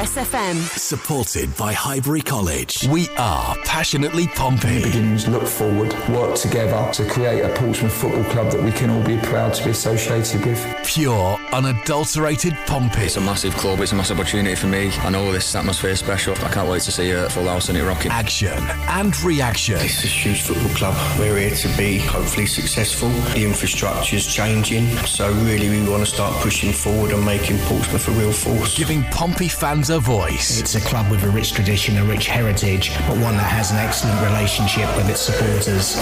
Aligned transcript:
Express 0.00 0.28
FM. 0.30 0.78
Supported 0.78 1.54
by 1.58 1.74
Highbury 1.74 2.22
College. 2.22 2.88
We 2.88 3.08
are 3.18 3.54
passionately 3.66 4.28
Pompey. 4.28 4.82
Begins 4.82 5.28
look 5.28 5.46
forward, 5.46 5.92
work 6.08 6.36
together 6.36 6.90
to 6.94 7.06
create 7.06 7.42
a 7.42 7.50
Portsmouth 7.50 7.92
football 7.92 8.24
club 8.24 8.50
that 8.52 8.62
we 8.62 8.72
can 8.72 8.88
all 8.88 9.02
be 9.02 9.18
proud 9.18 9.52
to 9.54 9.64
be 9.64 9.70
associated 9.70 10.46
with. 10.46 10.64
Pure, 10.86 11.38
unadulterated 11.52 12.54
Pompey. 12.66 13.02
It's 13.02 13.18
a 13.18 13.20
massive 13.20 13.54
club, 13.56 13.80
it's 13.80 13.92
a 13.92 13.94
massive 13.94 14.18
opportunity 14.18 14.54
for 14.54 14.68
me. 14.68 14.90
I 15.00 15.10
know 15.10 15.30
this 15.32 15.54
atmosphere 15.54 15.90
is 15.90 15.98
special. 15.98 16.34
I 16.36 16.50
can't 16.50 16.68
wait 16.68 16.80
to 16.82 16.92
see 16.92 17.10
a 17.10 17.28
full 17.28 17.46
house 17.46 17.68
in 17.68 17.76
it 17.76 17.82
rocking. 17.82 18.10
Action 18.10 18.58
and 18.88 19.20
reaction. 19.20 19.76
It's 19.80 20.02
a 20.02 20.06
huge 20.06 20.40
football 20.40 20.74
club. 20.76 21.18
We're 21.18 21.36
here 21.36 21.50
to 21.50 21.76
be 21.76 21.98
hopefully 21.98 22.46
successful. 22.46 23.10
The 23.34 23.44
infrastructure 23.44 24.16
is 24.16 24.26
changing, 24.26 24.86
so 25.04 25.30
really 25.30 25.68
we 25.68 25.86
want 25.86 26.06
to 26.06 26.10
start 26.10 26.34
pushing 26.42 26.72
forward 26.72 27.12
and 27.12 27.22
making 27.22 27.58
Portsmouth 27.58 28.08
a 28.08 28.12
real 28.12 28.32
force. 28.32 28.78
Giving 28.78 29.02
Pompey 29.04 29.48
fans 29.48 29.89
a 29.92 29.98
voice. 29.98 30.60
It's 30.60 30.74
a 30.74 30.80
club 30.80 31.10
with 31.10 31.22
a 31.24 31.28
rich 31.30 31.52
tradition, 31.52 31.96
a 31.98 32.04
rich 32.04 32.26
heritage, 32.26 32.92
but 33.08 33.18
one 33.18 33.36
that 33.36 33.50
has 33.50 33.70
an 33.70 33.78
excellent 33.78 34.20
relationship 34.22 34.94
with 34.96 35.08
its 35.08 35.20
supporters. 35.20 35.96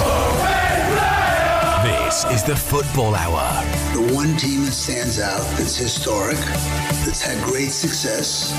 This 1.84 2.24
is 2.33 2.42
the 2.42 2.56
Football 2.56 3.14
Hour. 3.14 3.64
The 3.95 4.14
one 4.14 4.37
team 4.37 4.64
that 4.64 4.73
stands 4.73 5.20
out, 5.20 5.41
that's 5.56 5.77
historic, 5.77 6.37
that's 7.05 7.23
had 7.23 7.42
great 7.45 7.70
success, 7.70 8.51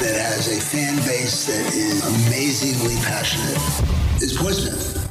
that 0.00 0.16
has 0.16 0.48
a 0.48 0.60
fan 0.60 0.96
base 1.06 1.46
that 1.46 1.74
is 1.74 2.04
amazingly 2.26 2.96
passionate, 3.04 3.56
is 4.22 4.36
Portsmouth. 4.36 5.02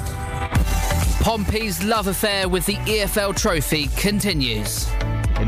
Pompey's 1.21 1.84
love 1.84 2.07
affair 2.07 2.48
with 2.48 2.66
the 2.66 2.76
EFL 2.85 3.35
trophy 3.35 3.88
continues. 3.96 4.88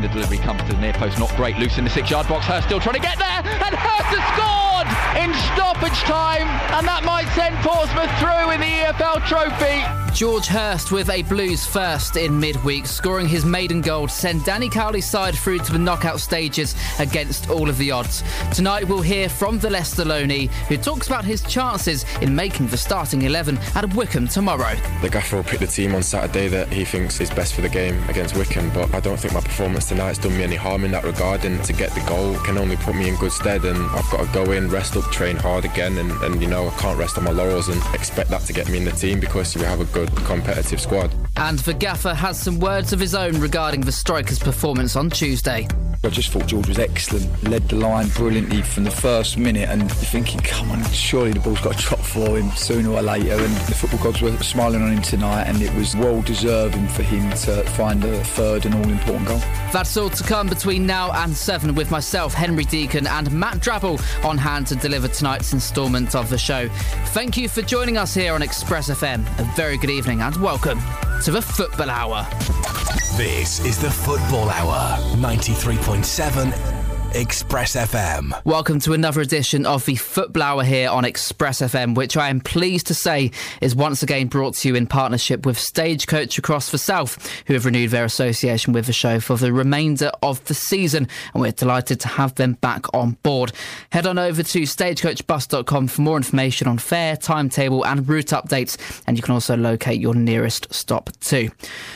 The 0.00 0.08
delivery 0.08 0.38
comes 0.38 0.62
to 0.62 0.74
the 0.74 0.80
near 0.80 0.92
post, 0.92 1.18
not 1.18 1.34
great. 1.34 1.58
Loose 1.58 1.76
in 1.76 1.84
the 1.84 1.90
six 1.90 2.08
yard 2.08 2.28
box. 2.28 2.46
Hirst 2.46 2.68
still 2.68 2.78
trying 2.78 2.94
to 2.94 3.00
get 3.00 3.18
there, 3.18 3.42
and 3.42 3.74
Hirst 3.74 4.14
has 4.14 4.24
scored 4.38 4.86
in 5.18 5.34
stoppage 5.54 5.98
time, 6.06 6.46
and 6.78 6.86
that 6.86 7.02
might 7.04 7.26
send 7.34 7.56
Portsmouth 7.66 8.10
through 8.20 8.54
in 8.54 8.60
the 8.60 8.66
EFL 8.66 9.26
trophy. 9.26 10.07
George 10.18 10.48
Hirst 10.48 10.90
with 10.90 11.10
a 11.10 11.22
Blues 11.22 11.64
first 11.64 12.16
in 12.16 12.40
midweek, 12.40 12.86
scoring 12.86 13.28
his 13.28 13.44
maiden 13.44 13.80
goal 13.80 14.08
to 14.08 14.12
send 14.12 14.44
Danny 14.44 14.68
Cowley's 14.68 15.08
side 15.08 15.36
through 15.36 15.60
to 15.60 15.70
the 15.70 15.78
knockout 15.78 16.18
stages 16.18 16.74
against 16.98 17.48
all 17.50 17.68
of 17.68 17.78
the 17.78 17.92
odds. 17.92 18.24
Tonight 18.52 18.88
we'll 18.88 19.00
hear 19.00 19.28
from 19.28 19.60
the 19.60 19.70
Loney, 20.04 20.46
who 20.66 20.76
talks 20.76 21.06
about 21.06 21.24
his 21.24 21.40
chances 21.42 22.04
in 22.20 22.34
making 22.34 22.66
the 22.66 22.76
starting 22.76 23.22
11 23.22 23.58
at 23.76 23.94
Wycombe 23.94 24.26
tomorrow. 24.26 24.74
The 25.02 25.08
gaffer 25.08 25.36
will 25.36 25.44
pick 25.44 25.60
the 25.60 25.68
team 25.68 25.94
on 25.94 26.02
Saturday 26.02 26.48
that 26.48 26.66
he 26.72 26.84
thinks 26.84 27.20
is 27.20 27.30
best 27.30 27.54
for 27.54 27.60
the 27.60 27.68
game 27.68 28.02
against 28.08 28.36
Wycombe, 28.36 28.72
but 28.74 28.92
I 28.92 28.98
don't 28.98 29.20
think 29.20 29.34
my 29.34 29.40
performance 29.40 29.88
tonight's 29.88 30.18
done 30.18 30.36
me 30.36 30.42
any 30.42 30.56
harm 30.56 30.84
in 30.84 30.90
that 30.90 31.04
regard, 31.04 31.44
and 31.44 31.62
to 31.62 31.72
get 31.72 31.92
the 31.92 32.04
goal 32.08 32.34
can 32.40 32.58
only 32.58 32.74
put 32.74 32.96
me 32.96 33.08
in 33.08 33.14
good 33.18 33.30
stead, 33.30 33.64
and 33.64 33.78
I've 33.92 34.10
got 34.10 34.26
to 34.26 34.32
go 34.32 34.50
in, 34.50 34.68
rest 34.68 34.96
up, 34.96 35.04
train 35.12 35.36
hard 35.36 35.64
again, 35.64 35.96
and, 35.96 36.10
and 36.24 36.42
you 36.42 36.48
know, 36.48 36.66
I 36.66 36.70
can't 36.70 36.98
rest 36.98 37.18
on 37.18 37.22
my 37.22 37.30
laurels 37.30 37.68
and 37.68 37.80
expect 37.94 38.30
that 38.30 38.40
to 38.46 38.52
get 38.52 38.68
me 38.68 38.78
in 38.78 38.84
the 38.84 38.90
team 38.90 39.20
because 39.20 39.54
we 39.54 39.62
have 39.62 39.80
a 39.80 39.84
good 39.84 40.07
competitive 40.24 40.80
squad. 40.80 41.10
And 41.36 41.58
the 41.60 41.74
gaffer 41.74 42.14
has 42.14 42.40
some 42.40 42.60
words 42.60 42.92
of 42.92 43.00
his 43.00 43.14
own 43.14 43.40
regarding 43.40 43.82
the 43.82 43.92
striker's 43.92 44.38
performance 44.38 44.96
on 44.96 45.10
Tuesday. 45.10 45.68
I 46.04 46.10
just 46.10 46.30
thought 46.30 46.46
George 46.46 46.68
was 46.68 46.78
excellent, 46.78 47.42
led 47.42 47.68
the 47.68 47.74
line 47.74 48.06
brilliantly 48.10 48.62
from 48.62 48.84
the 48.84 48.90
first 48.90 49.36
minute, 49.36 49.68
and 49.68 49.80
you're 49.80 49.88
thinking, 49.90 50.40
come 50.40 50.70
on, 50.70 50.80
surely 50.92 51.32
the 51.32 51.40
ball's 51.40 51.60
got 51.60 51.76
to 51.76 51.82
drop 51.82 51.98
for 51.98 52.38
him 52.38 52.52
sooner 52.52 52.90
or 52.90 53.02
later. 53.02 53.32
And 53.32 53.56
the 53.66 53.74
football 53.74 53.98
gods 54.04 54.22
were 54.22 54.36
smiling 54.36 54.80
on 54.80 54.92
him 54.92 55.02
tonight, 55.02 55.44
and 55.48 55.60
it 55.60 55.74
was 55.74 55.96
well 55.96 56.22
deserving 56.22 56.86
for 56.86 57.02
him 57.02 57.28
to 57.30 57.64
find 57.70 58.04
a 58.04 58.22
third 58.22 58.64
and 58.64 58.76
all 58.76 58.88
important 58.88 59.26
goal. 59.26 59.40
That's 59.72 59.96
all 59.96 60.08
to 60.08 60.22
come 60.22 60.46
between 60.46 60.86
now 60.86 61.10
and 61.12 61.36
seven 61.36 61.74
with 61.74 61.90
myself, 61.90 62.32
Henry 62.32 62.64
Deacon, 62.64 63.08
and 63.08 63.32
Matt 63.32 63.56
Drabble 63.56 64.00
on 64.24 64.38
hand 64.38 64.68
to 64.68 64.76
deliver 64.76 65.08
tonight's 65.08 65.52
instalment 65.52 66.14
of 66.14 66.30
the 66.30 66.38
show. 66.38 66.68
Thank 67.06 67.36
you 67.36 67.48
for 67.48 67.60
joining 67.60 67.96
us 67.96 68.14
here 68.14 68.34
on 68.34 68.42
Express 68.42 68.88
FM. 68.88 69.26
A 69.40 69.52
very 69.56 69.76
good 69.76 69.90
evening 69.90 70.20
and 70.20 70.36
welcome 70.36 70.78
to 71.24 71.32
the 71.32 71.42
Football 71.42 71.90
Hour. 71.90 72.77
This 73.16 73.60
is 73.60 73.78
the 73.78 73.90
Football 73.90 74.48
Hour, 74.48 74.98
93.7 75.16 76.77
Express 77.14 77.74
FM. 77.74 78.38
Welcome 78.44 78.80
to 78.80 78.92
another 78.92 79.22
edition 79.22 79.64
of 79.64 79.86
the 79.86 79.96
Football 79.96 80.42
Hour 80.42 80.62
here 80.62 80.90
on 80.90 81.06
Express 81.06 81.62
FM, 81.62 81.94
which 81.94 82.18
I 82.18 82.28
am 82.28 82.38
pleased 82.38 82.86
to 82.88 82.94
say 82.94 83.30
is 83.62 83.74
once 83.74 84.02
again 84.02 84.26
brought 84.26 84.54
to 84.56 84.68
you 84.68 84.74
in 84.74 84.86
partnership 84.86 85.46
with 85.46 85.58
Stagecoach 85.58 86.36
across 86.36 86.70
the 86.70 86.76
South, 86.76 87.26
who 87.46 87.54
have 87.54 87.64
renewed 87.64 87.92
their 87.92 88.04
association 88.04 88.74
with 88.74 88.84
the 88.84 88.92
show 88.92 89.20
for 89.20 89.38
the 89.38 89.54
remainder 89.54 90.10
of 90.22 90.44
the 90.44 90.54
season, 90.54 91.08
and 91.32 91.40
we're 91.40 91.50
delighted 91.50 91.98
to 92.00 92.08
have 92.08 92.34
them 92.34 92.52
back 92.54 92.84
on 92.94 93.12
board. 93.22 93.52
Head 93.90 94.06
on 94.06 94.18
over 94.18 94.42
to 94.42 94.62
stagecoachbus.com 94.62 95.88
for 95.88 96.02
more 96.02 96.18
information 96.18 96.68
on 96.68 96.76
fare, 96.76 97.16
timetable, 97.16 97.86
and 97.86 98.06
route 98.06 98.26
updates, 98.26 98.76
and 99.06 99.16
you 99.16 99.22
can 99.22 99.32
also 99.32 99.56
locate 99.56 99.98
your 99.98 100.14
nearest 100.14 100.72
stop 100.74 101.10
too. 101.20 101.50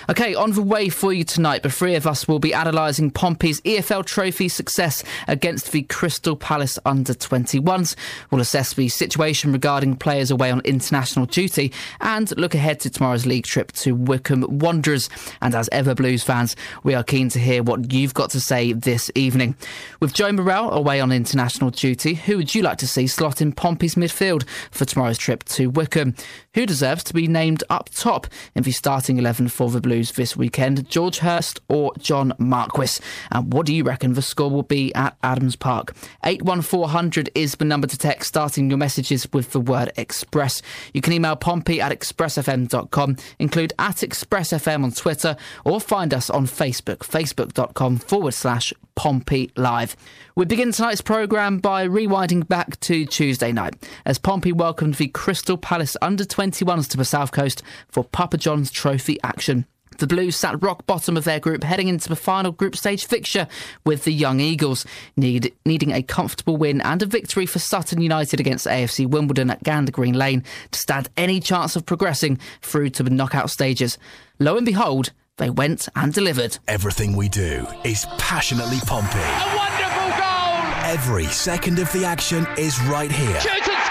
Okay, 0.09 0.35
on 0.35 0.53
the 0.53 0.63
way 0.63 0.89
for 0.89 1.13
you 1.13 1.23
tonight, 1.23 1.63
the 1.63 1.71
three 1.71 1.97
of 1.97 2.07
us 2.07 2.27
will 2.27 2.39
be 2.39 2.53
analysing 2.53 3.11
Pompey's 3.11 3.61
EFL 3.61 4.07
Trophy 4.07 4.49
success 4.49 5.02
against 5.29 5.73
the 5.73 5.83
Crystal 5.83 6.37
Palace 6.37 6.79
under 6.85 7.15
21s. 7.15 7.97
We'll 8.31 8.41
assess 8.41 8.75
the 8.75 8.89
situation 8.89 9.53
regarding 9.53 9.97
players 9.97 10.31
away 10.31 10.51
on 10.51 10.61
international 10.61 11.27
duty 11.27 11.73
and 12.01 12.37
look 12.37 12.55
ahead 12.55 12.81
to 12.81 12.91
tomorrow's 12.91 13.27
league 13.27 13.45
trip 13.45 13.73
to 13.73 13.95
Wycombe 13.95 14.59
Wanderers. 14.59 15.09
And 15.41 15.55
as 15.55 15.69
ever, 15.73 15.95
Blues 15.95 16.23
fans, 16.23 16.57
we 16.83 16.95
are 16.95 17.03
keen 17.03 17.29
to 17.31 17.39
hear 17.39 17.63
what 17.63 17.93
you've 17.93 18.15
got 18.15 18.31
to 18.31 18.41
say 18.41 18.73
this 18.73 19.11
evening. 19.15 19.57
With 20.01 20.13
Joe 20.13 20.33
Morrell 20.33 20.73
away 20.73 21.01
on 21.01 21.13
international 21.13 21.71
duty, 21.71 22.15
who 22.15 22.37
would 22.39 22.55
you 22.55 22.63
like 22.63 22.79
to 22.79 22.87
see 22.87 23.07
slot 23.07 23.41
in 23.41 23.53
Pompey's 23.53 23.95
midfield 23.95 24.47
for 24.71 24.85
tomorrow's 24.85 25.19
trip 25.19 25.45
to 25.45 25.69
Wycombe? 25.69 26.15
Who 26.55 26.67
deserves 26.67 27.03
to 27.05 27.15
be 27.15 27.29
named 27.29 27.65
up 27.71 27.89
top 27.89 28.27
in 28.55 28.63
the 28.63 28.73
starting 28.73 29.17
11 29.17 29.49
for 29.49 29.71
the 29.71 29.81
Blues 29.81 30.13
this 30.13 30.37
weekend? 30.37 30.87
George 30.87 31.21
Hurst 31.21 31.61
or 31.69 31.95
John 31.99 32.35
Marquis? 32.37 33.03
And 33.31 33.51
what 33.55 33.65
do 33.65 33.75
you 33.75 33.85
reckon 33.85 34.13
the 34.13 34.21
score 34.21 34.51
will 34.51 34.63
be 34.63 34.95
at 34.95 35.17
Adams 35.23 35.57
Park? 35.57 35.95
81400 36.25 37.31
is 37.35 37.55
the 37.55 37.65
number 37.65 37.87
to 37.87 37.97
text, 37.97 38.29
starting 38.29 38.69
your 38.69 38.77
messages 38.77 39.27
with 39.33 39.53
the 39.53 39.61
word 39.61 39.93
Express. 39.97 40.61
You 40.93 41.01
can 41.01 41.15
email 41.15 41.37
pompey 41.37 41.81
at 41.81 41.91
expressfm.com, 41.91 43.17
include 43.39 43.73
at 43.79 43.97
expressfm 43.97 44.85
on 44.85 44.93
Twitter, 44.93 45.37
or 45.65 45.81
find 45.81 46.13
us 46.13 46.29
on 46.29 46.47
Facebook, 46.47 46.99
facebook.com 46.99 47.97
forward 47.97 48.35
slash 48.35 48.75
Pompey 48.95 49.51
Live. 49.57 49.97
We 50.35 50.45
begin 50.45 50.73
tonight's 50.73 51.01
programme 51.01 51.59
by 51.59 51.87
rewinding 51.87 52.49
back 52.49 52.79
to 52.81 53.05
Tuesday 53.05 53.53
night 53.53 53.75
as 54.05 54.19
Pompey 54.19 54.53
welcomed 54.53 54.95
the 54.95 55.09
Crystal 55.09 55.57
Palace 55.57 55.97
under 56.01 56.25
21s 56.51 56.89
to 56.91 56.97
the 56.97 57.05
South 57.05 57.33
Coast 57.33 57.63
for 57.89 58.05
Papa 58.05 58.37
John's 58.37 58.71
Trophy 58.71 59.19
action. 59.23 59.67
The 59.99 60.07
Blues 60.07 60.37
sat 60.37 60.61
rock 60.63 60.87
bottom 60.87 61.17
of 61.17 61.25
their 61.25 61.39
group 61.39 61.63
heading 61.63 61.89
into 61.89 62.09
the 62.09 62.17
final 62.17 62.51
group 62.51 62.77
stage 62.77 63.07
fixture 63.07 63.47
with 63.85 64.05
the 64.05 64.13
Young 64.13 64.41
Eagles, 64.41 64.85
need, 65.17 65.55
needing 65.65 65.93
a 65.93 66.03
comfortable 66.03 66.57
win 66.57 66.81
and 66.81 67.03
a 67.03 67.07
victory 67.07 67.47
for 67.47 67.59
Sutton 67.59 68.01
United 68.01 68.41
against 68.41 68.67
AFC 68.67 69.07
Wimbledon 69.07 69.51
at 69.51 69.63
Gander 69.63 69.93
Green 69.93 70.15
Lane 70.15 70.45
to 70.71 70.79
stand 70.79 71.09
any 71.17 71.41
chance 71.41 71.77
of 71.77 71.87
progressing 71.87 72.39
through 72.63 72.91
to 72.91 73.03
the 73.03 73.11
knockout 73.11 73.51
stages. 73.51 73.99
Lo 74.39 74.57
and 74.57 74.67
behold, 74.67 75.13
they 75.39 75.51
went 75.51 75.89
and 75.95 76.13
delivered. 76.13 76.59
Everything 76.69 77.15
we 77.17 77.29
do 77.29 77.67
is 77.85 78.07
passionately 78.19 78.79
Pompey. 78.87 79.19
A 79.19 79.57
wonderful 79.57 80.09
goal! 80.19 80.91
Every 80.91 81.27
second 81.27 81.79
of 81.79 81.93
the 81.93 82.05
action 82.05 82.47
is 82.59 82.81
right 82.83 83.11
here. 83.11 83.41
Shoots 83.41 83.69
and 83.69 83.77
scores! 83.77 83.82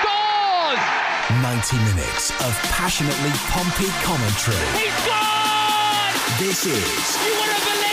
90 1.30 1.78
minutes 1.78 2.32
of 2.42 2.54
passionately 2.74 3.32
Pompey 3.50 3.90
commentary. 4.04 4.58
He 4.78 4.90
scored! 4.90 6.40
This 6.40 6.66
is 6.66 7.91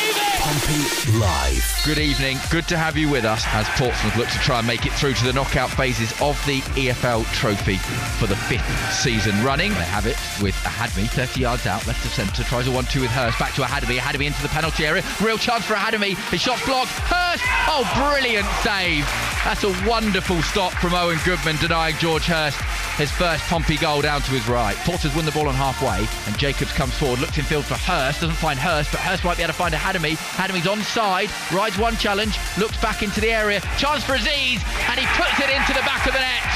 Pompey 0.49 1.19
Live. 1.19 1.83
Good 1.85 1.99
evening. 1.99 2.39
Good 2.49 2.67
to 2.69 2.79
have 2.79 2.97
you 2.97 3.11
with 3.11 3.27
us 3.27 3.45
as 3.49 3.69
Portsmouth 3.77 4.17
look 4.17 4.29
to 4.29 4.39
try 4.39 4.57
and 4.57 4.67
make 4.67 4.87
it 4.87 4.95
through 4.95 5.13
to 5.13 5.25
the 5.27 5.33
knockout 5.35 5.69
phases 5.69 6.11
of 6.23 6.43
the 6.47 6.63
EFL 6.73 7.31
Trophy 7.35 7.77
for 8.17 8.27
the 8.27 8.35
fifth 8.35 8.65
season 8.95 9.45
running. 9.45 9.75
They 9.75 9.85
have 9.85 10.07
it 10.07 10.17
with 10.43 10.55
Ahadme, 10.65 11.07
30 11.11 11.41
yards 11.41 11.67
out, 11.67 11.87
left 11.87 12.03
of 12.03 12.13
centre, 12.13 12.45
tries 12.45 12.67
a 12.67 12.71
1 12.71 12.87
2 12.87 13.03
with 13.03 13.11
Hirst, 13.11 13.39
back 13.39 13.53
to 13.57 13.61
Ahadme, 13.61 13.99
Ahadme 13.99 14.25
into 14.25 14.41
the 14.41 14.49
penalty 14.49 14.87
area. 14.87 15.03
Real 15.21 15.37
chance 15.37 15.67
for 15.67 15.75
Ahadme. 15.75 16.17
His 16.31 16.41
shot's 16.41 16.65
blocked. 16.65 16.93
Hirst! 16.93 17.45
Oh, 17.69 17.85
brilliant 18.11 18.49
save. 18.63 19.05
That's 19.45 19.65
a 19.65 19.87
wonderful 19.87 20.41
stop 20.41 20.73
from 20.73 20.95
Owen 20.95 21.19
Goodman 21.27 21.57
denying 21.57 21.97
George 21.97 22.25
Hirst 22.25 22.59
his 22.99 23.13
first 23.13 23.45
Pompey 23.45 23.77
goal 23.77 24.01
down 24.01 24.21
to 24.23 24.33
his 24.33 24.49
right. 24.49 24.75
Porters 24.79 25.15
win 25.15 25.25
the 25.25 25.31
ball 25.31 25.47
on 25.47 25.55
halfway, 25.55 26.05
and 26.27 26.37
Jacobs 26.37 26.73
comes 26.73 26.93
forward, 26.95 27.21
looks 27.21 27.39
in 27.39 27.45
field 27.45 27.65
for 27.65 27.75
Hirst, 27.75 28.23
doesn't 28.23 28.35
find 28.35 28.59
Hirst, 28.59 28.91
but 28.91 29.01
Hirst 29.01 29.25
might 29.25 29.37
be 29.37 29.45
able 29.45 29.53
to 29.53 29.59
find 29.59 29.73
Ahadme. 29.73 30.17
Ahadme's 30.39 30.71
onside, 30.71 31.35
rides 31.51 31.77
one 31.79 31.97
challenge, 31.97 32.39
looks 32.59 32.81
back 32.81 33.03
into 33.03 33.21
the 33.21 33.33
area, 33.33 33.59
chance 33.77 34.05
for 34.05 34.15
Azeez, 34.15 34.63
and 34.87 34.95
he 34.95 35.07
puts 35.19 35.35
it 35.43 35.51
into 35.51 35.75
the 35.75 35.83
back 35.83 36.07
of 36.07 36.13
the 36.15 36.21
net 36.23 36.47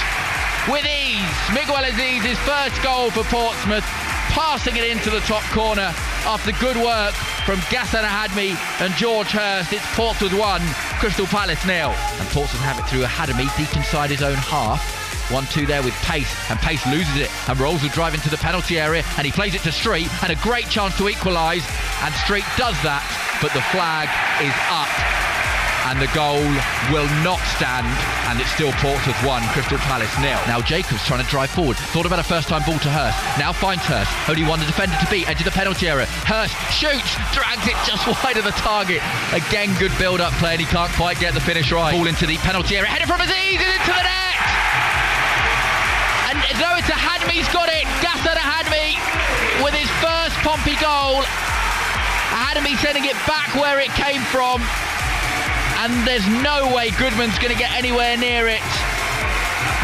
with 0.70 0.86
ease. 0.86 1.18
Miguel 1.50 1.82
Azeez, 1.82 2.22
his 2.22 2.38
first 2.46 2.80
goal 2.84 3.10
for 3.10 3.24
Portsmouth, 3.24 3.82
passing 4.30 4.76
it 4.76 4.84
into 4.84 5.10
the 5.10 5.18
top 5.26 5.42
corner 5.50 5.90
after 6.30 6.52
good 6.62 6.76
work 6.76 7.12
from 7.44 7.58
Ghassan 7.74 8.06
Ahadme 8.06 8.54
and 8.80 8.94
George 8.94 9.26
Hirst. 9.26 9.72
It's 9.72 9.84
Portsmouth 9.96 10.32
1, 10.32 10.60
Crystal 11.00 11.26
Palace 11.26 11.66
nil. 11.66 11.90
And 11.90 12.28
Portsmouth 12.28 12.62
have 12.62 12.78
it 12.78 12.88
through 12.88 13.02
Academy, 13.02 13.48
deep 13.56 13.76
inside 13.76 14.10
his 14.10 14.22
own 14.22 14.36
half. 14.36 15.02
1 15.32 15.46
2 15.46 15.66
there 15.66 15.82
with 15.82 15.94
Pace, 16.02 16.32
and 16.50 16.58
Pace 16.60 16.86
loses 16.86 17.16
it. 17.16 17.30
And 17.48 17.58
Rolls 17.58 17.82
will 17.82 17.90
drive 17.90 18.14
into 18.14 18.30
the 18.30 18.36
penalty 18.36 18.78
area, 18.78 19.02
and 19.16 19.26
he 19.26 19.32
plays 19.32 19.54
it 19.54 19.62
to 19.62 19.72
Street, 19.72 20.08
and 20.22 20.30
a 20.30 20.36
great 20.36 20.68
chance 20.68 20.96
to 20.98 21.08
equalise. 21.08 21.66
And 22.02 22.14
Street 22.14 22.44
does 22.56 22.80
that, 22.82 23.02
but 23.42 23.52
the 23.58 23.62
flag 23.74 24.06
is 24.38 24.54
up 24.70 24.86
and 25.90 25.98
the 25.98 26.06
goal 26.14 26.46
will 26.94 27.10
not 27.26 27.42
stand 27.58 27.90
and 28.30 28.38
it's 28.38 28.54
still 28.54 28.70
Portsmouth 28.78 29.18
1, 29.26 29.42
Crystal 29.50 29.78
Palace 29.82 30.14
nil. 30.22 30.38
Now 30.46 30.62
Jacobs 30.62 31.02
trying 31.04 31.24
to 31.24 31.28
drive 31.28 31.50
forward, 31.50 31.76
thought 31.90 32.06
about 32.06 32.20
a 32.20 32.22
first 32.22 32.46
time 32.46 32.62
ball 32.62 32.78
to 32.78 32.88
Hirst, 32.88 33.18
now 33.42 33.52
finds 33.52 33.82
Hirst, 33.82 34.14
only 34.30 34.46
one 34.46 34.60
defender 34.60 34.94
to 34.94 35.06
beat, 35.10 35.28
edge 35.28 35.40
of 35.40 35.44
the 35.44 35.50
penalty 35.50 35.88
area, 35.88 36.06
Hirst 36.22 36.54
shoots, 36.70 37.18
drags 37.34 37.66
it 37.66 37.74
just 37.82 38.06
wide 38.22 38.38
of 38.38 38.44
the 38.46 38.54
target. 38.62 39.02
Again 39.34 39.74
good 39.82 39.92
build 39.98 40.20
up 40.20 40.32
play 40.38 40.52
and 40.52 40.60
he 40.60 40.66
can't 40.70 40.92
quite 40.94 41.18
get 41.18 41.34
the 41.34 41.42
finish 41.42 41.72
right. 41.72 41.90
Ball 41.90 42.06
into 42.06 42.26
the 42.26 42.38
penalty 42.46 42.76
area, 42.78 42.88
headed 42.88 43.08
from 43.08 43.18
Azeez 43.18 43.58
into 43.58 43.90
the 43.90 44.06
net! 44.06 44.38
And 46.30 46.38
though 46.62 46.78
it's 46.78 46.86
Ahadme's 46.86 47.50
got 47.50 47.68
it, 47.68 47.90
Ghassan 47.98 48.38
Ahadme 48.38 48.94
with 49.66 49.74
his 49.74 49.90
first 49.98 50.38
Pompey 50.46 50.78
goal. 50.78 51.26
Hadmi 52.52 52.76
sending 52.84 53.06
it 53.06 53.16
back 53.26 53.54
where 53.54 53.80
it 53.80 53.88
came 53.96 54.20
from 54.28 54.60
and 55.80 56.06
there's 56.06 56.26
no 56.44 56.68
way 56.68 56.90
Goodman's 56.90 57.38
going 57.38 57.50
to 57.50 57.58
get 57.58 57.72
anywhere 57.72 58.14
near 58.18 58.46
it. 58.46 58.60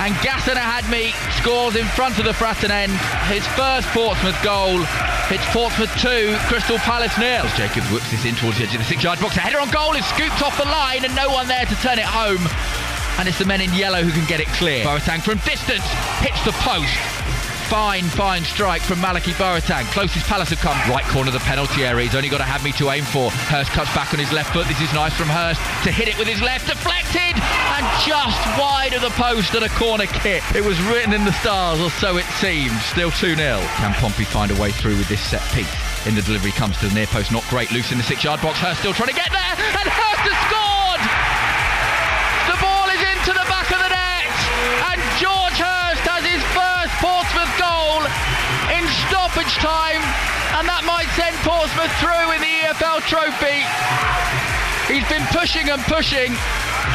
And 0.05 0.13
Ghassan 0.21 0.61
Ahadme 0.61 1.17
scores 1.41 1.77
in 1.77 1.87
front 1.87 2.19
of 2.19 2.27
the 2.27 2.33
Fratton 2.33 2.69
end. 2.69 2.93
His 3.33 3.47
first 3.57 3.89
Portsmouth 3.89 4.37
goal. 4.45 4.85
It's 5.33 5.45
Portsmouth 5.49 5.91
2, 5.97 6.37
Crystal 6.45 6.77
Palace 6.85 7.17
nil. 7.17 7.49
Jacobs 7.57 7.91
whips 7.91 8.11
this 8.11 8.27
in 8.27 8.35
towards 8.35 8.59
the 8.59 8.65
edge 8.65 8.75
of 8.75 8.81
the 8.81 8.85
six-yard 8.85 9.19
box. 9.19 9.39
A 9.39 9.41
header 9.41 9.61
on 9.61 9.71
goal 9.71 9.95
is 9.95 10.05
scooped 10.05 10.43
off 10.43 10.57
the 10.59 10.69
line 10.69 11.07
and 11.07 11.17
no 11.17 11.31
one 11.31 11.49
there 11.49 11.65
to 11.65 11.75
turn 11.81 11.99
it 11.99 12.05
home. 12.05 12.45
And 13.19 13.27
it's 13.27 13.39
the 13.39 13.47
men 13.47 13.63
in 13.63 13.73
yellow 13.73 14.03
who 14.03 14.13
can 14.13 14.29
get 14.29 14.41
it 14.41 14.49
clear. 14.61 14.85
Boateng 14.85 15.23
from 15.23 15.39
distance 15.39 15.89
hits 16.21 16.45
the 16.45 16.53
post 16.61 17.18
fine, 17.69 18.05
fine 18.05 18.45
strike 18.45 18.81
from 18.81 19.01
Malachi 19.01 19.33
Boateng. 19.33 19.85
Closest 19.93 20.27
Palace 20.27 20.49
have 20.51 20.61
come. 20.61 20.77
Right 20.91 21.05
corner 21.05 21.29
of 21.29 21.35
the 21.35 21.45
penalty 21.45 21.85
area. 21.85 22.07
He's 22.07 22.15
only 22.15 22.29
got 22.29 22.39
to 22.39 22.45
have 22.45 22.65
me 22.65 22.73
to 22.73 22.91
aim 22.91 23.05
for. 23.05 23.31
Hirst 23.53 23.71
cuts 23.73 23.93
back 23.95 24.13
on 24.15 24.19
his 24.19 24.33
left 24.33 24.53
foot. 24.53 24.67
This 24.67 24.81
is 24.81 24.93
nice 24.95 25.13
from 25.13 25.29
Hirst 25.29 25.61
to 25.85 25.93
hit 25.93 26.09
it 26.09 26.17
with 26.19 26.29
his 26.29 26.41
left. 26.41 26.67
Deflected 26.67 27.37
and 27.37 27.85
just 28.05 28.41
wide 28.59 28.95
of 28.95 29.03
the 29.03 29.11
post 29.11 29.55
at 29.55 29.63
a 29.63 29.69
corner 29.77 30.07
kick. 30.07 30.43
It 30.55 30.65
was 30.65 30.81
written 30.83 31.13
in 31.13 31.25
the 31.25 31.33
stars, 31.33 31.81
or 31.81 31.91
so 31.91 32.17
it 32.17 32.25
seemed. 32.41 32.77
Still 32.81 33.11
2 33.11 33.37
0. 33.37 33.61
Can 33.77 33.93
Pompey 33.95 34.25
find 34.25 34.51
a 34.51 34.61
way 34.61 34.73
through 34.73 34.97
with 34.97 35.09
this 35.09 35.21
set 35.21 35.43
piece? 35.53 35.69
In 36.07 36.15
the 36.15 36.23
delivery 36.23 36.53
comes 36.53 36.79
to 36.79 36.89
the 36.89 36.95
near 36.95 37.07
post. 37.07 37.33
Not 37.33 37.45
great. 37.51 37.71
Loose 37.71 37.93
in 37.93 37.99
the 37.99 38.05
six 38.05 38.25
yard 38.25 38.41
box. 38.41 38.59
Hirst 38.59 38.81
still 38.81 38.95
trying 38.95 39.11
to 39.11 39.15
get 39.15 39.31
there. 39.31 39.55
And 39.77 39.89
Hirst 39.89 40.08
stoppage 49.39 49.57
time, 49.63 50.03
and 50.59 50.67
that 50.67 50.83
might 50.83 51.07
send 51.15 51.37
Portsmouth 51.47 51.93
through 52.03 52.35
in 52.35 52.41
the 52.43 52.55
EFL 52.67 52.99
Trophy. 53.07 53.63
He's 54.91 55.07
been 55.07 55.23
pushing 55.31 55.71
and 55.71 55.81
pushing, 55.83 56.35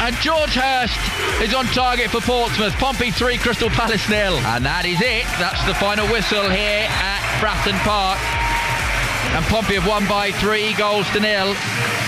and 0.04 0.14
George 0.20 0.52
Hirst 0.52 1.00
is 1.40 1.54
on 1.54 1.64
target 1.72 2.10
for 2.10 2.20
Portsmouth. 2.20 2.74
Pompey 2.74 3.10
3, 3.10 3.38
Crystal 3.38 3.70
Palace 3.70 4.08
nil. 4.10 4.36
And 4.52 4.64
that 4.66 4.84
is 4.84 5.00
it. 5.00 5.24
That's 5.40 5.64
the 5.64 5.74
final 5.74 6.06
whistle 6.08 6.50
here 6.50 6.84
at 6.84 7.22
Fratton 7.40 7.78
Park. 7.80 8.20
And 9.32 9.44
Pompey 9.46 9.80
have 9.80 9.86
won 9.86 10.06
by 10.06 10.32
three 10.32 10.74
goals 10.74 11.08
to 11.10 11.20
nil, 11.20 11.56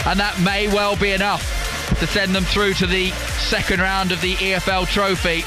and 0.04 0.20
that 0.20 0.36
may 0.44 0.68
well 0.68 0.96
be 0.96 1.12
enough 1.12 1.48
to 2.00 2.06
send 2.06 2.34
them 2.34 2.44
through 2.44 2.74
to 2.74 2.86
the 2.86 3.10
second 3.48 3.80
round 3.80 4.12
of 4.12 4.20
the 4.20 4.34
EFL 4.36 4.86
Trophy. 4.86 5.44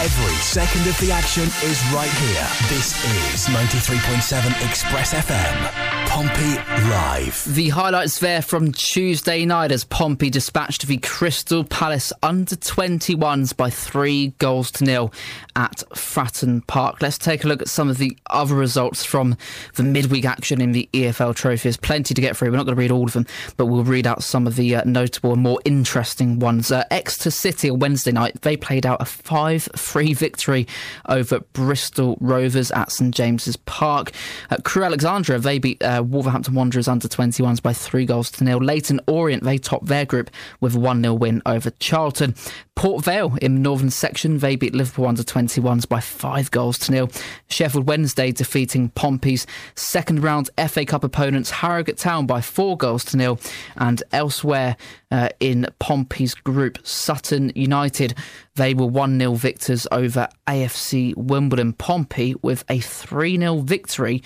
Every 0.00 0.34
second 0.36 0.86
of 0.88 0.98
the 0.98 1.12
action 1.12 1.42
is 1.62 1.84
right 1.92 2.10
here. 2.10 2.48
This 2.70 2.96
is 3.04 3.46
93.7 3.54 4.66
Express 4.66 5.12
FM. 5.12 5.99
Pompey 6.10 6.56
Live. 6.90 7.44
The 7.46 7.68
highlights 7.68 8.18
there 8.18 8.42
from 8.42 8.72
Tuesday 8.72 9.46
night 9.46 9.70
as 9.70 9.84
Pompey 9.84 10.28
dispatched 10.28 10.88
the 10.88 10.96
Crystal 10.96 11.62
Palace 11.62 12.12
under 12.20 12.56
21s 12.56 13.56
by 13.56 13.70
three 13.70 14.34
goals 14.38 14.72
to 14.72 14.84
nil 14.84 15.12
at 15.54 15.84
Fratton 15.94 16.66
Park. 16.66 17.00
Let's 17.00 17.16
take 17.16 17.44
a 17.44 17.46
look 17.46 17.62
at 17.62 17.68
some 17.68 17.88
of 17.88 17.98
the 17.98 18.18
other 18.28 18.56
results 18.56 19.04
from 19.04 19.36
the 19.76 19.84
midweek 19.84 20.24
action 20.24 20.60
in 20.60 20.72
the 20.72 20.88
EFL 20.92 21.34
Trophy. 21.36 21.62
There's 21.62 21.76
plenty 21.76 22.12
to 22.12 22.20
get 22.20 22.36
through. 22.36 22.50
We're 22.50 22.56
not 22.56 22.66
going 22.66 22.76
to 22.76 22.80
read 22.80 22.90
all 22.90 23.04
of 23.04 23.12
them, 23.12 23.26
but 23.56 23.66
we'll 23.66 23.84
read 23.84 24.08
out 24.08 24.24
some 24.24 24.48
of 24.48 24.56
the 24.56 24.74
uh, 24.74 24.82
notable 24.84 25.32
and 25.32 25.42
more 25.42 25.60
interesting 25.64 26.40
ones. 26.40 26.72
Uh, 26.72 26.82
Exeter 26.90 27.30
City 27.30 27.70
on 27.70 27.78
Wednesday 27.78 28.10
night, 28.12 28.42
they 28.42 28.56
played 28.56 28.84
out 28.84 29.00
a 29.00 29.04
5 29.04 29.68
3 29.76 30.14
victory 30.14 30.66
over 31.08 31.38
Bristol 31.52 32.18
Rovers 32.20 32.72
at 32.72 32.90
St 32.90 33.14
James's 33.14 33.56
Park. 33.56 34.10
Uh, 34.50 34.56
Crewe 34.64 34.84
Alexandra, 34.84 35.38
they 35.38 35.60
beat 35.60 35.80
uh, 35.82 35.99
Wolverhampton 36.02 36.54
Wanderers 36.54 36.88
under 36.88 37.08
21s 37.08 37.62
by 37.62 37.72
three 37.72 38.04
goals 38.04 38.30
to 38.32 38.44
nil. 38.44 38.58
Leyton 38.58 39.00
Orient, 39.06 39.44
they 39.44 39.58
topped 39.58 39.86
their 39.86 40.04
group 40.04 40.30
with 40.60 40.74
a 40.74 40.80
1 40.80 41.02
0 41.02 41.14
win 41.14 41.42
over 41.46 41.70
Charlton. 41.78 42.34
Port 42.80 43.04
Vale 43.04 43.36
in 43.42 43.60
northern 43.60 43.90
section, 43.90 44.38
they 44.38 44.56
beat 44.56 44.74
Liverpool 44.74 45.06
under 45.06 45.22
21s 45.22 45.86
by 45.86 46.00
five 46.00 46.50
goals 46.50 46.78
to 46.78 46.92
nil. 46.92 47.10
Sheffield 47.48 47.86
Wednesday 47.86 48.32
defeating 48.32 48.88
Pompey's 48.90 49.46
second 49.74 50.22
round 50.22 50.48
FA 50.66 50.86
Cup 50.86 51.04
opponents 51.04 51.50
Harrogate 51.50 51.98
Town 51.98 52.24
by 52.24 52.40
four 52.40 52.78
goals 52.78 53.04
to 53.04 53.18
nil. 53.18 53.38
And 53.76 54.02
elsewhere 54.12 54.78
uh, 55.10 55.28
in 55.40 55.66
Pompey's 55.78 56.32
group, 56.34 56.78
Sutton 56.82 57.52
United, 57.54 58.14
they 58.54 58.72
were 58.72 58.86
1 58.86 59.18
0 59.18 59.34
victors 59.34 59.86
over 59.92 60.28
AFC 60.46 61.14
Wimbledon. 61.16 61.74
Pompey 61.74 62.34
with 62.42 62.64
a 62.70 62.80
3 62.80 63.36
0 63.36 63.58
victory 63.58 64.22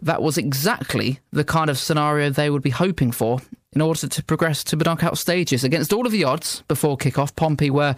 that 0.00 0.22
was 0.22 0.38
exactly 0.38 1.20
the 1.30 1.44
kind 1.44 1.68
of 1.68 1.78
scenario 1.78 2.30
they 2.30 2.50
would 2.50 2.62
be 2.62 2.70
hoping 2.70 3.12
for 3.12 3.40
in 3.74 3.80
order 3.80 4.06
to 4.06 4.22
progress 4.24 4.64
to 4.64 4.76
the 4.76 4.84
knockout 4.84 5.16
stages. 5.16 5.64
Against 5.64 5.92
all 5.92 6.06
of 6.06 6.12
the 6.12 6.24
odds 6.24 6.62
before 6.68 6.96
kick-off, 6.96 7.34
Pompey 7.36 7.70
were 7.70 7.94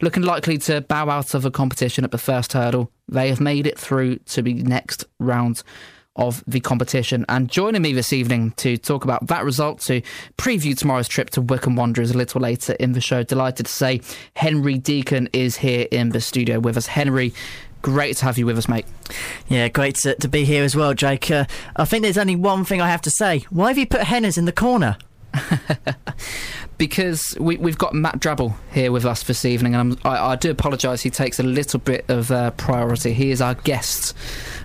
looking 0.00 0.22
likely 0.22 0.58
to 0.58 0.80
bow 0.82 1.08
out 1.08 1.34
of 1.34 1.42
the 1.42 1.50
competition 1.50 2.04
at 2.04 2.10
the 2.10 2.18
first 2.18 2.52
hurdle. 2.52 2.90
They 3.08 3.28
have 3.28 3.40
made 3.40 3.66
it 3.66 3.78
through 3.78 4.16
to 4.16 4.42
the 4.42 4.54
next 4.54 5.04
round 5.18 5.62
of 6.14 6.42
the 6.46 6.60
competition. 6.60 7.24
And 7.28 7.48
joining 7.48 7.82
me 7.82 7.92
this 7.92 8.12
evening 8.12 8.50
to 8.56 8.76
talk 8.76 9.04
about 9.04 9.28
that 9.28 9.44
result, 9.44 9.80
to 9.82 10.02
preview 10.36 10.76
tomorrow's 10.76 11.08
trip 11.08 11.30
to 11.30 11.40
Wycombe 11.40 11.76
Wanderers 11.76 12.10
a 12.10 12.16
little 12.16 12.40
later 12.40 12.72
in 12.74 12.92
the 12.92 13.00
show, 13.00 13.22
delighted 13.22 13.66
to 13.66 13.72
say 13.72 14.00
Henry 14.34 14.78
Deacon 14.78 15.28
is 15.32 15.56
here 15.56 15.86
in 15.92 16.10
the 16.10 16.20
studio 16.20 16.58
with 16.58 16.76
us. 16.76 16.86
Henry, 16.86 17.32
Great 17.82 18.16
to 18.18 18.24
have 18.24 18.38
you 18.38 18.46
with 18.46 18.58
us, 18.58 18.68
mate. 18.68 18.86
Yeah, 19.48 19.68
great 19.68 19.96
to, 19.96 20.14
to 20.16 20.28
be 20.28 20.44
here 20.44 20.64
as 20.64 20.74
well, 20.74 20.94
Jake. 20.94 21.30
Uh, 21.30 21.44
I 21.76 21.84
think 21.84 22.02
there's 22.02 22.18
only 22.18 22.36
one 22.36 22.64
thing 22.64 22.80
I 22.80 22.88
have 22.88 23.02
to 23.02 23.10
say. 23.10 23.44
Why 23.50 23.68
have 23.68 23.78
you 23.78 23.86
put 23.86 24.00
Henners 24.02 24.36
in 24.36 24.44
the 24.44 24.52
corner? 24.52 24.96
because 26.78 27.36
we, 27.38 27.56
have 27.56 27.78
got 27.78 27.94
Matt 27.94 28.18
Drabble 28.20 28.54
here 28.72 28.92
with 28.92 29.04
us 29.04 29.22
this 29.24 29.44
evening, 29.44 29.74
and 29.74 29.98
I, 30.04 30.32
I 30.32 30.36
do 30.36 30.50
apologise. 30.50 31.02
He 31.02 31.10
takes 31.10 31.38
a 31.38 31.42
little 31.42 31.80
bit 31.80 32.04
of 32.08 32.30
uh, 32.30 32.52
priority. 32.52 33.12
He 33.12 33.30
is 33.30 33.40
our 33.40 33.54
guest 33.54 34.16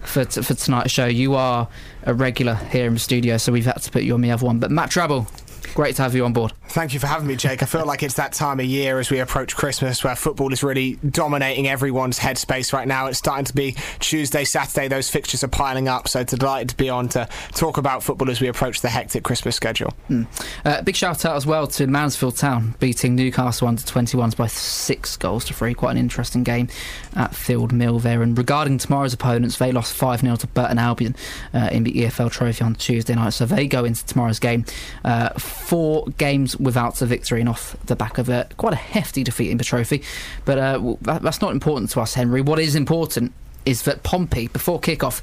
for 0.03 0.25
t- 0.25 0.41
for 0.41 0.53
tonight's 0.53 0.91
show. 0.91 1.05
You 1.05 1.35
are 1.35 1.67
a 2.03 2.13
regular 2.13 2.55
here 2.55 2.87
in 2.87 2.93
the 2.93 2.99
studio, 2.99 3.37
so 3.37 3.51
we've 3.51 3.65
had 3.65 3.81
to 3.81 3.91
put 3.91 4.03
you 4.03 4.13
on 4.13 4.21
the 4.21 4.31
other 4.31 4.45
one. 4.45 4.59
But 4.59 4.71
Matt 4.71 4.89
Drabble, 4.89 5.27
Great 5.75 5.95
to 5.95 6.03
have 6.03 6.13
you 6.13 6.25
on 6.25 6.33
board. 6.33 6.53
Thank 6.69 6.93
you 6.93 6.99
for 6.99 7.07
having 7.07 7.27
me, 7.27 7.35
Jake. 7.35 7.61
I 7.61 7.65
feel 7.65 7.85
like 7.85 8.03
it's 8.03 8.15
that 8.15 8.33
time 8.33 8.59
of 8.59 8.65
year 8.65 8.99
as 8.99 9.09
we 9.09 9.19
approach 9.19 9.55
Christmas 9.55 10.03
where 10.03 10.15
football 10.15 10.51
is 10.53 10.63
really 10.63 10.95
dominating 11.07 11.67
everyone's 11.67 12.19
headspace 12.19 12.73
right 12.73 12.87
now. 12.87 13.07
It's 13.07 13.19
starting 13.19 13.45
to 13.45 13.53
be 13.53 13.75
Tuesday, 13.99 14.43
Saturday, 14.43 14.87
those 14.87 15.09
fixtures 15.09 15.43
are 15.43 15.47
piling 15.47 15.87
up. 15.87 16.07
So 16.07 16.23
delighted 16.23 16.69
to 16.69 16.77
be 16.77 16.89
on 16.89 17.09
to 17.09 17.27
talk 17.51 17.77
about 17.77 18.03
football 18.03 18.29
as 18.29 18.41
we 18.41 18.47
approach 18.47 18.81
the 18.81 18.89
hectic 18.89 19.23
Christmas 19.23 19.55
schedule. 19.55 19.93
Mm. 20.09 20.27
Uh, 20.65 20.81
big 20.81 20.95
shout 20.95 21.25
out 21.25 21.35
as 21.35 21.45
well 21.45 21.67
to 21.67 21.87
Mansfield 21.87 22.37
Town 22.37 22.75
beating 22.79 23.15
Newcastle 23.15 23.67
under 23.67 23.81
21s 23.81 24.35
by 24.35 24.47
six 24.47 25.15
goals 25.17 25.45
to 25.45 25.53
three. 25.53 25.73
Quite 25.73 25.91
an 25.91 25.97
interesting 25.97 26.43
game 26.43 26.67
at 27.15 27.35
Field 27.35 27.71
Mill 27.71 27.99
there. 27.99 28.21
And 28.21 28.37
regarding 28.37 28.77
tomorrow's 28.77 29.13
opponents, 29.13 29.57
they 29.57 29.71
lost 29.71 29.93
5 29.93 30.21
0 30.21 30.35
to 30.37 30.47
Burton 30.47 30.79
Albion 30.79 31.15
uh, 31.53 31.69
in 31.71 31.83
the 31.83 31.93
EFL 31.93 32.31
Trophy 32.31 32.63
on 32.63 32.75
Tuesday 32.75 33.15
night. 33.15 33.33
So 33.33 33.45
they 33.45 33.67
go 33.67 33.85
into 33.85 34.05
tomorrow's 34.05 34.39
game. 34.39 34.65
Uh, 35.03 35.29
four 35.53 36.05
games 36.17 36.57
without 36.57 37.01
a 37.01 37.05
victory 37.05 37.39
and 37.39 37.49
off 37.49 37.75
the 37.85 37.95
back 37.95 38.17
of 38.17 38.29
a 38.29 38.47
quite 38.57 38.73
a 38.73 38.77
hefty 38.77 39.23
defeat 39.23 39.51
in 39.51 39.57
the 39.57 39.63
trophy. 39.63 40.03
But 40.45 40.57
uh, 40.57 40.95
that, 41.01 41.21
that's 41.21 41.41
not 41.41 41.51
important 41.51 41.91
to 41.91 42.01
us, 42.01 42.13
Henry. 42.13 42.41
What 42.41 42.59
is 42.59 42.75
important 42.75 43.33
is 43.65 43.83
that 43.83 44.03
Pompey, 44.03 44.47
before 44.47 44.79
kick-off, 44.79 45.21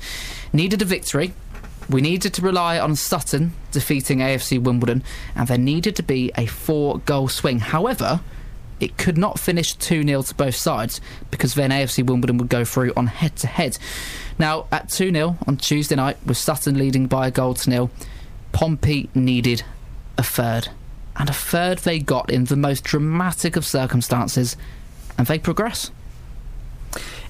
needed 0.53 0.81
a 0.83 0.85
victory. 0.85 1.33
We 1.89 2.01
needed 2.01 2.33
to 2.35 2.43
rely 2.43 2.79
on 2.79 2.97
Sutton 2.97 3.53
defeating 3.73 4.19
AFC 4.19 4.63
Wimbledon, 4.63 5.03
and 5.35 5.49
there 5.49 5.59
needed 5.59 5.97
to 5.97 6.03
be 6.03 6.31
a 6.37 6.47
four-goal 6.47 7.29
swing. 7.29 7.59
However, 7.59 8.21
it 8.79 8.97
could 8.97 9.19
not 9.19 9.39
finish 9.39 9.75
2 9.75 10.05
0 10.05 10.23
to 10.23 10.35
both 10.35 10.55
sides 10.55 11.01
because 11.31 11.55
then 11.55 11.71
AFC 11.71 12.05
Wimbledon 12.05 12.39
would 12.39 12.49
go 12.49 12.65
through 12.65 12.93
on 12.97 13.09
head 13.09 13.37
to 13.37 13.47
head. 13.47 13.77
Now, 14.39 14.67
at 14.73 14.89
2 14.89 15.13
0 15.13 15.37
on 15.47 15.57
Tuesday 15.59 15.97
night, 15.97 16.17
with 16.25 16.39
Sutton 16.39 16.79
leading 16.79 17.07
by 17.07 17.27
a 17.27 17.31
goal 17.31 17.55
to 17.55 17.71
nil, 17.71 17.91
Pompey 18.53 19.11
needed 19.15 19.65
a 20.19 20.23
third. 20.23 20.69
and 21.17 21.29
a 21.29 21.35
third 21.35 21.79
they 21.79 21.99
got 21.99 22.31
in 22.31 22.45
the 22.45 22.57
most 22.57 22.85
dramatic 22.85 23.57
of 23.57 23.67
circumstances, 23.67 24.57
and 25.19 25.27
they 25.27 25.39
progress. 25.39 25.91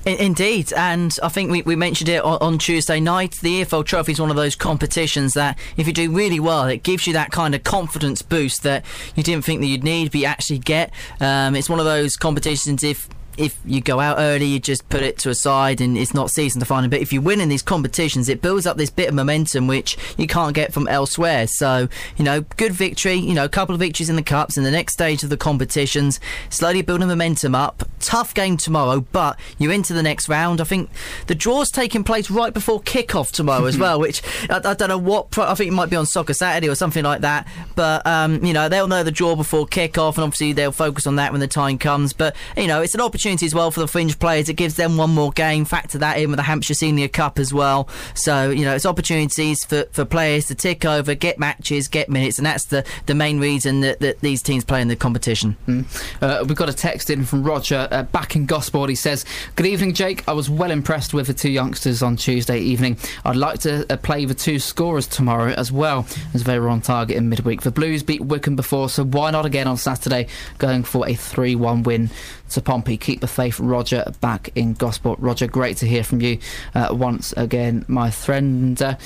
Indeed, 0.07 0.73
and 0.73 1.19
I 1.23 1.29
think 1.29 1.51
we, 1.51 1.61
we 1.61 1.77
mentioned 1.77 2.09
it 2.09 2.25
on, 2.25 2.39
on, 2.41 2.59
Tuesday 2.59 3.01
night. 3.01 3.33
The 3.33 3.63
EFL 3.63 3.85
Trophy 3.85 4.13
is 4.13 4.21
one 4.21 4.31
of 4.31 4.37
those 4.37 4.57
competitions 4.57 5.35
that, 5.35 5.59
if 5.77 5.87
you 5.87 5.93
do 5.93 6.11
really 6.11 6.41
well, 6.41 6.65
it 6.65 6.83
gives 6.83 7.07
you 7.07 7.13
that 7.13 7.33
kind 7.33 7.55
of 7.55 7.65
confidence 7.65 8.23
boost 8.23 8.63
that 8.63 8.83
you 9.15 9.23
didn't 9.23 9.45
think 9.45 9.61
that 9.61 9.67
you'd 9.67 9.85
need, 9.85 10.11
but 10.13 10.21
you 10.21 10.27
actually 10.27 10.59
get. 10.59 10.91
Um, 11.21 11.55
it's 11.55 11.69
one 11.69 11.81
of 11.81 11.85
those 11.85 12.17
competitions 12.17 12.83
if 12.83 13.11
if 13.41 13.59
you 13.65 13.81
go 13.81 14.01
out 14.01 14.19
early, 14.19 14.45
you 14.45 14.61
just 14.61 14.87
put 14.91 15.03
it 15.03 15.19
to 15.19 15.31
a 15.31 15.35
side 15.35 15.81
and 15.81 15.97
it's 15.97 16.13
not 16.13 16.31
season 16.31 16.61
defining. 16.61 16.91
But 16.91 17.01
if 17.01 17.11
you 17.11 17.23
win 17.23 17.41
in 17.41 17.49
these 17.49 17.63
competitions, 17.63 18.29
it 18.29 18.43
builds 18.43 18.67
up 18.67 18.77
this 18.77 18.91
bit 18.91 19.09
of 19.09 19.15
momentum 19.15 19.67
which 19.67 19.97
you 20.19 20.27
can't 20.27 20.55
get 20.55 20.75
from 20.75 20.87
elsewhere. 20.89 21.47
So, 21.47 21.89
you 22.19 22.25
know, 22.25 22.43
good 22.43 22.73
victory, 22.73 23.15
you 23.15 23.33
know, 23.33 23.45
a 23.45 23.49
couple 23.49 23.75
of 23.75 23.81
victories 23.81 24.11
in 24.11 24.17
the 24.17 24.23
Cups 24.23 24.59
in 24.59 24.63
the 24.63 24.71
next 24.71 24.93
stage 24.93 25.23
of 25.23 25.31
the 25.31 25.39
competitions, 25.39 26.21
slowly 26.51 26.83
building 26.83 27.09
momentum 27.09 27.55
up. 27.55 27.83
Tough 28.01 28.35
game 28.35 28.59
tomorrow, 28.59 29.01
but 29.13 29.39
you're 29.59 29.73
into 29.73 29.95
the 29.95 30.03
next 30.03 30.29
round. 30.29 30.61
I 30.61 30.65
think 30.65 30.91
the 31.27 31.35
draw's 31.35 31.71
taking 31.71 32.05
place 32.05 32.31
right 32.31 32.53
before 32.53 32.81
kick-off 32.81 33.33
tomorrow 33.33 33.65
as 33.65 33.79
well, 33.85 33.99
which 33.99 34.23
I, 34.51 34.61
I, 34.63 34.75
don't 34.75 34.89
know 34.89 34.99
what, 34.99 35.31
pro- 35.31 35.47
I 35.47 35.55
think 35.55 35.69
it 35.69 35.75
might 35.75 35.89
be 35.89 35.97
on 35.97 36.05
Soccer 36.05 36.35
Saturday 36.35 36.69
or 36.69 36.75
something 36.75 37.05
like 37.05 37.23
that. 37.23 37.49
But, 37.75 38.07
um, 38.07 38.45
you 38.45 38.53
know, 38.53 38.69
they'll 38.69 38.89
know 38.89 39.03
the 39.03 39.11
draw 39.11 39.35
before 39.35 39.67
kick-off 39.67 40.19
and 40.19 40.25
obviously 40.25 40.53
they'll 40.53 40.73
focus 40.73 41.07
on 41.07 41.17
that 41.17 41.33
when 41.33 41.41
the 41.41 41.49
time 41.49 41.79
comes. 41.79 42.13
But, 42.13 42.37
you 42.57 42.67
know, 42.67 42.83
it's 42.83 42.95
an 42.95 43.01
opportunity 43.01 43.30
opportunity 43.31 43.47
as 43.47 43.55
well 43.55 43.71
for 43.71 43.79
the 43.79 43.87
fringe 43.87 44.19
players. 44.19 44.49
It 44.49 44.55
gives 44.55 44.75
them 44.75 44.97
one 44.97 45.11
more 45.11 45.31
game. 45.31 45.65
Factor 45.65 45.99
that 45.99 46.19
in 46.19 46.31
with 46.31 46.39
the 46.39 46.43
Hampshire 46.43 46.75
Senior 46.75 47.07
Cup 47.07 47.39
as 47.39 47.55
well. 47.55 47.89
So 48.15 48.51
you 48.51 48.65
know, 48.65 48.75
it's 48.75 48.85
opportunities 48.85 49.65
for, 49.65 49.85
for 49.93 50.05
players 50.05 50.47
to 50.47 50.57
tick 50.57 50.85
over, 50.85 51.15
get 51.15 51.39
matches, 51.39 51.87
get 51.87 52.09
minutes, 52.09 52.39
and 52.39 52.47
that's 52.47 52.65
the, 52.65 52.85
the 53.07 53.15
main 53.15 53.39
reason 53.39 53.83
that, 53.83 54.01
that 54.01 54.19
these 54.21 54.43
teams 54.43 54.65
play 54.65 54.83
in 54.83 54.89
the 54.89 54.97
competition. 54.97 55.57
Mm. 55.69 55.85
Uh, 56.21 56.45
we've 56.45 56.57
got 56.57 56.69
a 56.69 56.73
text 56.73 57.09
in 57.09 57.25
from 57.25 57.45
Roger 57.45 57.87
uh, 57.93 58.03
back 58.03 58.35
in 58.35 58.47
Gosport. 58.47 58.91
He 58.91 58.97
says, 58.97 59.25
"Good 59.55 59.67
evening, 59.67 59.95
Jake. 59.95 60.29
I 60.29 60.33
was 60.33 60.51
well 60.51 60.73
impressed 60.73 61.15
with 61.15 61.29
the 61.29 61.35
two 61.35 61.51
youngsters 61.51 62.03
on 62.03 62.17
Tuesday 62.17 62.59
evening. 62.59 62.97
I'd 63.25 63.37
like 63.37 63.61
to 63.61 63.87
uh, 63.93 63.97
play 63.97 64.25
the 64.25 64.35
two 64.35 64.59
scorers 64.59 65.07
tomorrow 65.07 65.53
as 65.53 65.71
well, 65.71 66.05
as 66.35 66.43
they 66.43 66.59
were 66.59 66.69
on 66.69 66.81
target 66.81 67.17
in 67.17 67.29
midweek. 67.29 67.63
The 67.63 67.71
Blues 67.71 68.03
beat 68.03 68.23
Wycombe 68.23 68.57
before, 68.57 68.89
so 68.89 69.05
why 69.05 69.31
not 69.31 69.47
again 69.47 69.69
on 69.69 69.77
Saturday, 69.77 70.27
going 70.59 70.83
for 70.83 71.07
a 71.07 71.13
3-1 71.13 71.85
win 71.85 72.11
to 72.51 72.61
Pompey. 72.61 72.97
Keep 72.97 73.21
the 73.21 73.27
faith, 73.27 73.59
Roger, 73.61 74.05
back 74.21 74.51
in 74.55 74.75
Gosport. 74.75 75.19
Roger, 75.19 75.47
great 75.47 75.77
to 75.79 75.87
hear 75.87 76.05
from 76.05 76.21
you 76.21 76.39
uh, 76.75 76.89
once 76.91 77.33
again, 77.37 77.85
my 77.89 78.11
friend. 78.11 78.81
Uh, 78.81 78.97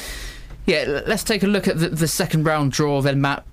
yeah, 0.66 1.02
let's 1.06 1.24
take 1.24 1.42
a 1.42 1.46
look 1.46 1.68
at 1.68 1.78
the, 1.78 1.88
the 1.88 2.08
second 2.08 2.44
round 2.44 2.72
draw 2.72 3.00
then, 3.02 3.20
Matt. 3.20 3.44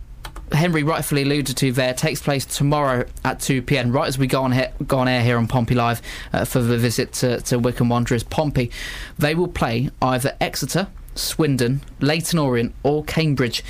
Henry 0.53 0.83
rightfully 0.83 1.21
alluded 1.21 1.55
to 1.57 1.71
there 1.71 1.93
takes 1.93 2.21
place 2.21 2.45
tomorrow 2.45 3.05
at 3.23 3.39
2 3.39 3.61
pm, 3.61 3.91
right 3.91 4.07
as 4.07 4.17
we 4.17 4.27
go 4.27 4.43
on, 4.43 4.51
he- 4.51 4.65
go 4.85 4.99
on 4.99 5.07
air 5.07 5.23
here 5.23 5.37
on 5.37 5.47
Pompey 5.47 5.75
Live 5.75 6.01
uh, 6.33 6.43
for 6.43 6.61
the 6.61 6.77
visit 6.77 7.13
to, 7.13 7.39
to 7.41 7.57
Wycombe 7.57 7.89
Wanderers. 7.89 8.23
Pompey, 8.23 8.69
they 9.17 9.33
will 9.33 9.47
play 9.47 9.89
either 10.01 10.35
Exeter, 10.41 10.87
Swindon, 11.15 11.81
Leyton 12.01 12.37
Orient, 12.37 12.75
or 12.83 13.03
Cambridge 13.05 13.63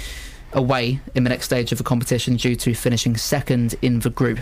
away 0.53 0.99
in 1.15 1.23
the 1.23 1.29
next 1.29 1.45
stage 1.45 1.71
of 1.71 1.77
the 1.77 1.83
competition 1.83 2.35
due 2.35 2.55
to 2.55 2.73
finishing 2.73 3.15
second 3.15 3.75
in 3.81 3.99
the 3.99 4.09
group. 4.09 4.39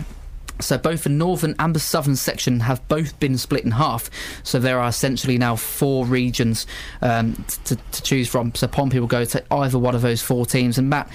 So 0.62 0.78
both 0.78 1.04
the 1.04 1.10
northern 1.10 1.54
and 1.58 1.74
the 1.74 1.80
southern 1.80 2.16
section 2.16 2.60
have 2.60 2.86
both 2.88 3.18
been 3.20 3.38
split 3.38 3.64
in 3.64 3.72
half. 3.72 4.10
So 4.42 4.58
there 4.58 4.78
are 4.78 4.88
essentially 4.88 5.38
now 5.38 5.56
four 5.56 6.06
regions 6.06 6.66
um, 7.02 7.44
to, 7.64 7.76
to, 7.76 8.02
choose 8.02 8.28
from. 8.28 8.54
So 8.54 8.66
Pompey 8.66 9.00
will 9.00 9.06
go 9.06 9.24
to 9.24 9.42
either 9.52 9.78
one 9.78 9.94
of 9.94 10.02
those 10.02 10.22
four 10.22 10.46
teams. 10.46 10.78
And 10.78 10.90
Matt, 10.90 11.08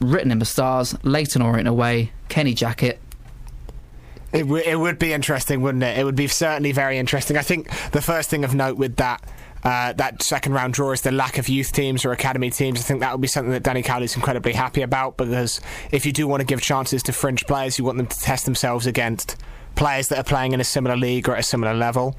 written 0.00 0.30
in 0.30 0.38
the 0.38 0.44
stars, 0.44 0.96
Leyton 1.04 1.42
Orient 1.42 1.68
away, 1.68 2.12
Kenny 2.28 2.54
Jackett. 2.54 2.98
It, 4.32 4.42
w- 4.42 4.62
it 4.64 4.76
would 4.76 4.98
be 4.98 5.12
interesting, 5.12 5.62
wouldn't 5.62 5.84
it? 5.84 5.98
It 5.98 6.04
would 6.04 6.16
be 6.16 6.26
certainly 6.26 6.72
very 6.72 6.98
interesting. 6.98 7.36
I 7.36 7.42
think 7.42 7.68
the 7.92 8.02
first 8.02 8.30
thing 8.30 8.44
of 8.44 8.54
note 8.54 8.76
with 8.76 8.96
that 8.96 9.22
uh, 9.64 9.94
that 9.94 10.22
second 10.22 10.52
round 10.52 10.74
draw 10.74 10.92
is 10.92 11.00
the 11.00 11.10
lack 11.10 11.38
of 11.38 11.48
youth 11.48 11.72
teams 11.72 12.04
or 12.04 12.12
academy 12.12 12.50
teams. 12.50 12.80
I 12.80 12.82
think 12.82 13.00
that 13.00 13.12
would 13.12 13.20
be 13.20 13.28
something 13.28 13.52
that 13.52 13.62
Danny 13.62 13.82
Cowley 13.82 14.04
is 14.04 14.14
incredibly 14.14 14.52
happy 14.52 14.82
about 14.82 15.16
because 15.16 15.60
if 15.90 16.04
you 16.04 16.12
do 16.12 16.28
want 16.28 16.40
to 16.40 16.44
give 16.44 16.60
chances 16.60 17.02
to 17.04 17.12
fringe 17.12 17.46
players, 17.46 17.78
you 17.78 17.84
want 17.84 17.96
them 17.96 18.06
to 18.06 18.20
test 18.20 18.44
themselves 18.44 18.86
against 18.86 19.36
players 19.74 20.08
that 20.08 20.18
are 20.18 20.24
playing 20.24 20.52
in 20.52 20.60
a 20.60 20.64
similar 20.64 20.96
league 20.96 21.28
or 21.28 21.34
at 21.34 21.40
a 21.40 21.42
similar 21.42 21.74
level. 21.74 22.14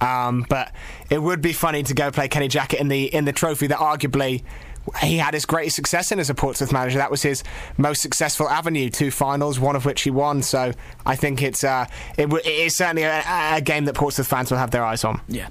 Um, 0.00 0.46
but 0.48 0.72
it 1.10 1.20
would 1.20 1.40
be 1.40 1.52
funny 1.52 1.82
to 1.82 1.94
go 1.94 2.10
play 2.10 2.28
Kenny 2.28 2.48
Jackett 2.48 2.80
in 2.80 2.88
the 2.88 3.12
in 3.14 3.24
the 3.24 3.32
trophy 3.32 3.66
that 3.68 3.78
arguably 3.78 4.44
he 5.00 5.18
had 5.18 5.34
his 5.34 5.44
greatest 5.44 5.76
success 5.76 6.12
in 6.12 6.18
as 6.18 6.30
a 6.30 6.34
Portsmouth 6.34 6.72
manager. 6.72 6.98
That 6.98 7.10
was 7.10 7.22
his 7.22 7.42
most 7.76 8.02
successful 8.02 8.48
avenue, 8.48 8.90
two 8.90 9.10
finals, 9.10 9.58
one 9.58 9.76
of 9.76 9.84
which 9.84 10.02
he 10.02 10.10
won. 10.10 10.42
So 10.42 10.72
I 11.04 11.16
think 11.16 11.42
it's 11.42 11.64
uh, 11.64 11.86
it, 12.16 12.32
it 12.32 12.46
is 12.46 12.76
certainly 12.76 13.02
a, 13.02 13.22
a, 13.26 13.60
game 13.60 13.84
that 13.86 13.94
Portsmouth 13.94 14.26
fans 14.26 14.50
will 14.50 14.58
have 14.58 14.70
their 14.70 14.84
eyes 14.84 15.04
on. 15.04 15.20
Yeah. 15.28 15.48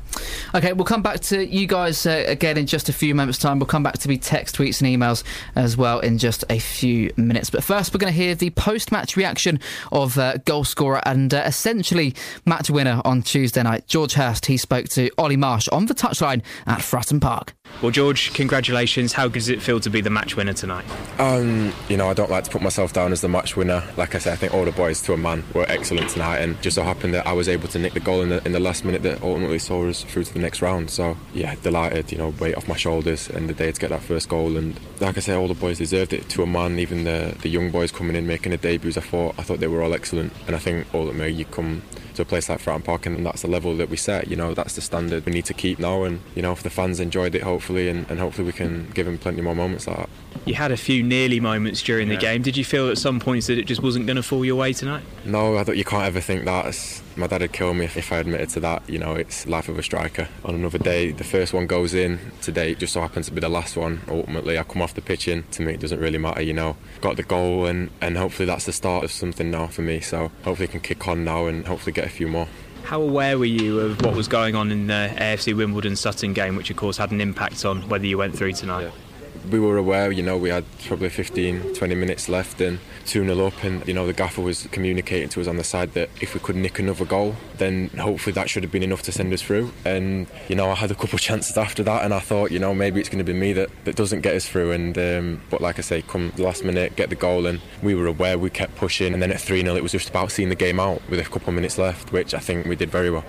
Okay, 0.53 0.73
we'll 0.73 0.85
come 0.85 1.01
back 1.01 1.19
to 1.21 1.45
you 1.45 1.67
guys 1.67 2.05
uh, 2.05 2.23
again 2.27 2.57
in 2.57 2.65
just 2.65 2.89
a 2.89 2.93
few 2.93 3.13
moments' 3.13 3.39
time. 3.39 3.59
We'll 3.59 3.67
come 3.67 3.83
back 3.83 3.97
to 3.99 4.07
be 4.07 4.17
text, 4.17 4.57
tweets, 4.57 4.81
and 4.81 4.89
emails 4.89 5.23
as 5.55 5.75
well 5.75 5.99
in 5.99 6.17
just 6.17 6.43
a 6.49 6.59
few 6.59 7.11
minutes. 7.17 7.49
But 7.49 7.63
first, 7.63 7.93
we're 7.93 7.99
going 7.99 8.13
to 8.13 8.17
hear 8.17 8.35
the 8.35 8.51
post-match 8.51 9.17
reaction 9.17 9.59
of 9.91 10.17
uh, 10.17 10.37
goal 10.45 10.63
scorer 10.63 11.01
and 11.05 11.33
uh, 11.33 11.43
essentially 11.45 12.15
match 12.45 12.69
winner 12.69 13.01
on 13.03 13.21
Tuesday 13.21 13.63
night, 13.63 13.87
George 13.87 14.13
Hirst. 14.13 14.45
He 14.45 14.57
spoke 14.57 14.87
to 14.89 15.09
Ollie 15.17 15.37
Marsh 15.37 15.67
on 15.69 15.85
the 15.87 15.95
touchline 15.95 16.41
at 16.65 16.79
Fratton 16.79 17.21
Park. 17.21 17.53
Well, 17.81 17.91
George, 17.91 18.33
congratulations. 18.33 19.11
How 19.11 19.27
does 19.27 19.49
it 19.49 19.61
feel 19.61 19.79
to 19.81 19.89
be 19.89 19.99
the 19.99 20.09
match 20.09 20.37
winner 20.37 20.53
tonight? 20.53 20.85
Um, 21.19 21.73
you 21.89 21.97
know, 21.97 22.09
I 22.09 22.13
don't 22.13 22.31
like 22.31 22.45
to 22.45 22.49
put 22.49 22.61
myself 22.61 22.93
down 22.93 23.11
as 23.11 23.19
the 23.19 23.27
match 23.27 23.57
winner. 23.57 23.83
Like 23.97 24.15
I 24.15 24.17
said, 24.17 24.33
I 24.33 24.35
think 24.37 24.53
all 24.53 24.63
the 24.63 24.71
boys 24.71 25.01
to 25.03 25.13
a 25.13 25.17
man 25.17 25.43
were 25.53 25.65
excellent 25.67 26.09
tonight, 26.09 26.37
and 26.37 26.59
just 26.61 26.75
so 26.75 26.83
happened 26.83 27.13
that 27.13 27.27
I 27.27 27.33
was 27.33 27.49
able 27.49 27.67
to 27.67 27.77
nick 27.77 27.93
the 27.93 27.99
goal 27.99 28.21
in 28.21 28.29
the, 28.29 28.43
in 28.45 28.53
the 28.53 28.61
last 28.61 28.85
minute 28.85 29.03
that 29.03 29.21
ultimately 29.21 29.59
saw 29.59 29.87
us 29.87 30.03
through 30.03 30.23
to 30.23 30.33
the 30.33 30.39
next 30.39 30.61
round. 30.61 30.89
So 30.89 31.17
yeah, 31.33 31.55
delighted. 31.63 32.11
You 32.11 32.17
know, 32.17 32.29
weight 32.39 32.55
off 32.55 32.67
my 32.67 32.77
shoulders 32.77 33.29
and 33.29 33.49
the 33.49 33.53
day 33.53 33.71
to 33.71 33.79
get 33.79 33.89
that 33.89 34.01
first 34.01 34.29
goal. 34.29 34.55
And 34.55 34.79
like 35.01 35.17
I 35.17 35.19
said, 35.19 35.37
all 35.37 35.49
the 35.49 35.53
boys 35.53 35.77
deserved 35.77 36.13
it 36.13 36.29
to 36.29 36.43
a 36.43 36.47
man. 36.47 36.79
Even 36.79 37.03
the 37.03 37.35
the 37.41 37.49
young 37.49 37.71
boys 37.71 37.91
coming 37.91 38.15
in 38.15 38.25
making 38.25 38.51
their 38.51 38.57
debuts, 38.57 38.97
I 38.97 39.01
thought 39.01 39.35
I 39.37 39.43
thought 39.43 39.59
they 39.59 39.67
were 39.67 39.83
all 39.83 39.93
excellent. 39.93 40.31
And 40.47 40.55
I 40.55 40.59
think 40.59 40.87
ultimately 40.93 41.33
you 41.33 41.45
come 41.45 41.81
to 42.15 42.23
a 42.23 42.25
place 42.25 42.49
like 42.49 42.59
Fratton 42.59 42.83
Park, 42.83 43.05
and 43.05 43.25
that's 43.25 43.41
the 43.41 43.47
level 43.47 43.75
that 43.77 43.89
we 43.89 43.97
set. 43.97 44.27
You 44.27 44.35
know, 44.35 44.53
that's 44.53 44.75
the 44.75 44.81
standard 44.81 45.25
we 45.25 45.31
need 45.31 45.45
to 45.45 45.53
keep 45.53 45.79
now. 45.79 46.03
And 46.03 46.21
you 46.35 46.41
know, 46.41 46.51
if 46.51 46.63
the 46.63 46.69
fans 46.69 46.99
enjoyed 46.99 47.35
it, 47.35 47.43
hopefully, 47.43 47.89
and, 47.89 48.09
and 48.09 48.19
hopefully 48.19 48.45
we 48.45 48.53
can 48.53 48.89
give 48.91 49.05
them 49.05 49.17
plenty 49.17 49.41
more 49.41 49.55
moments 49.55 49.87
like 49.87 49.97
that. 49.97 50.09
You 50.45 50.53
had 50.53 50.71
a 50.71 50.77
few 50.77 51.01
nearly 51.01 51.39
moments 51.39 51.81
during 51.81 52.07
yeah. 52.07 52.15
the 52.15 52.21
game. 52.21 52.43
Did 52.43 52.55
you 52.55 52.63
feel 52.63 52.89
at 52.91 52.99
some 52.99 53.19
points 53.19 53.47
that 53.47 53.57
it 53.57 53.65
just 53.65 53.81
wasn't 53.81 54.05
going 54.05 54.17
to 54.17 54.23
fall 54.23 54.45
your 54.45 54.55
way 54.55 54.73
tonight? 54.73 55.03
No, 55.25 55.57
I 55.57 55.63
thought 55.63 55.75
you 55.75 55.83
can't 55.83 56.03
ever 56.03 56.21
think 56.21 56.45
that. 56.45 56.67
It's, 56.67 57.01
my 57.15 57.25
dad 57.25 57.41
would 57.41 57.51
kill 57.51 57.73
me 57.73 57.85
if, 57.85 57.97
if 57.97 58.11
I 58.11 58.17
admitted 58.17 58.49
to 58.49 58.59
that. 58.59 58.87
You 58.87 58.99
know, 58.99 59.15
it's 59.15 59.47
life 59.47 59.69
of 59.69 59.79
a 59.79 59.83
striker. 59.83 60.29
On 60.43 60.53
another 60.53 60.77
day, 60.77 61.11
the 61.11 61.23
first 61.23 61.51
one 61.51 61.65
goes 61.65 61.95
in. 61.95 62.19
Today, 62.41 62.73
it 62.73 62.77
just 62.77 62.93
so 62.93 63.01
happens 63.01 63.25
to 63.25 63.31
be 63.31 63.41
the 63.41 63.49
last 63.49 63.75
one. 63.75 64.01
Ultimately, 64.07 64.59
I 64.59 64.63
come 64.63 64.83
off 64.83 64.93
the 64.93 65.01
pitch 65.01 65.27
in. 65.27 65.43
To 65.51 65.63
me, 65.63 65.73
it 65.73 65.79
doesn't 65.79 65.99
really 65.99 66.19
matter. 66.19 66.43
You 66.43 66.53
know, 66.53 66.77
got 67.01 67.17
the 67.17 67.23
goal, 67.23 67.65
and 67.65 67.89
and 67.99 68.15
hopefully 68.15 68.45
that's 68.45 68.65
the 68.65 68.73
start 68.73 69.03
of 69.03 69.11
something 69.11 69.49
now 69.49 69.65
for 69.65 69.81
me. 69.81 69.99
So 69.99 70.31
hopefully, 70.43 70.69
I 70.69 70.71
can 70.71 70.81
kick 70.81 71.07
on 71.07 71.23
now 71.23 71.47
and 71.47 71.65
hopefully 71.65 71.93
get 71.93 72.05
a 72.05 72.09
few 72.09 72.27
more. 72.27 72.47
How 72.83 73.01
aware 73.01 73.39
were 73.39 73.45
you 73.45 73.79
of 73.79 74.05
what 74.05 74.13
was 74.13 74.27
going 74.27 74.53
on 74.53 74.71
in 74.71 74.85
the 74.85 75.11
AFC 75.15 75.57
Wimbledon 75.57 75.95
Sutton 75.95 76.33
game, 76.33 76.55
which 76.55 76.69
of 76.69 76.77
course 76.77 76.97
had 76.97 77.09
an 77.09 77.19
impact 77.19 77.65
on 77.65 77.89
whether 77.89 78.05
you 78.05 78.19
went 78.19 78.37
through 78.37 78.53
tonight? 78.53 78.83
Yeah 78.83 79.04
we 79.49 79.59
were 79.59 79.77
aware, 79.77 80.11
you 80.11 80.23
know, 80.23 80.37
we 80.37 80.49
had 80.49 80.65
probably 80.85 81.09
15, 81.09 81.73
20 81.73 81.95
minutes 81.95 82.29
left 82.29 82.61
and 82.61 82.79
2 83.05 83.25
0 83.25 83.47
up. 83.47 83.63
And, 83.63 83.87
you 83.87 83.93
know, 83.93 84.05
the 84.05 84.13
gaffer 84.13 84.41
was 84.41 84.67
communicating 84.71 85.29
to 85.29 85.41
us 85.41 85.47
on 85.47 85.57
the 85.57 85.63
side 85.63 85.93
that 85.93 86.09
if 86.21 86.33
we 86.33 86.39
could 86.39 86.55
nick 86.55 86.79
another 86.79 87.05
goal, 87.05 87.35
then 87.57 87.89
hopefully 87.89 88.33
that 88.33 88.49
should 88.49 88.63
have 88.63 88.71
been 88.71 88.83
enough 88.83 89.01
to 89.03 89.11
send 89.11 89.33
us 89.33 89.41
through. 89.41 89.71
And, 89.85 90.27
you 90.47 90.55
know, 90.55 90.69
I 90.69 90.75
had 90.75 90.91
a 90.91 90.95
couple 90.95 91.15
of 91.15 91.21
chances 91.29 91.57
after 91.57 91.83
that 91.83 92.03
and 92.03 92.13
I 92.13 92.19
thought, 92.19 92.51
you 92.51 92.59
know, 92.59 92.73
maybe 92.73 92.99
it's 92.99 93.09
going 93.09 93.23
to 93.23 93.31
be 93.31 93.37
me 93.37 93.53
that, 93.53 93.69
that 93.85 93.95
doesn't 93.95 94.21
get 94.21 94.35
us 94.35 94.47
through. 94.47 94.71
And 94.71 94.97
um, 94.97 95.41
But 95.49 95.61
like 95.61 95.79
I 95.79 95.81
say, 95.81 96.01
come 96.01 96.31
the 96.35 96.43
last 96.43 96.63
minute, 96.63 96.95
get 96.95 97.09
the 97.09 97.15
goal. 97.15 97.45
And 97.45 97.61
we 97.81 97.95
were 97.95 98.07
aware, 98.07 98.37
we 98.37 98.49
kept 98.49 98.75
pushing. 98.75 99.13
And 99.13 99.21
then 99.21 99.31
at 99.31 99.41
3 99.41 99.61
0, 99.61 99.75
it 99.75 99.83
was 99.83 99.91
just 99.91 100.09
about 100.09 100.31
seeing 100.31 100.49
the 100.49 100.55
game 100.55 100.79
out 100.79 101.01
with 101.09 101.19
a 101.19 101.23
couple 101.23 101.49
of 101.49 101.55
minutes 101.55 101.77
left, 101.77 102.11
which 102.11 102.33
I 102.33 102.39
think 102.39 102.65
we 102.65 102.75
did 102.75 102.89
very 102.89 103.09
well. 103.09 103.25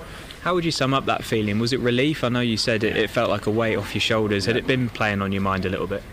How 0.47 0.55
would 0.55 0.65
you 0.65 0.71
sum 0.71 0.95
up 0.95 1.07
that 1.07 1.25
feeling? 1.25 1.59
Was 1.59 1.73
it 1.73 1.81
relief? 1.81 2.23
I 2.23 2.29
know 2.29 2.39
you 2.39 2.57
said 2.57 2.85
it, 2.85 2.97
it 2.97 3.11
felt 3.11 3.31
like 3.31 3.47
a 3.47 3.51
weight 3.51 3.75
off 3.75 3.93
your 3.97 4.01
shoulders. 4.01 4.45
Had 4.45 4.57
it 4.57 4.65
been 4.65 4.89
playing 4.89 5.21
on 5.21 5.33
your 5.33 5.43
mind 5.43 5.65
a 5.65 5.69
little 5.69 5.89
bit? 5.89 6.05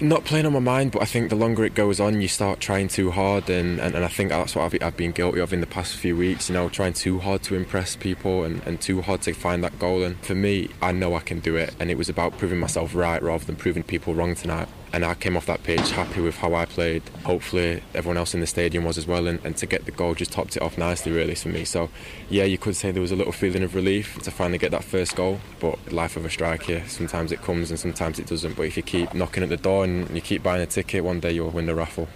not 0.00 0.24
playing 0.24 0.46
on 0.46 0.52
my 0.52 0.58
mind, 0.58 0.90
but 0.90 1.00
I 1.00 1.04
think 1.04 1.30
the 1.30 1.36
longer 1.36 1.64
it 1.64 1.76
goes 1.76 2.00
on, 2.00 2.20
you 2.20 2.26
start 2.26 2.58
trying 2.58 2.88
too 2.88 3.12
hard, 3.12 3.48
and, 3.48 3.80
and, 3.80 3.94
and 3.94 4.04
I 4.04 4.08
think 4.08 4.30
that's 4.30 4.56
what 4.56 4.64
I've, 4.64 4.82
I've, 4.82 4.96
been 4.96 5.12
guilty 5.12 5.38
of 5.38 5.52
in 5.52 5.60
the 5.60 5.66
past 5.66 5.94
few 5.94 6.16
weeks. 6.16 6.48
You 6.48 6.54
know, 6.54 6.68
trying 6.68 6.92
too 6.92 7.20
hard 7.20 7.44
to 7.44 7.54
impress 7.54 7.94
people 7.94 8.42
and, 8.42 8.60
and 8.66 8.80
too 8.80 9.00
hard 9.00 9.22
to 9.22 9.32
find 9.32 9.62
that 9.62 9.78
goal. 9.78 10.02
And 10.02 10.18
for 10.24 10.34
me, 10.34 10.70
I 10.82 10.90
know 10.90 11.14
I 11.14 11.20
can 11.20 11.38
do 11.38 11.54
it, 11.54 11.74
and 11.78 11.88
it 11.88 11.96
was 11.96 12.08
about 12.08 12.36
proving 12.36 12.58
myself 12.58 12.96
right 12.96 13.22
rather 13.22 13.44
than 13.44 13.54
proving 13.54 13.84
people 13.84 14.12
wrong 14.12 14.34
tonight 14.34 14.68
and 14.92 15.04
I 15.04 15.14
came 15.14 15.36
off 15.36 15.46
that 15.46 15.62
pitch 15.62 15.90
happy 15.90 16.20
with 16.20 16.36
how 16.36 16.54
I 16.54 16.64
played. 16.64 17.02
Hopefully, 17.24 17.82
everyone 17.94 18.16
else 18.16 18.34
in 18.34 18.40
the 18.40 18.46
stadium 18.46 18.84
was 18.84 18.98
as 18.98 19.06
well, 19.06 19.26
and, 19.26 19.44
and, 19.44 19.56
to 19.58 19.66
get 19.66 19.84
the 19.84 19.90
goal 19.90 20.14
just 20.14 20.32
topped 20.32 20.56
it 20.56 20.62
off 20.62 20.78
nicely, 20.78 21.12
really, 21.12 21.34
for 21.34 21.48
me. 21.48 21.64
So, 21.64 21.90
yeah, 22.30 22.44
you 22.44 22.58
could 22.58 22.76
say 22.76 22.90
there 22.90 23.02
was 23.02 23.12
a 23.12 23.16
little 23.16 23.32
feeling 23.32 23.62
of 23.62 23.74
relief 23.74 24.20
to 24.22 24.30
finally 24.30 24.58
get 24.58 24.70
that 24.70 24.84
first 24.84 25.14
goal. 25.16 25.40
But 25.60 25.92
life 25.92 26.16
of 26.16 26.24
a 26.24 26.30
striker, 26.30 26.82
sometimes 26.86 27.32
it 27.32 27.42
comes 27.42 27.70
and 27.70 27.78
sometimes 27.78 28.18
it 28.18 28.26
doesn't. 28.26 28.56
But 28.56 28.62
if 28.62 28.76
you 28.76 28.82
keep 28.82 29.14
knocking 29.14 29.42
at 29.42 29.48
the 29.48 29.56
door 29.56 29.84
and 29.84 30.08
you 30.10 30.20
keep 30.20 30.42
buying 30.42 30.62
a 30.62 30.66
ticket, 30.66 31.04
one 31.04 31.20
day 31.20 31.32
you'll 31.32 31.50
win 31.50 31.66
the 31.66 31.74
raffle. 31.74 32.08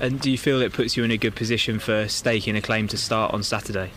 And 0.00 0.20
do 0.20 0.30
you 0.30 0.38
feel 0.38 0.60
it 0.60 0.72
puts 0.72 0.96
you 0.96 1.04
in 1.04 1.10
a 1.10 1.16
good 1.16 1.36
position 1.36 1.78
for 1.78 2.08
staking 2.08 2.56
a 2.56 2.62
claim 2.62 2.88
to 2.88 2.96
start 2.96 3.32
on 3.32 3.42
Saturday? 3.42 3.90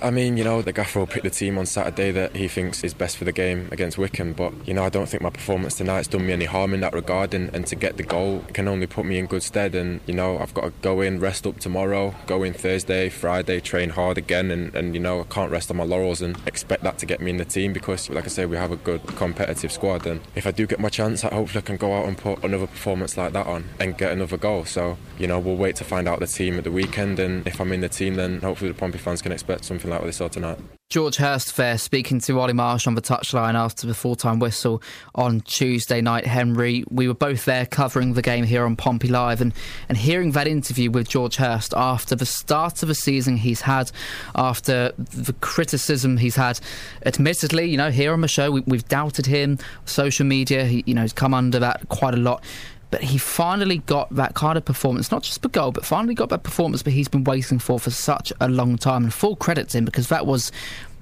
I 0.00 0.10
mean, 0.10 0.36
you 0.36 0.44
know, 0.44 0.62
the 0.62 0.72
gaffer 0.72 1.00
will 1.00 1.08
pick 1.08 1.24
the 1.24 1.30
team 1.30 1.58
on 1.58 1.66
Saturday 1.66 2.12
that 2.12 2.36
he 2.36 2.46
thinks 2.46 2.84
is 2.84 2.94
best 2.94 3.16
for 3.16 3.24
the 3.24 3.32
game 3.32 3.68
against 3.72 3.98
Wycombe, 3.98 4.32
but, 4.32 4.52
you 4.66 4.72
know, 4.72 4.84
I 4.84 4.88
don't 4.90 5.08
think 5.08 5.22
my 5.22 5.30
performance 5.30 5.76
tonight's 5.76 6.06
done 6.06 6.24
me 6.26 6.32
any 6.32 6.44
harm 6.44 6.72
in 6.72 6.80
that 6.80 6.92
regard, 6.92 7.34
and, 7.34 7.52
and 7.54 7.66
to 7.66 7.74
get 7.74 7.96
the 7.96 8.04
goal 8.04 8.44
can 8.52 8.68
only 8.68 8.86
put 8.86 9.06
me 9.06 9.18
in 9.18 9.26
good 9.26 9.42
stead. 9.42 9.74
And, 9.74 10.00
you 10.06 10.14
know, 10.14 10.38
I've 10.38 10.54
got 10.54 10.64
to 10.64 10.72
go 10.82 11.00
in, 11.00 11.18
rest 11.18 11.46
up 11.46 11.58
tomorrow, 11.58 12.14
go 12.26 12.44
in 12.44 12.52
Thursday, 12.52 13.08
Friday, 13.08 13.58
train 13.60 13.90
hard 13.90 14.18
again, 14.18 14.52
and, 14.52 14.74
and 14.74 14.94
you 14.94 15.00
know, 15.00 15.20
I 15.20 15.24
can't 15.24 15.50
rest 15.50 15.70
on 15.70 15.76
my 15.76 15.84
laurels 15.84 16.22
and 16.22 16.38
expect 16.46 16.84
that 16.84 16.98
to 16.98 17.06
get 17.06 17.20
me 17.20 17.30
in 17.30 17.38
the 17.38 17.44
team 17.44 17.72
because, 17.72 18.08
like 18.08 18.24
I 18.24 18.28
say, 18.28 18.46
we 18.46 18.56
have 18.56 18.70
a 18.70 18.76
good 18.76 19.04
competitive 19.06 19.72
squad. 19.72 20.06
And 20.06 20.20
if 20.36 20.46
I 20.46 20.52
do 20.52 20.66
get 20.66 20.78
my 20.78 20.90
chance, 20.90 21.24
I 21.24 21.34
hopefully 21.34 21.62
I 21.64 21.66
can 21.66 21.76
go 21.76 21.94
out 21.94 22.06
and 22.06 22.16
put 22.16 22.44
another 22.44 22.68
performance 22.68 23.16
like 23.16 23.32
that 23.32 23.46
on 23.46 23.64
and 23.80 23.98
get 23.98 24.12
another 24.12 24.36
goal. 24.36 24.64
So, 24.64 24.96
you 25.18 25.26
know, 25.26 25.40
we'll 25.40 25.56
wait 25.56 25.74
to 25.76 25.84
find 25.84 26.06
out 26.06 26.20
the 26.20 26.26
team 26.28 26.56
at 26.56 26.64
the 26.64 26.70
weekend, 26.70 27.18
and 27.18 27.44
if 27.48 27.60
I'm 27.60 27.72
in 27.72 27.80
the 27.80 27.88
team, 27.88 28.14
then 28.14 28.40
hopefully 28.40 28.70
the 28.70 28.78
Pompey 28.78 28.98
fans 28.98 29.22
can 29.22 29.32
expect 29.32 29.64
something 29.64 29.87
like 29.90 30.00
what 30.00 30.06
they 30.06 30.12
saw 30.12 30.28
tonight. 30.28 30.58
George 30.90 31.16
Hirst 31.16 31.54
there 31.58 31.76
speaking 31.76 32.18
to 32.20 32.40
Ollie 32.40 32.54
Marsh 32.54 32.86
on 32.86 32.94
the 32.94 33.02
touchline 33.02 33.52
after 33.52 33.86
the 33.86 33.92
full 33.92 34.16
time 34.16 34.38
whistle 34.38 34.82
on 35.14 35.42
Tuesday 35.42 36.00
night. 36.00 36.24
Henry, 36.24 36.82
we 36.88 37.06
were 37.06 37.12
both 37.12 37.44
there 37.44 37.66
covering 37.66 38.14
the 38.14 38.22
game 38.22 38.44
here 38.44 38.64
on 38.64 38.74
Pompey 38.74 39.08
Live 39.08 39.42
and, 39.42 39.52
and 39.90 39.98
hearing 39.98 40.32
that 40.32 40.48
interview 40.48 40.90
with 40.90 41.06
George 41.06 41.36
Hirst 41.36 41.74
after 41.76 42.14
the 42.14 42.24
start 42.24 42.82
of 42.82 42.88
the 42.88 42.94
season 42.94 43.36
he's 43.36 43.60
had, 43.60 43.90
after 44.34 44.92
the 44.96 45.34
criticism 45.42 46.16
he's 46.16 46.36
had. 46.36 46.58
Admittedly, 47.04 47.66
you 47.66 47.76
know, 47.76 47.90
here 47.90 48.14
on 48.14 48.22
the 48.22 48.28
show, 48.28 48.50
we, 48.50 48.62
we've 48.62 48.88
doubted 48.88 49.26
him, 49.26 49.58
social 49.84 50.24
media, 50.24 50.64
he, 50.64 50.84
you 50.86 50.94
know, 50.94 51.02
he's 51.02 51.12
come 51.12 51.34
under 51.34 51.58
that 51.58 51.86
quite 51.90 52.14
a 52.14 52.18
lot 52.18 52.42
but 52.90 53.02
he 53.02 53.18
finally 53.18 53.78
got 53.78 54.14
that 54.14 54.34
kind 54.34 54.56
of 54.56 54.64
performance, 54.64 55.10
not 55.10 55.22
just 55.22 55.42
for 55.42 55.48
goal, 55.48 55.72
but 55.72 55.84
finally 55.84 56.14
got 56.14 56.30
that 56.30 56.42
performance 56.42 56.82
that 56.82 56.92
he's 56.92 57.08
been 57.08 57.24
waiting 57.24 57.58
for 57.58 57.78
for 57.78 57.90
such 57.90 58.32
a 58.40 58.48
long 58.48 58.76
time. 58.76 59.04
And 59.04 59.14
full 59.14 59.36
credit 59.36 59.70
to 59.70 59.78
him 59.78 59.84
because 59.84 60.08
that 60.08 60.26
was 60.26 60.50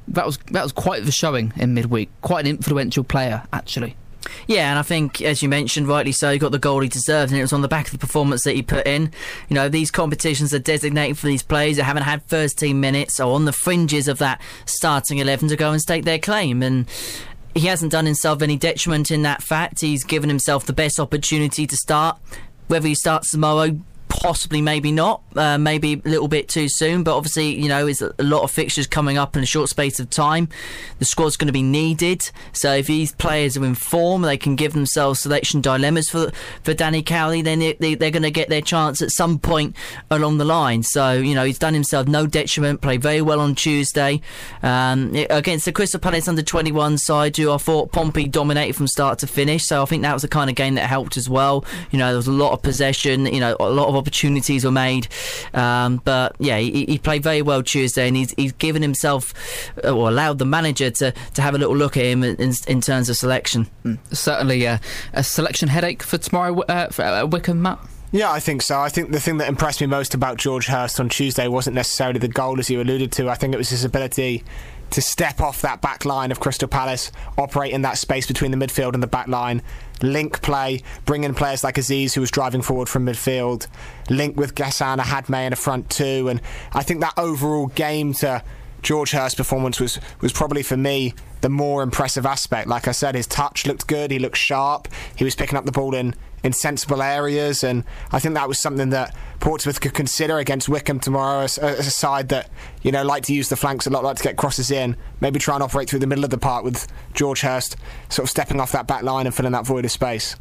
that 0.08 0.26
was 0.26 0.38
that 0.50 0.62
was 0.62 0.72
quite 0.72 1.04
the 1.04 1.12
showing 1.12 1.52
in 1.56 1.74
midweek. 1.74 2.10
Quite 2.22 2.44
an 2.46 2.50
influential 2.50 3.04
player, 3.04 3.44
actually. 3.52 3.96
Yeah, 4.46 4.70
and 4.70 4.78
I 4.78 4.82
think, 4.82 5.22
as 5.22 5.42
you 5.42 5.48
mentioned, 5.48 5.88
rightly 5.88 6.12
so, 6.12 6.32
he 6.32 6.38
got 6.38 6.52
the 6.52 6.58
goal 6.58 6.80
he 6.80 6.88
deserved, 6.88 7.30
and 7.30 7.38
it 7.38 7.42
was 7.42 7.52
on 7.52 7.62
the 7.62 7.68
back 7.68 7.86
of 7.86 7.92
the 7.92 7.98
performance 7.98 8.42
that 8.44 8.54
he 8.56 8.62
put 8.62 8.86
in. 8.86 9.12
You 9.48 9.54
know, 9.54 9.68
these 9.68 9.90
competitions 9.90 10.52
are 10.52 10.58
designated 10.58 11.18
for 11.18 11.26
these 11.26 11.42
players 11.42 11.76
that 11.76 11.84
haven't 11.84 12.04
had 12.04 12.22
first 12.24 12.58
team 12.58 12.80
minutes 12.80 13.20
or 13.20 13.34
on 13.34 13.44
the 13.44 13.52
fringes 13.52 14.08
of 14.08 14.18
that 14.18 14.40
starting 14.64 15.18
11 15.18 15.48
to 15.50 15.56
go 15.56 15.70
and 15.70 15.80
stake 15.80 16.04
their 16.04 16.18
claim. 16.18 16.62
And 16.62 16.86
he 17.56 17.66
hasn't 17.66 17.92
done 17.92 18.06
himself 18.06 18.42
any 18.42 18.56
detriment 18.56 19.10
in 19.10 19.22
that 19.22 19.42
fact. 19.42 19.80
He's 19.80 20.04
given 20.04 20.28
himself 20.28 20.66
the 20.66 20.72
best 20.72 21.00
opportunity 21.00 21.66
to 21.66 21.76
start. 21.76 22.18
Whether 22.68 22.88
he 22.88 22.94
starts 22.94 23.30
tomorrow, 23.30 23.78
possibly, 24.16 24.62
maybe 24.62 24.92
not, 24.92 25.22
uh, 25.36 25.58
maybe 25.58 26.00
a 26.04 26.08
little 26.08 26.28
bit 26.28 26.48
too 26.48 26.68
soon. 26.68 27.02
But 27.02 27.16
obviously, 27.16 27.54
you 27.54 27.68
know, 27.68 27.84
there's 27.84 28.02
a 28.02 28.14
lot 28.18 28.42
of 28.42 28.50
fixtures 28.50 28.86
coming 28.86 29.18
up 29.18 29.36
in 29.36 29.42
a 29.42 29.46
short 29.46 29.68
space 29.68 30.00
of 30.00 30.10
time. 30.10 30.48
The 30.98 31.04
squad's 31.04 31.36
going 31.36 31.46
to 31.46 31.52
be 31.52 31.62
needed. 31.62 32.30
So 32.52 32.74
if 32.74 32.86
these 32.86 33.12
players 33.12 33.56
are 33.56 33.64
in 33.64 33.74
form, 33.74 34.22
they 34.22 34.36
can 34.36 34.56
give 34.56 34.72
themselves 34.72 35.20
selection 35.20 35.60
dilemmas 35.60 36.08
for 36.08 36.32
for 36.62 36.74
Danny 36.74 37.02
Cowley. 37.02 37.42
Then 37.42 37.58
they, 37.58 37.74
they, 37.74 37.94
they're 37.94 38.10
going 38.10 38.22
to 38.22 38.30
get 38.30 38.48
their 38.48 38.62
chance 38.62 39.02
at 39.02 39.10
some 39.10 39.38
point 39.38 39.76
along 40.10 40.38
the 40.38 40.44
line. 40.44 40.82
So 40.82 41.12
you 41.12 41.34
know, 41.34 41.44
he's 41.44 41.58
done 41.58 41.74
himself 41.74 42.08
no 42.08 42.26
detriment. 42.26 42.80
Played 42.80 43.02
very 43.02 43.22
well 43.22 43.40
on 43.40 43.54
Tuesday 43.54 44.20
um, 44.62 45.14
against 45.30 45.64
the 45.64 45.72
Crystal 45.72 46.00
Palace 46.00 46.28
under 46.28 46.42
21 46.42 46.98
side, 46.98 47.36
who 47.36 47.52
I 47.52 47.58
thought 47.58 47.92
Pompey 47.92 48.26
dominated 48.28 48.74
from 48.74 48.86
start 48.86 49.18
to 49.20 49.26
finish. 49.26 49.64
So 49.66 49.82
I 49.82 49.84
think 49.84 50.02
that 50.02 50.12
was 50.12 50.22
the 50.22 50.28
kind 50.28 50.48
of 50.48 50.56
game 50.56 50.74
that 50.74 50.86
helped 50.86 51.16
as 51.16 51.28
well. 51.28 51.64
You 51.90 51.98
know, 51.98 52.08
there 52.08 52.16
was 52.16 52.26
a 52.26 52.32
lot 52.32 52.52
of 52.52 52.62
possession. 52.62 53.26
You 53.26 53.40
know, 53.40 53.56
a 53.60 53.70
lot 53.70 53.88
of 53.88 53.96
opportunities 54.06 54.64
were 54.64 54.70
made. 54.70 55.08
Um, 55.52 56.00
but 56.04 56.36
yeah, 56.38 56.58
he, 56.58 56.86
he, 56.86 56.98
played 56.98 57.24
very 57.24 57.42
well 57.42 57.62
Tuesday, 57.62 58.06
and 58.06 58.16
he's, 58.16 58.32
he's 58.36 58.52
given 58.52 58.82
himself 58.82 59.34
uh, 59.84 59.90
or 59.90 60.08
allowed 60.08 60.38
the 60.38 60.46
manager 60.46 60.90
to, 60.90 61.12
to 61.34 61.42
have 61.42 61.54
a 61.54 61.58
little 61.58 61.76
look 61.76 61.96
at 61.96 62.04
him 62.04 62.22
in, 62.22 62.52
in 62.68 62.80
terms 62.80 63.10
of 63.10 63.16
selection. 63.16 63.66
Mm. 63.84 63.98
Certainly 64.12 64.66
uh, 64.66 64.78
a 65.12 65.24
selection 65.24 65.68
headache 65.68 66.02
for 66.02 66.18
tomorrow 66.18 66.60
uh, 66.62 66.88
for 66.88 67.02
uh, 67.02 67.26
Wycombe, 67.26 67.60
Matt. 67.60 67.80
Yeah, 68.12 68.30
I 68.30 68.38
think 68.38 68.62
so. 68.62 68.78
I 68.78 68.88
think 68.88 69.10
the 69.10 69.20
thing 69.20 69.38
that 69.38 69.48
impressed 69.48 69.80
me 69.80 69.88
most 69.88 70.14
about 70.14 70.36
George 70.36 70.66
Hirst 70.66 71.00
on 71.00 71.08
Tuesday 71.08 71.48
wasn't 71.48 71.74
necessarily 71.74 72.20
the 72.20 72.28
goal, 72.28 72.60
as 72.60 72.70
you 72.70 72.80
alluded 72.80 73.10
to. 73.12 73.28
I 73.28 73.34
think 73.34 73.52
it 73.52 73.58
was 73.58 73.70
his 73.70 73.84
ability 73.84 74.44
to 74.90 75.02
step 75.02 75.40
off 75.40 75.62
that 75.62 75.80
back 75.80 76.04
line 76.04 76.30
of 76.30 76.38
Crystal 76.38 76.68
Palace, 76.68 77.10
operate 77.36 77.72
in 77.72 77.82
that 77.82 77.98
space 77.98 78.26
between 78.26 78.52
the 78.52 78.56
midfield 78.56 78.94
and 78.94 79.02
the 79.02 79.08
back 79.08 79.26
line, 79.26 79.60
link 80.02 80.42
play, 80.42 80.82
bring 81.04 81.24
in 81.24 81.34
players 81.34 81.64
like 81.64 81.76
Azeez, 81.76 82.14
who 82.14 82.20
was 82.20 82.30
driving 82.30 82.62
forward 82.62 82.88
from 82.88 83.06
midfield, 83.06 83.66
link 84.10 84.36
with 84.36 84.54
Ghassan 84.54 84.98
Ahadme 84.98 85.46
in 85.46 85.52
a 85.52 85.56
front 85.56 85.90
two. 85.90 86.28
And 86.28 86.40
I 86.72 86.82
think 86.82 87.00
that 87.00 87.14
overall 87.16 87.68
game 87.68 88.12
to 88.14 88.42
George 88.82 89.10
Hirst's 89.10 89.34
performance 89.34 89.80
was, 89.80 89.98
was 90.20 90.32
probably 90.32 90.62
for 90.62 90.76
me 90.76 91.14
the 91.40 91.48
more 91.48 91.82
impressive 91.82 92.26
aspect. 92.26 92.68
Like 92.68 92.88
I 92.88 92.92
said, 92.92 93.14
his 93.14 93.26
touch 93.26 93.66
looked 93.66 93.86
good, 93.86 94.10
he 94.10 94.18
looked 94.18 94.36
sharp, 94.36 94.88
he 95.16 95.24
was 95.24 95.34
picking 95.34 95.58
up 95.58 95.64
the 95.64 95.72
ball 95.72 95.94
in 95.94 96.14
in 96.42 96.52
sensible 96.52 97.02
areas, 97.02 97.64
and 97.64 97.84
I 98.12 98.18
think 98.18 98.34
that 98.34 98.48
was 98.48 98.58
something 98.58 98.90
that 98.90 99.14
Portsmouth 99.40 99.80
could 99.80 99.94
consider 99.94 100.38
against 100.38 100.68
Wycombe 100.68 101.00
tomorrow 101.00 101.42
as, 101.42 101.58
as, 101.58 101.86
a 101.86 101.90
side 101.90 102.28
that 102.28 102.50
you 102.82 102.92
know 102.92 103.04
like 103.04 103.24
to 103.24 103.34
use 103.34 103.48
the 103.48 103.56
flanks 103.56 103.86
a 103.86 103.90
lot, 103.90 104.04
like 104.04 104.16
to 104.16 104.22
get 104.22 104.36
crosses 104.36 104.70
in, 104.70 104.96
maybe 105.20 105.38
try 105.38 105.54
and 105.54 105.62
operate 105.62 105.90
through 105.90 106.00
the 106.00 106.06
middle 106.06 106.24
of 106.24 106.30
the 106.30 106.38
park 106.38 106.64
with 106.64 106.86
George 107.14 107.40
Hirst 107.40 107.76
sort 108.08 108.24
of 108.24 108.30
stepping 108.30 108.60
off 108.60 108.72
that 108.72 108.86
back 108.86 109.02
line 109.02 109.26
and 109.26 109.34
filling 109.34 109.52
that 109.52 109.66
void 109.66 109.84
of 109.84 109.90
space. 109.90 110.36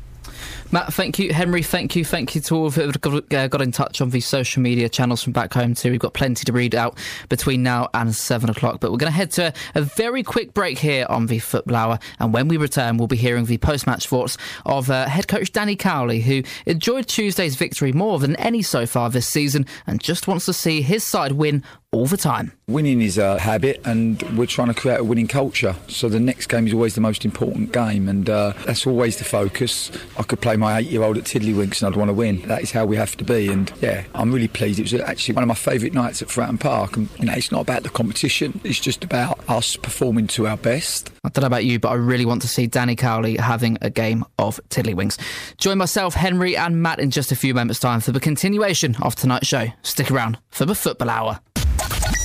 Matt, 0.72 0.94
thank 0.94 1.20
you. 1.20 1.34
Henry, 1.34 1.64
thank 1.64 1.96
you. 1.96 2.04
Thank 2.04 2.36
you 2.36 2.42
to 2.42 2.56
all 2.56 2.70
who 2.72 2.90
uh, 2.90 3.48
got 3.48 3.62
in 3.62 3.72
touch 3.72 4.02
on 4.02 4.10
the 4.10 4.20
social 4.20 4.62
media 4.62 4.90
channels 4.90 5.24
from 5.24 5.32
back 5.34 5.54
home 5.54 5.74
too. 5.74 5.92
We've 5.92 6.00
got 6.00 6.14
plenty 6.14 6.44
to 6.46 6.52
read 6.52 6.76
out 6.76 6.98
between 7.30 7.64
now 7.64 7.90
and 7.94 8.16
seven 8.16 8.50
o'clock. 8.50 8.80
But 8.80 8.92
we're 8.92 8.98
going 8.98 9.12
to 9.12 9.16
head 9.16 9.32
to 9.32 9.54
a 9.76 9.82
very 9.82 10.24
quick 10.24 10.54
break 10.54 10.80
here 10.80 11.06
on 11.10 11.28
the 11.28 11.40
Football 11.40 11.76
Hour. 11.76 12.00
And 12.20 12.34
when 12.34 12.48
we 12.48 12.58
return, 12.58 12.98
we'll 12.98 13.08
be 13.08 13.16
hearing 13.16 13.46
the 13.46 13.58
post-match 13.58 14.08
thoughts 14.08 14.38
of 14.66 14.90
uh, 14.90 15.08
head 15.08 15.28
coach 15.28 15.52
Danny 15.52 15.76
Cowley, 15.76 16.22
who 16.22 16.44
enjoyed 16.66 17.08
Tuesday's 17.08 17.56
victory 17.56 17.94
more 17.94 18.20
than 18.20 18.36
any 18.38 18.62
so 18.62 18.86
far 18.86 19.10
this 19.10 19.28
season 19.28 19.66
and 19.86 20.02
just 20.02 20.28
wants 20.28 20.46
to 20.46 20.54
see 20.54 20.82
his 20.82 21.04
side 21.06 21.34
win 21.34 21.64
all 21.92 22.06
the 22.06 22.18
time. 22.18 22.52
Winning 22.68 23.02
is 23.02 23.18
a 23.18 23.40
habit, 23.40 23.80
and 23.86 24.22
we're 24.38 24.46
trying 24.46 24.68
to 24.68 24.74
create 24.74 25.00
a 25.00 25.04
winning 25.04 25.28
culture. 25.28 25.76
So 25.88 26.10
the 26.10 26.20
next 26.20 26.48
game 26.48 26.68
is 26.68 26.74
always 26.74 26.96
the 26.96 27.02
most 27.02 27.26
important 27.26 27.72
game, 27.72 28.10
and 28.10 28.30
uh, 28.30 28.54
that's 28.66 28.86
always 28.86 29.18
the 29.18 29.24
focus. 29.24 29.92
I 30.18 30.24
could 30.24 30.42
play 30.42 30.58
my 30.58 30.80
eight-year-old 30.80 31.18
at 31.18 31.24
Tiddlywinks, 31.24 31.82
and 31.82 31.94
I'd 31.94 31.98
want 31.98 32.10
to 32.10 32.14
win. 32.14 32.42
That 32.48 32.62
is 32.62 32.72
how 32.72 32.86
we 32.86 32.98
have 32.98 33.16
to 33.18 33.24
be, 33.24 33.48
and 33.50 33.72
yeah, 33.82 34.04
I'm 34.14 34.32
really 34.32 34.48
pleased. 34.48 34.80
It 34.80 34.92
was 34.92 34.94
actually 34.94 35.36
one 35.36 35.44
of 35.44 35.48
my 35.48 35.56
favourite 35.56 35.94
nights 35.94 36.22
at 36.22 36.28
Fratton 36.28 36.60
Park, 36.60 36.98
and 36.98 37.10
you 37.20 37.26
know, 37.26 37.34
it's 37.34 37.52
not 37.52 37.62
about 37.62 37.84
the 37.84 37.90
competition; 37.90 38.60
it's 38.64 38.80
just 38.80 39.04
about 39.04 39.40
us 39.48 39.76
performing 39.78 40.28
to 40.28 40.48
our 40.48 40.58
best. 40.58 41.12
I 41.24 41.30
don't 41.30 41.44
know 41.44 41.48
about 41.48 41.66
you, 41.66 41.80
but 41.80 41.90
I 41.90 41.96
really 41.96 42.26
want 42.26 42.42
to 42.42 42.48
see 42.48 42.68
Danny 42.68 42.96
Cowley 42.96 43.38
having 43.38 43.78
a 43.82 43.90
game 43.90 44.26
of 44.38 44.60
Tiddlywinks. 44.70 45.20
Join 45.58 45.78
myself, 45.78 46.14
Henry, 46.14 46.58
and 46.58 46.82
Matt 46.82 47.00
in 47.00 47.12
just 47.12 47.32
a 47.32 47.36
few 47.36 47.54
moments' 47.54 47.80
time 47.80 48.00
for 48.00 48.12
the 48.12 48.20
continuation 48.20 48.96
of 49.02 49.16
tonight's 49.16 49.48
show. 49.48 49.68
Stick 49.82 50.12
around 50.12 50.40
for 50.50 50.66
the 50.66 50.76
Football 50.76 51.10
Hour. 51.10 51.40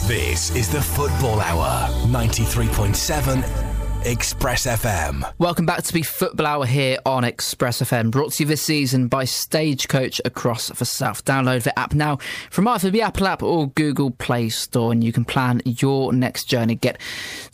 This 0.07 0.51
is 0.57 0.69
the 0.69 0.81
Football 0.81 1.41
Hour, 1.41 1.89
93.7 2.07 3.70
Express 4.05 4.67
FM. 4.67 5.31
Welcome 5.37 5.67
back 5.67 5.83
to 5.83 5.93
the 5.93 6.01
Football 6.01 6.47
Hour 6.47 6.65
here 6.65 6.99
on 7.05 7.23
Express 7.23 7.83
FM, 7.83 8.11
brought 8.11 8.33
to 8.33 8.43
you 8.43 8.49
this 8.49 8.63
season 8.63 9.09
by 9.09 9.25
Stagecoach 9.25 10.23
across 10.25 10.69
the 10.69 10.87
South. 10.87 11.23
Download 11.27 11.63
the 11.63 11.79
app 11.79 11.93
now 11.93 12.17
from 12.49 12.67
either 12.67 12.89
the 12.89 13.03
Apple 13.03 13.27
app 13.27 13.43
or 13.43 13.69
Google 13.69 14.11
Play 14.11 14.49
Store, 14.49 14.91
and 14.91 15.05
you 15.05 15.13
can 15.13 15.27
plan 15.27 15.61
your 15.67 16.15
next 16.15 16.45
journey. 16.45 16.77
Get 16.77 16.99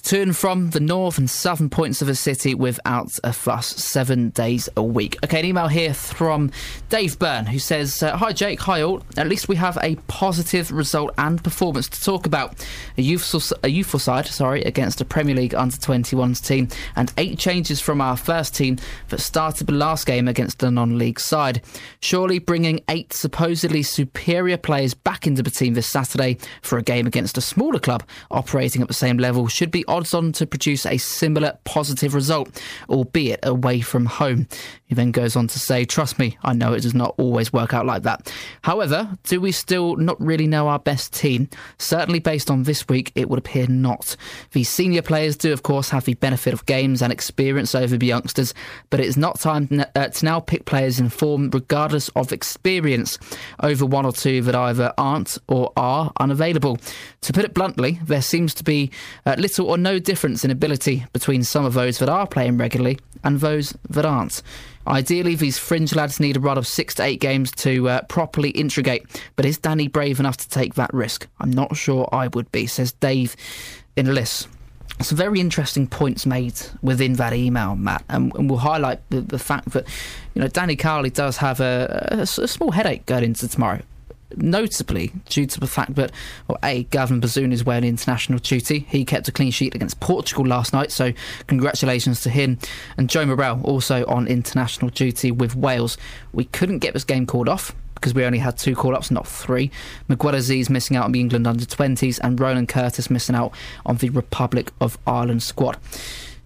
to 0.04 0.22
and 0.22 0.36
from 0.36 0.70
the 0.70 0.78
north 0.78 1.18
and 1.18 1.28
southern 1.28 1.68
points 1.68 2.00
of 2.00 2.06
the 2.06 2.14
city 2.14 2.54
without 2.54 3.10
a 3.24 3.32
fuss, 3.32 3.66
seven 3.66 4.30
days 4.30 4.68
a 4.76 4.82
week. 4.84 5.18
Okay, 5.24 5.40
an 5.40 5.46
email 5.46 5.66
here 5.66 5.94
from 5.94 6.52
Dave 6.90 7.18
Byrne 7.18 7.46
who 7.46 7.58
says, 7.58 8.04
uh, 8.04 8.16
Hi 8.16 8.32
Jake, 8.32 8.60
hi 8.60 8.82
all. 8.82 9.02
At 9.16 9.26
least 9.26 9.48
we 9.48 9.56
have 9.56 9.78
a 9.82 9.96
positive 10.06 10.70
result 10.70 11.12
and 11.18 11.42
performance 11.42 11.88
to 11.88 12.00
talk 12.00 12.24
about. 12.24 12.64
A 12.96 13.02
youthful, 13.02 13.42
a 13.64 13.68
youthful 13.68 13.98
side, 13.98 14.26
sorry, 14.26 14.62
against 14.62 15.00
a 15.00 15.04
Premier 15.04 15.34
League 15.34 15.54
under 15.54 15.76
21 15.76 16.35
team, 16.40 16.68
and 16.94 17.12
eight 17.18 17.38
changes 17.38 17.80
from 17.80 18.00
our 18.00 18.16
first 18.16 18.54
team 18.54 18.78
that 19.08 19.20
started 19.20 19.66
the 19.66 19.72
last 19.72 20.06
game 20.06 20.28
against 20.28 20.58
the 20.58 20.70
non 20.70 20.98
league 20.98 21.20
side. 21.20 21.62
Surely 22.00 22.38
bringing 22.38 22.80
eight 22.88 23.12
supposedly 23.12 23.82
superior 23.82 24.56
players 24.56 24.94
back 24.94 25.26
into 25.26 25.42
the 25.42 25.50
team 25.50 25.74
this 25.74 25.86
Saturday 25.86 26.38
for 26.62 26.78
a 26.78 26.82
game 26.82 27.06
against 27.06 27.38
a 27.38 27.40
smaller 27.40 27.78
club 27.78 28.02
operating 28.30 28.82
at 28.82 28.88
the 28.88 28.94
same 28.94 29.18
level 29.18 29.48
should 29.48 29.70
be 29.70 29.84
odds 29.86 30.14
on 30.14 30.32
to 30.32 30.46
produce 30.46 30.86
a 30.86 30.98
similar 30.98 31.58
positive 31.64 32.14
result, 32.14 32.62
albeit 32.88 33.40
away 33.42 33.80
from 33.80 34.06
home. 34.06 34.46
He 34.86 34.94
then 34.94 35.10
goes 35.10 35.34
on 35.34 35.48
to 35.48 35.58
say, 35.58 35.84
Trust 35.84 36.18
me, 36.18 36.38
I 36.44 36.52
know 36.52 36.72
it 36.72 36.82
does 36.82 36.94
not 36.94 37.14
always 37.18 37.52
work 37.52 37.74
out 37.74 37.86
like 37.86 38.04
that. 38.04 38.32
However, 38.62 39.18
do 39.24 39.40
we 39.40 39.50
still 39.50 39.96
not 39.96 40.20
really 40.20 40.46
know 40.46 40.68
our 40.68 40.78
best 40.78 41.12
team? 41.12 41.48
Certainly, 41.78 42.20
based 42.20 42.50
on 42.50 42.62
this 42.62 42.86
week, 42.88 43.10
it 43.16 43.28
would 43.28 43.38
appear 43.38 43.66
not. 43.66 44.16
The 44.52 44.62
senior 44.62 45.02
players 45.02 45.36
do, 45.36 45.52
of 45.52 45.64
course, 45.64 45.90
have 45.90 46.04
the 46.04 46.14
benefit 46.14 46.54
of 46.54 46.66
games 46.66 47.02
and 47.02 47.12
experience 47.12 47.74
over 47.74 47.96
the 47.96 48.06
youngsters, 48.06 48.54
but 48.90 49.00
it's 49.00 49.16
not 49.16 49.40
time 49.40 49.68
uh, 49.94 50.08
to 50.08 50.24
now 50.24 50.38
pick 50.38 50.66
players 50.66 51.00
in 51.00 51.08
form, 51.08 51.50
regardless 51.50 52.08
of 52.10 52.32
experience, 52.32 53.18
over 53.62 53.84
one 53.84 54.06
or 54.06 54.12
two 54.12 54.40
that 54.42 54.54
either 54.54 54.94
aren't 54.96 55.36
or 55.48 55.72
are 55.76 56.12
unavailable. 56.20 56.78
To 57.22 57.32
put 57.32 57.44
it 57.44 57.54
bluntly, 57.54 57.98
there 58.04 58.22
seems 58.22 58.54
to 58.54 58.62
be 58.62 58.92
uh, 59.24 59.34
little 59.36 59.68
or 59.68 59.78
no 59.78 59.98
difference 59.98 60.44
in 60.44 60.52
ability 60.52 61.06
between 61.12 61.42
some 61.42 61.64
of 61.64 61.74
those 61.74 61.98
that 61.98 62.08
are 62.08 62.26
playing 62.26 62.56
regularly 62.56 63.00
and 63.24 63.40
those 63.40 63.76
that 63.90 64.04
aren't. 64.04 64.42
Ideally, 64.86 65.34
these 65.34 65.58
fringe 65.58 65.94
lads 65.94 66.20
need 66.20 66.36
a 66.36 66.40
run 66.40 66.58
of 66.58 66.66
six 66.66 66.94
to 66.96 67.02
eight 67.02 67.20
games 67.20 67.50
to 67.52 67.88
uh, 67.88 68.02
properly 68.02 68.50
integrate. 68.50 69.04
But 69.34 69.44
is 69.44 69.58
Danny 69.58 69.88
brave 69.88 70.20
enough 70.20 70.36
to 70.38 70.48
take 70.48 70.74
that 70.74 70.92
risk? 70.94 71.26
I'm 71.40 71.50
not 71.50 71.76
sure 71.76 72.08
I 72.12 72.28
would 72.28 72.50
be, 72.52 72.66
says 72.66 72.92
Dave 72.92 73.36
in 73.96 74.06
a 74.06 74.12
list. 74.12 74.48
Some 75.00 75.18
very 75.18 75.40
interesting 75.40 75.86
points 75.86 76.24
made 76.24 76.54
within 76.80 77.14
that 77.14 77.34
email, 77.34 77.76
Matt, 77.76 78.04
and, 78.08 78.34
and 78.36 78.48
we'll 78.48 78.60
highlight 78.60 79.00
the, 79.10 79.20
the, 79.20 79.38
fact 79.38 79.70
that 79.70 79.86
you 80.34 80.40
know 80.40 80.48
Danny 80.48 80.74
Cowley 80.74 81.10
does 81.10 81.36
have 81.36 81.60
a, 81.60 82.08
a, 82.12 82.22
a 82.22 82.26
small 82.26 82.70
headache 82.70 83.04
going 83.04 83.24
into 83.24 83.46
tomorrow 83.46 83.82
notably 84.36 85.12
due 85.28 85.46
to 85.46 85.60
the 85.60 85.66
fact 85.66 85.94
that, 85.94 86.12
well, 86.48 86.58
A, 86.62 86.84
Gavin 86.84 87.20
Bazunu 87.20 87.52
is 87.52 87.64
wearing 87.64 87.84
international 87.84 88.38
duty. 88.38 88.80
He 88.88 89.04
kept 89.04 89.28
a 89.28 89.32
clean 89.32 89.50
sheet 89.50 89.74
against 89.74 90.00
Portugal 90.00 90.46
last 90.46 90.72
night, 90.72 90.90
so 90.90 91.12
congratulations 91.46 92.22
to 92.22 92.30
him. 92.30 92.58
And 92.96 93.08
Joe 93.08 93.26
Morrell 93.26 93.60
also 93.62 94.04
on 94.06 94.26
international 94.26 94.90
duty 94.90 95.30
with 95.30 95.54
Wales. 95.54 95.96
We 96.32 96.44
couldn't 96.44 96.78
get 96.80 96.94
this 96.94 97.04
game 97.04 97.26
called 97.26 97.48
off 97.48 97.74
because 97.94 98.14
we 98.14 98.24
only 98.24 98.38
had 98.38 98.58
two 98.58 98.74
call 98.74 98.94
ups, 98.94 99.10
not 99.10 99.26
three. 99.26 99.70
Miguel 100.08 100.32
Azeez 100.32 100.68
missing 100.68 100.96
out 100.96 101.04
on 101.04 101.12
the 101.12 101.20
England 101.20 101.46
under 101.46 101.64
20s, 101.64 102.20
and 102.22 102.38
Ronan 102.38 102.66
Curtis 102.66 103.10
missing 103.10 103.34
out 103.34 103.52
on 103.84 103.96
the 103.96 104.10
Republic 104.10 104.70
of 104.80 104.98
Ireland 105.06 105.42
squad. 105.42 105.78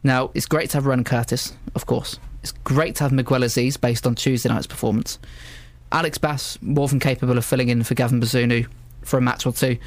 Now, 0.03 0.31
it's 0.35 0.47
great 0.47 0.71
to 0.71 0.77
have 0.77 0.87
Ronan 0.87 1.05
Curtis, 1.05 1.53
of 1.75 1.87
course. 1.87 2.19
It's 2.43 2.53
great 2.53 2.97
to 2.97 3.05
have 3.05 3.13
Miguel 3.13 3.41
Azeez 3.41 3.79
based 3.79 4.07
on 4.07 4.15
Tuesday 4.15 4.49
night's 4.49 4.67
performance. 4.67 5.19
Alex 5.93 6.19
Bass 6.19 6.59
more 6.63 6.89
than 6.89 7.01
capable 7.01 7.37
of 7.37 7.45
filling 7.45 7.69
in 7.69 7.83
for 7.83 7.95
Gavin 7.95 8.21
Bazunu 8.21 8.67
for 9.03 9.19
a 9.19 9.21
match 9.21 9.47
or 9.47 9.53
two. 9.53 9.79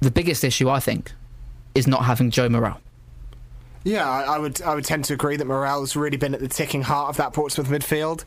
The 0.00 0.10
biggest 0.10 0.42
issue, 0.44 0.68
I 0.68 0.80
think, 0.80 1.12
is 1.74 1.86
not 1.86 2.04
having 2.04 2.30
Joe 2.30 2.48
Morrell. 2.48 2.80
Yeah, 3.84 4.08
I, 4.08 4.38
would 4.38 4.62
I 4.62 4.74
would 4.74 4.84
tend 4.84 5.04
to 5.06 5.14
agree 5.14 5.36
that 5.36 5.44
Morrell's 5.44 5.96
really 5.96 6.16
been 6.16 6.34
at 6.34 6.40
the 6.40 6.48
ticking 6.48 6.82
heart 6.82 7.10
of 7.10 7.16
that 7.16 7.32
Portsmouth 7.32 7.68
midfield 7.68 8.24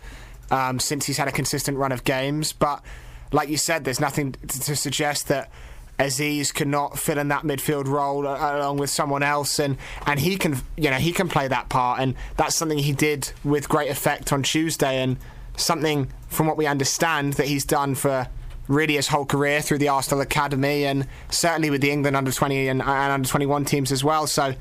um, 0.52 0.80
since 0.80 1.06
he's 1.06 1.18
had 1.18 1.28
a 1.28 1.32
consistent 1.32 1.78
run 1.78 1.92
of 1.92 2.04
games. 2.04 2.52
But 2.52 2.84
like 3.32 3.50
you 3.50 3.58
said, 3.58 3.86
there's 3.86 4.00
nothing 4.00 4.34
to, 4.34 4.60
to 4.60 4.76
suggest 4.76 5.30
that 5.30 5.50
Azeez 5.98 6.54
cannot 6.54 7.00
fill 7.00 7.18
in 7.18 7.30
that 7.30 7.44
midfield 7.44 7.88
role 7.88 8.28
uh, 8.28 8.58
along 8.58 8.78
with 8.78 8.90
someone 8.90 9.24
else, 9.24 9.60
and, 9.60 9.78
and 10.06 10.20
he 10.20 10.36
can 10.36 10.58
you 10.76 10.90
know 10.90 10.98
he 10.98 11.14
can 11.14 11.30
play 11.30 11.48
that 11.48 11.70
part, 11.70 12.02
and 12.02 12.16
that's 12.36 12.56
something 12.56 12.78
he 12.78 12.92
did 12.92 13.32
with 13.44 13.70
great 13.70 13.90
effect 13.90 14.34
on 14.34 14.44
Tuesday. 14.44 15.02
And 15.02 15.18
something, 15.58 16.12
from 16.28 16.48
what 16.48 16.58
we 16.58 16.66
understand, 16.66 17.34
that 17.34 17.48
he's 17.48 17.66
done 17.66 17.96
for 17.96 18.28
really 18.68 18.96
his 18.96 19.08
whole 19.08 19.26
career 19.26 19.62
through 19.62 19.78
the 19.78 19.90
Arsenal 19.90 20.22
Academy 20.22 20.86
and 20.86 21.08
certainly 21.30 21.70
with 21.70 21.82
the 21.82 21.92
England 21.92 22.16
under 22.16 22.32
20 22.32 22.68
and, 22.68 22.82
and 22.82 23.12
under 23.12 23.28
21 23.28 23.66
teams 23.66 23.92
as 23.92 24.04
well. 24.04 24.26
So 24.26 24.56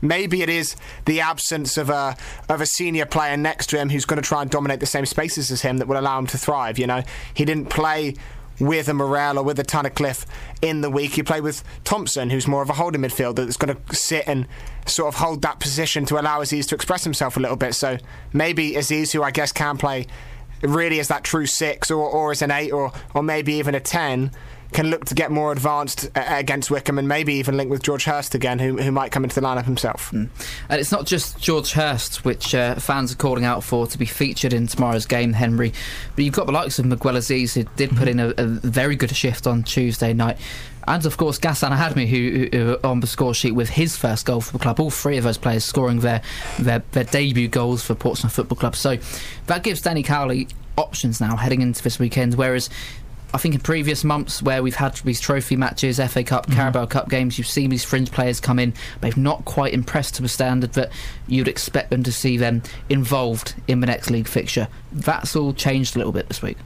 maybe 0.00 0.42
it 0.42 0.48
is 0.48 0.76
the 1.04 1.20
absence 1.20 1.76
of 1.76 1.90
a 1.90 2.16
of 2.48 2.60
a 2.60 2.66
senior 2.66 3.06
player 3.06 3.36
next 3.36 3.68
to 3.68 3.78
him 3.78 3.90
who's 3.90 4.04
going 4.04 4.20
to 4.20 4.26
try 4.26 4.42
and 4.42 4.50
dominate 4.50 4.80
the 4.80 4.86
same 4.86 5.06
spaces 5.06 5.50
as 5.50 5.62
him 5.62 5.78
that 5.78 5.88
will 5.88 5.98
allow 5.98 6.18
him 6.18 6.26
to 6.28 6.38
thrive. 6.38 6.78
You 6.78 6.86
know, 6.86 7.02
he 7.34 7.44
didn't 7.44 7.68
play 7.70 8.14
with 8.58 8.88
a 8.88 8.94
Morrell 8.94 9.38
or 9.38 9.42
with 9.42 9.58
a 9.58 9.64
Tunnicliffe 9.64 10.26
in 10.60 10.82
the 10.82 10.90
week. 10.90 11.12
He 11.12 11.22
played 11.22 11.42
with 11.42 11.64
Thompson, 11.82 12.28
who's 12.28 12.46
more 12.46 12.60
of 12.60 12.68
a 12.68 12.74
holding 12.74 13.00
midfielder 13.00 13.36
that's 13.36 13.56
going 13.56 13.74
to 13.74 13.96
sit 13.96 14.24
and 14.26 14.46
sort 14.86 15.08
of 15.08 15.18
hold 15.18 15.40
that 15.42 15.60
position 15.60 16.04
to 16.06 16.20
allow 16.20 16.40
Azeez 16.40 16.68
to 16.68 16.74
express 16.74 17.04
himself 17.04 17.38
a 17.38 17.40
little 17.40 17.56
bit. 17.56 17.74
So 17.74 17.96
maybe 18.34 18.72
Azeez, 18.72 19.12
who 19.12 19.22
I 19.22 19.30
guess 19.30 19.50
can 19.50 19.78
play 19.78 20.06
really 20.68 20.98
is 20.98 21.08
that 21.08 21.24
true 21.24 21.46
six 21.46 21.90
or, 21.90 22.06
or 22.06 22.30
as 22.30 22.42
an 22.42 22.50
eight 22.50 22.70
or, 22.70 22.92
or 23.14 23.22
maybe 23.22 23.54
even 23.54 23.74
a 23.74 23.80
ten 23.80 24.30
can 24.72 24.90
look 24.90 25.04
to 25.06 25.14
get 25.14 25.30
more 25.30 25.52
advanced 25.52 26.10
uh, 26.16 26.24
against 26.28 26.70
Wycombe 26.70 26.98
and 26.98 27.08
maybe 27.08 27.34
even 27.34 27.56
link 27.56 27.70
with 27.70 27.82
George 27.82 28.04
Hirst 28.04 28.34
again, 28.34 28.58
who, 28.58 28.76
who 28.78 28.92
might 28.92 29.12
come 29.12 29.24
into 29.24 29.40
the 29.40 29.46
lineup 29.46 29.64
himself. 29.64 30.10
Mm. 30.10 30.28
And 30.68 30.80
it's 30.80 30.92
not 30.92 31.06
just 31.06 31.38
George 31.38 31.72
Hirst, 31.72 32.24
which 32.24 32.54
uh, 32.54 32.76
fans 32.76 33.12
are 33.12 33.16
calling 33.16 33.44
out 33.44 33.64
for 33.64 33.86
to 33.86 33.98
be 33.98 34.06
featured 34.06 34.52
in 34.52 34.66
tomorrow's 34.66 35.06
game, 35.06 35.32
Henry, 35.32 35.72
but 36.14 36.24
you've 36.24 36.34
got 36.34 36.46
the 36.46 36.52
likes 36.52 36.78
of 36.78 36.86
Miguel 36.86 37.14
Azeez, 37.14 37.54
who 37.54 37.64
did 37.76 37.96
put 37.96 38.08
in 38.08 38.20
a, 38.20 38.28
a 38.36 38.44
very 38.44 38.96
good 38.96 39.14
shift 39.14 39.46
on 39.46 39.62
Tuesday 39.62 40.12
night 40.12 40.38
and 40.88 41.06
of 41.06 41.16
course 41.16 41.38
Ghassan 41.38 41.70
Ahadme, 41.70 42.06
who, 42.06 42.48
who, 42.56 42.78
on 42.82 43.00
the 43.00 43.06
score 43.06 43.34
sheet 43.34 43.52
with 43.52 43.68
his 43.70 43.96
first 43.96 44.26
goal 44.26 44.40
for 44.40 44.52
the 44.52 44.58
club. 44.58 44.80
All 44.80 44.90
three 44.90 45.18
of 45.18 45.24
those 45.24 45.38
players 45.38 45.64
scoring 45.64 46.00
their, 46.00 46.22
their 46.58 46.82
their 46.92 47.04
debut 47.04 47.48
goals 47.48 47.84
for 47.84 47.94
Portsmouth 47.94 48.32
Football 48.32 48.56
Club. 48.56 48.76
So 48.76 48.98
that 49.46 49.62
gives 49.62 49.80
Danny 49.80 50.02
Cowley 50.02 50.48
options 50.76 51.20
now 51.20 51.36
heading 51.36 51.60
into 51.60 51.82
this 51.82 51.98
weekend. 51.98 52.34
Whereas 52.34 52.70
I 53.32 53.38
think 53.38 53.54
in 53.54 53.60
previous 53.60 54.02
months 54.02 54.42
where 54.42 54.62
we've 54.62 54.74
had 54.74 54.96
these 54.96 55.20
trophy 55.20 55.56
matches, 55.56 55.98
FA 55.98 56.24
Cup, 56.24 56.46
mm-hmm. 56.46 56.56
Carabao 56.56 56.86
Cup 56.86 57.08
games, 57.08 57.38
you've 57.38 57.46
seen 57.46 57.70
these 57.70 57.84
fringe 57.84 58.10
players 58.10 58.40
come 58.40 58.58
in. 58.58 58.74
They've 59.00 59.16
not 59.16 59.44
quite 59.44 59.72
impressed 59.72 60.16
to 60.16 60.22
the 60.22 60.28
standard 60.28 60.72
that 60.72 60.90
you'd 61.28 61.48
expect 61.48 61.90
them 61.90 62.02
to 62.02 62.12
see 62.12 62.36
them 62.36 62.62
involved 62.88 63.54
in 63.68 63.80
the 63.80 63.86
next 63.86 64.10
league 64.10 64.28
fixture. 64.28 64.68
That's 64.92 65.36
all 65.36 65.52
changed 65.52 65.94
a 65.94 65.98
little 65.98 66.12
bit 66.12 66.28
this 66.28 66.42
week. 66.42 66.58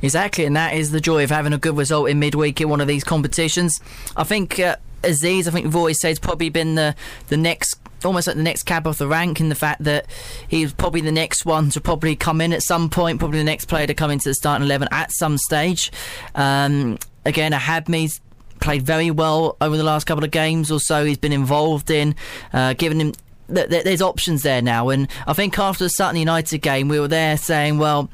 Exactly, 0.00 0.44
and 0.44 0.56
that 0.56 0.74
is 0.74 0.92
the 0.92 1.00
joy 1.00 1.24
of 1.24 1.30
having 1.30 1.52
a 1.52 1.58
good 1.58 1.76
result 1.76 2.08
in 2.08 2.20
midweek 2.20 2.60
in 2.60 2.68
one 2.68 2.80
of 2.80 2.88
these 2.88 3.04
competitions. 3.04 3.80
I 4.16 4.24
think. 4.24 4.58
Uh, 4.58 4.76
Azeez, 5.02 5.48
I 5.48 5.50
think 5.50 5.64
we've 5.64 5.74
always 5.74 6.00
said, 6.00 6.10
has 6.10 6.20
probably 6.20 6.48
been 6.48 6.76
the 6.76 6.94
the 7.26 7.36
next 7.36 7.81
almost 8.04 8.26
like 8.26 8.36
the 8.36 8.42
next 8.42 8.64
cab 8.64 8.86
off 8.86 8.98
the 8.98 9.08
rank 9.08 9.40
in 9.40 9.48
the 9.48 9.54
fact 9.54 9.84
that 9.84 10.06
he's 10.48 10.72
probably 10.72 11.00
the 11.00 11.12
next 11.12 11.44
one 11.44 11.70
to 11.70 11.80
probably 11.80 12.16
come 12.16 12.40
in 12.40 12.52
at 12.52 12.62
some 12.62 12.90
point, 12.90 13.18
probably 13.18 13.38
the 13.38 13.44
next 13.44 13.66
player 13.66 13.86
to 13.86 13.94
come 13.94 14.10
into 14.10 14.28
the 14.28 14.34
starting 14.34 14.64
11 14.64 14.88
at 14.90 15.12
some 15.12 15.38
stage. 15.38 15.90
Um, 16.34 16.98
again, 17.24 17.52
Ahadme's 17.52 18.20
played 18.60 18.82
very 18.82 19.10
well 19.10 19.56
over 19.60 19.76
the 19.76 19.82
last 19.82 20.04
couple 20.04 20.24
of 20.24 20.30
games 20.30 20.70
or 20.70 20.80
so. 20.80 21.04
He's 21.04 21.18
been 21.18 21.32
involved 21.32 21.90
in, 21.90 22.14
uh, 22.52 22.74
giving 22.74 23.00
him. 23.00 23.12
Th- 23.52 23.68
th- 23.68 23.84
there's 23.84 24.00
options 24.00 24.42
there 24.42 24.62
now, 24.62 24.88
and 24.88 25.08
I 25.26 25.32
think 25.34 25.58
after 25.58 25.84
the 25.84 25.90
Sutton 25.90 26.16
United 26.16 26.58
game, 26.58 26.88
we 26.88 26.98
were 26.98 27.08
there 27.08 27.36
saying, 27.36 27.76
well, 27.76 28.08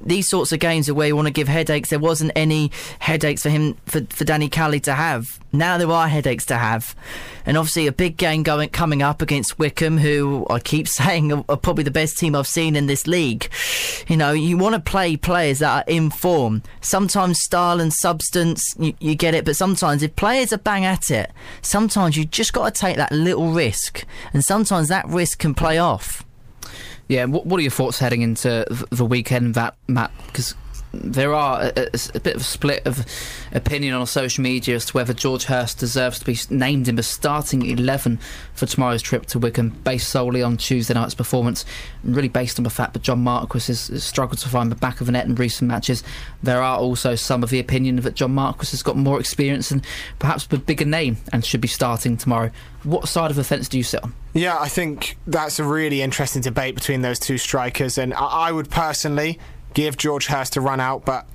these 0.00 0.28
sorts 0.28 0.52
of 0.52 0.60
games 0.60 0.88
are 0.88 0.94
where 0.94 1.08
you 1.08 1.16
want 1.16 1.26
to 1.26 1.32
give 1.32 1.48
headaches. 1.48 1.90
There 1.90 1.98
wasn't 1.98 2.32
any 2.36 2.70
headaches 2.98 3.42
for 3.42 3.50
him 3.50 3.74
for, 3.86 4.00
for 4.10 4.24
Danny 4.24 4.48
Cowley 4.48 4.80
to 4.80 4.94
have. 4.94 5.38
Now 5.52 5.78
there 5.78 5.90
are 5.90 6.08
headaches 6.08 6.44
to 6.46 6.56
have, 6.56 6.94
and 7.46 7.56
obviously 7.56 7.86
a 7.86 7.92
big 7.92 8.16
game 8.16 8.42
going 8.42 8.68
coming 8.68 9.02
up 9.02 9.22
against 9.22 9.58
Wycombe, 9.58 9.98
who 9.98 10.46
I 10.50 10.58
keep 10.58 10.86
saying 10.88 11.32
are, 11.32 11.44
are 11.48 11.56
probably 11.56 11.84
the 11.84 11.90
best 11.90 12.18
team 12.18 12.34
I've 12.34 12.46
seen 12.46 12.76
in 12.76 12.86
this 12.86 13.06
league. 13.06 13.48
You 14.08 14.16
know, 14.16 14.32
you 14.32 14.58
want 14.58 14.74
to 14.74 14.80
play 14.80 15.16
players 15.16 15.60
that 15.60 15.70
are 15.70 15.90
in 15.90 16.10
form. 16.10 16.62
Sometimes 16.80 17.38
style 17.40 17.80
and 17.80 17.92
substance, 17.92 18.74
you, 18.78 18.94
you 19.00 19.14
get 19.14 19.34
it, 19.34 19.44
but 19.44 19.56
sometimes 19.56 20.02
if 20.02 20.14
players 20.16 20.52
are 20.52 20.58
bang 20.58 20.84
at 20.84 21.10
it, 21.10 21.32
sometimes 21.62 22.16
you 22.16 22.24
just 22.24 22.52
got 22.52 22.74
to 22.74 22.80
take 22.80 22.96
that 22.96 23.12
little 23.12 23.52
risk, 23.52 24.04
and 24.32 24.44
sometimes 24.44 24.88
that 24.88 25.08
risk 25.08 25.38
can 25.38 25.54
play 25.54 25.78
off. 25.78 26.24
Yeah, 27.08 27.24
what, 27.26 27.58
are 27.58 27.62
your 27.62 27.70
thoughts 27.70 27.98
heading 27.98 28.22
into 28.22 28.66
the 28.90 29.04
weekend, 29.04 29.54
that 29.54 29.76
Matt? 29.86 30.10
Because 30.26 30.54
there 31.02 31.34
are 31.34 31.72
a, 31.76 31.90
a, 32.14 32.20
bit 32.20 32.34
of 32.34 32.40
a 32.40 32.44
split 32.44 32.86
of 32.86 33.04
opinion 33.52 33.94
on 33.94 34.06
social 34.06 34.42
media 34.42 34.76
as 34.76 34.86
to 34.86 34.92
whether 34.92 35.12
George 35.12 35.44
Hirst 35.44 35.78
deserves 35.78 36.18
to 36.18 36.24
be 36.24 36.38
named 36.50 36.88
in 36.88 36.96
the 36.96 37.02
starting 37.02 37.64
11 37.64 38.18
for 38.54 38.66
tomorrow's 38.66 39.02
trip 39.02 39.26
to 39.26 39.38
Wycombe, 39.38 39.70
based 39.84 40.08
solely 40.08 40.42
on 40.42 40.56
Tuesday 40.56 40.94
night's 40.94 41.14
performance, 41.14 41.64
and 42.02 42.16
really 42.16 42.28
based 42.28 42.58
on 42.58 42.64
the 42.64 42.70
fact 42.70 42.94
that 42.94 43.02
John 43.02 43.20
Marquis 43.20 43.66
has, 43.66 43.88
has 43.88 44.04
struggled 44.04 44.38
to 44.38 44.48
find 44.48 44.70
the 44.70 44.76
back 44.76 45.00
of 45.00 45.06
the 45.06 45.12
net 45.12 45.26
in 45.26 45.34
recent 45.34 45.68
matches. 45.68 46.02
There 46.42 46.62
are 46.62 46.78
also 46.78 47.14
some 47.14 47.42
of 47.42 47.50
the 47.50 47.60
opinion 47.60 47.96
that 47.96 48.14
John 48.14 48.34
Marquis 48.34 48.70
has 48.70 48.82
got 48.82 48.96
more 48.96 49.20
experience 49.20 49.70
and 49.70 49.84
perhaps 50.18 50.46
a 50.50 50.58
bigger 50.58 50.84
name 50.84 51.18
and 51.32 51.44
should 51.44 51.60
be 51.60 51.68
starting 51.68 52.16
tomorrow. 52.16 52.50
What 52.82 53.08
side 53.08 53.30
of 53.30 53.36
the 53.36 53.44
fence 53.44 53.68
do 53.68 53.78
you 53.78 53.82
sit 53.82 54.02
on? 54.02 54.14
Yeah, 54.32 54.58
I 54.58 54.68
think 54.68 55.16
that's 55.26 55.58
a 55.58 55.64
really 55.64 56.02
interesting 56.02 56.42
debate 56.42 56.74
between 56.74 57.02
those 57.02 57.18
two 57.18 57.38
strikers, 57.38 57.96
and 57.98 58.12
I, 58.14 58.48
I 58.48 58.52
would 58.52 58.70
personally 58.70 59.38
give 59.76 59.98
George 59.98 60.26
Hirst 60.26 60.56
a 60.56 60.60
run 60.62 60.80
out, 60.80 61.04
but 61.04 61.26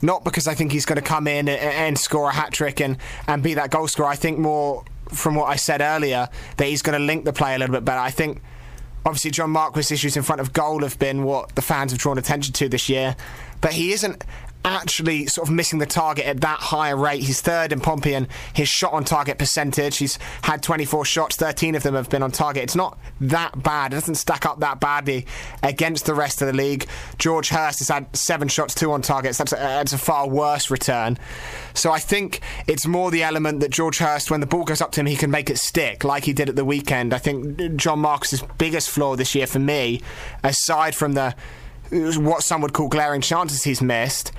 not 0.00 0.22
because 0.22 0.46
I 0.46 0.54
think 0.54 0.70
he's 0.70 0.86
going 0.86 0.96
to 0.96 1.02
come 1.02 1.26
in 1.26 1.48
and, 1.48 1.60
and 1.60 1.98
score 1.98 2.30
a 2.30 2.32
hat 2.32 2.52
trick 2.52 2.80
and, 2.80 2.96
and 3.26 3.42
be 3.42 3.54
that 3.54 3.70
goal 3.70 3.88
scorer. 3.88 4.08
I 4.08 4.14
think 4.14 4.38
more 4.38 4.84
from 5.08 5.34
what 5.34 5.46
I 5.46 5.56
said 5.56 5.80
earlier 5.80 6.28
that 6.58 6.64
he's 6.64 6.80
going 6.80 6.96
to 6.96 7.04
link 7.04 7.24
the 7.24 7.32
play 7.32 7.56
a 7.56 7.58
little 7.58 7.74
bit 7.74 7.84
better. 7.84 7.98
I 7.98 8.12
think 8.12 8.40
obviously 9.04 9.32
John 9.32 9.50
Marquis' 9.50 9.92
issues 9.92 10.16
in 10.16 10.22
front 10.22 10.40
of 10.40 10.52
goal 10.52 10.82
have 10.82 10.96
been 11.00 11.24
what 11.24 11.56
the 11.56 11.62
fans 11.62 11.90
have 11.90 12.00
drawn 12.00 12.18
attention 12.18 12.52
to 12.54 12.68
this 12.68 12.88
year, 12.88 13.16
but 13.60 13.72
he 13.72 13.92
isn't 13.92 14.24
actually 14.64 15.26
sort 15.26 15.48
of 15.48 15.54
missing 15.54 15.78
the 15.78 15.86
target 15.86 16.26
at 16.26 16.40
that 16.40 16.58
higher 16.58 16.96
rate. 16.96 17.22
He's 17.22 17.40
third 17.40 17.72
in 17.72 17.80
Pompey 17.80 18.14
and 18.14 18.28
his 18.52 18.68
shot 18.68 18.92
on 18.92 19.04
target 19.04 19.38
percentage. 19.38 19.98
He's 19.98 20.18
had 20.42 20.62
24 20.62 21.04
shots, 21.04 21.36
13 21.36 21.74
of 21.74 21.82
them 21.82 21.94
have 21.94 22.10
been 22.10 22.22
on 22.22 22.30
target. 22.30 22.64
It's 22.64 22.76
not 22.76 22.98
that 23.20 23.62
bad. 23.62 23.92
It 23.92 23.96
doesn't 23.96 24.16
stack 24.16 24.46
up 24.46 24.60
that 24.60 24.80
badly 24.80 25.26
against 25.62 26.06
the 26.06 26.14
rest 26.14 26.42
of 26.42 26.46
the 26.46 26.52
league. 26.52 26.86
George 27.18 27.48
Hirst 27.48 27.78
has 27.78 27.88
had 27.88 28.14
seven 28.16 28.48
shots, 28.48 28.74
two 28.74 28.92
on 28.92 29.02
targets. 29.02 29.38
That's 29.38 29.52
a, 29.52 29.56
that's 29.56 29.92
a 29.92 29.98
far 29.98 30.28
worse 30.28 30.70
return. 30.70 31.18
So 31.74 31.90
I 31.90 31.98
think 31.98 32.40
it's 32.66 32.86
more 32.86 33.10
the 33.10 33.22
element 33.22 33.60
that 33.60 33.70
George 33.70 33.98
Hirst, 33.98 34.30
when 34.30 34.40
the 34.40 34.46
ball 34.46 34.64
goes 34.64 34.80
up 34.80 34.92
to 34.92 35.00
him, 35.00 35.06
he 35.06 35.16
can 35.16 35.30
make 35.30 35.50
it 35.50 35.58
stick 35.58 36.04
like 36.04 36.24
he 36.24 36.32
did 36.32 36.48
at 36.48 36.56
the 36.56 36.64
weekend. 36.64 37.14
I 37.14 37.18
think 37.18 37.76
John 37.76 38.00
Marquis's 38.00 38.42
biggest 38.58 38.90
flaw 38.90 39.16
this 39.16 39.34
year 39.34 39.46
for 39.46 39.58
me, 39.58 40.02
aside 40.42 40.94
from 40.94 41.12
the 41.12 41.34
what 41.90 42.42
some 42.42 42.60
would 42.62 42.72
call 42.72 42.88
glaring 42.88 43.20
chances 43.20 43.64
he's 43.64 43.80
missed. 43.80 44.32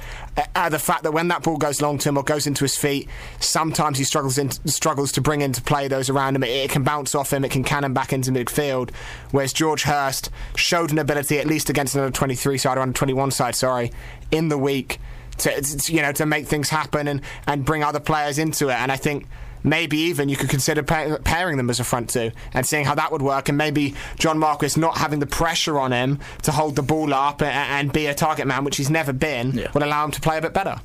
Uh, 0.56 0.70
the 0.70 0.80
fact 0.80 1.04
that 1.04 1.12
when 1.12 1.28
that 1.30 1.44
ball 1.44 1.58
goes 1.58 1.82
long 1.82 1.98
to 1.98 2.10
him 2.10 2.18
or 2.18 2.24
goes 2.24 2.48
into 2.48 2.64
his 2.64 2.78
feet, 2.78 3.10
sometimes 3.40 3.98
he 3.98 4.04
struggles 4.04 4.38
in, 4.38 4.52
struggles 4.52 5.12
to 5.12 5.22
bring 5.22 5.42
into 5.42 5.62
play 5.62 5.88
those 5.88 6.10
around 6.10 6.36
him. 6.36 6.44
It, 6.44 6.50
it, 6.50 6.72
can 6.72 6.84
bounce 6.84 7.16
off 7.16 7.34
him, 7.34 7.44
it 7.44 7.52
can 7.52 7.64
cannon 7.64 7.94
back 7.94 8.14
into 8.14 8.32
midfield. 8.32 8.92
Whereas 9.32 9.54
George 9.54 9.84
Hirst 9.84 10.30
showed 10.56 10.92
an 10.92 11.00
ability, 11.00 11.40
at 11.40 11.48
least 11.48 11.70
against 11.70 11.96
another 11.96 12.12
23 12.12 12.58
side 12.58 12.78
or 12.78 12.82
under 12.82 12.94
21 12.94 13.32
side, 13.32 13.56
sorry, 13.56 13.92
in 14.32 14.50
the 14.50 14.58
week. 14.58 15.00
To, 15.40 15.62
to, 15.62 15.94
you 15.94 16.02
know 16.02 16.12
to 16.12 16.26
make 16.26 16.48
things 16.48 16.68
happen 16.68 17.08
and, 17.08 17.22
and 17.48 17.64
bring 17.64 17.82
other 17.82 18.02
players 18.02 18.38
into 18.38 18.68
it 18.68 18.74
and 18.74 18.92
I 18.92 18.98
think 18.98 19.26
maybe 19.64 19.98
even 19.98 20.30
you 20.30 20.38
could 20.38 20.50
consider 20.50 20.84
pairing 20.84 21.58
them 21.58 21.70
as 21.70 21.80
a 21.80 21.84
front 21.84 22.10
two 22.10 22.32
and 22.54 22.66
seeing 22.66 22.86
how 22.86 22.96
that 22.96 23.12
would 23.12 23.22
work. 23.22 23.50
And 23.50 23.58
maybe 23.58 23.96
John 24.18 24.40
Marquis 24.40 24.80
not 24.80 24.98
having 24.98 25.20
the 25.20 25.28
pressure 25.28 25.80
on 25.80 25.92
him 25.92 26.20
to 26.44 26.52
hold 26.52 26.76
the 26.76 26.84
ball 26.84 27.14
up 27.14 27.42
and, 27.42 27.52
and 27.52 27.94
be 27.94 28.08
a 28.08 28.14
target 28.14 28.48
man, 28.48 28.64
which 28.64 28.78
he's 28.78 28.90
never 28.90 29.14
been, 29.14 29.52
yeah. 29.52 29.72
would 29.74 29.84
allow 29.84 30.06
him 30.06 30.12
to 30.12 30.22
play 30.22 30.38
a 30.38 30.42
bit 30.42 30.54
better. 30.54 30.80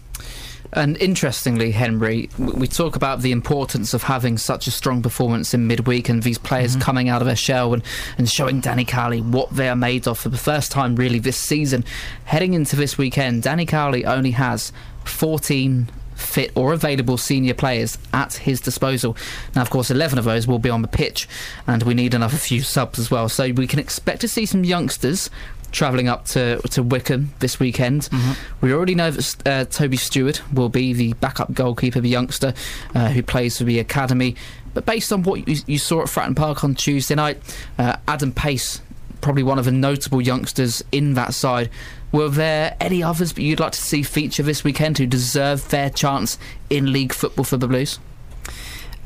And 0.72 0.96
interestingly, 0.96 1.70
Henry, 1.70 2.28
we 2.37 2.66
talk 2.66 2.96
about 2.96 3.20
the 3.20 3.30
importance 3.30 3.94
of 3.94 4.02
having 4.02 4.38
such 4.38 4.66
a 4.66 4.72
strong 4.72 5.02
performance 5.02 5.54
in 5.54 5.68
midweek 5.68 6.08
and 6.08 6.22
these 6.22 6.38
players 6.38 6.72
mm-hmm. 6.72 6.80
coming 6.80 7.08
out 7.08 7.22
of 7.22 7.26
their 7.26 7.37
shell 7.37 7.74
and, 7.74 7.82
and 8.18 8.28
showing 8.28 8.60
Danny 8.60 8.84
Cowley 8.84 9.20
what 9.20 9.50
they 9.50 9.68
are 9.68 9.76
made 9.76 10.08
of 10.08 10.18
for 10.18 10.30
the 10.30 10.38
first 10.38 10.72
time, 10.72 10.96
really, 10.96 11.20
this 11.20 11.37
season. 11.37 11.84
Heading 12.24 12.54
into 12.54 12.74
this 12.74 12.98
weekend, 12.98 13.44
Danny 13.44 13.66
Cowley 13.66 14.04
only 14.04 14.32
has 14.32 14.72
14 15.04 15.88
fit 16.14 16.53
or 16.55 16.72
available 16.72 17.16
senior 17.16 17.55
players 17.55 17.98
at 18.12 18.35
his 18.35 18.61
disposal. 18.61 19.16
Now, 19.55 19.62
of 19.62 19.70
course, 19.70 19.90
11 19.90 20.18
of 20.18 20.24
those 20.24 20.46
will 20.46 20.59
be 20.59 20.70
on 20.70 20.83
the 20.83 20.88
pitch, 20.88 21.29
and 21.66 21.83
we 21.83 21.94
need 21.94 22.14
another 22.14 22.37
few 22.38 22.62
subs 22.62 22.98
as 22.98 23.11
well. 23.11 23.29
So 23.29 23.53
we 23.53 23.66
can 23.66 23.79
expect 23.79 24.20
to 24.22 24.29
see 24.29 24.46
some 24.46 24.64
youngsters 24.64 25.31
travelling 25.74 26.09
up 26.09 26.24
to, 26.24 26.59
to 26.68 26.83
Wycombe 26.83 27.35
this 27.40 27.59
weekend. 27.59 28.03
Mm-hmm. 28.03 28.33
We 28.61 28.72
already 28.72 28.94
know 28.94 29.11
that 29.11 29.46
uh, 29.46 29.64
Toby 29.66 29.96
Stewart 29.96 30.40
will 30.53 30.68
be 30.68 30.92
the 30.92 31.12
backup 31.14 31.53
goalkeeper, 31.53 32.00
the 32.00 32.09
youngster 32.09 32.55
uh, 32.94 33.09
who 33.09 33.22
plays 33.22 33.59
for 33.59 33.64
the 33.64 33.81
academy. 33.81 34.37
But 34.72 34.87
based 34.87 35.12
on 35.12 35.24
what 35.24 35.46
you, 35.46 35.57
you 35.66 35.79
saw 35.79 36.03
at 36.03 36.07
Fratton 36.07 36.37
Park 36.37 36.64
on 36.64 36.74
Tuesday 36.74 37.14
night, 37.14 37.38
uh, 37.79 37.96
Adam 38.09 38.33
Pace, 38.33 38.81
probably 39.20 39.42
one 39.42 39.59
of 39.59 39.64
the 39.64 39.72
notable 39.72 40.20
youngsters 40.20 40.83
in 40.92 41.14
that 41.14 41.35
side, 41.35 41.70
were 42.14 42.29
there 42.29 42.77
any 42.81 43.03
others 43.03 43.37
you'd 43.37 43.59
like 43.59 43.72
to 43.72 43.81
see 43.81 44.05
feature 44.05 44.44
this 44.44 44.62
weekend 44.62 44.96
who 44.98 45.05
deserve 45.05 45.68
their 45.70 45.90
chance 45.90 46.38
in 46.70 46.92
league 46.92 47.12
football 47.12 47.44
for 47.44 47.57
the 47.57 47.66
Blues? 47.66 47.98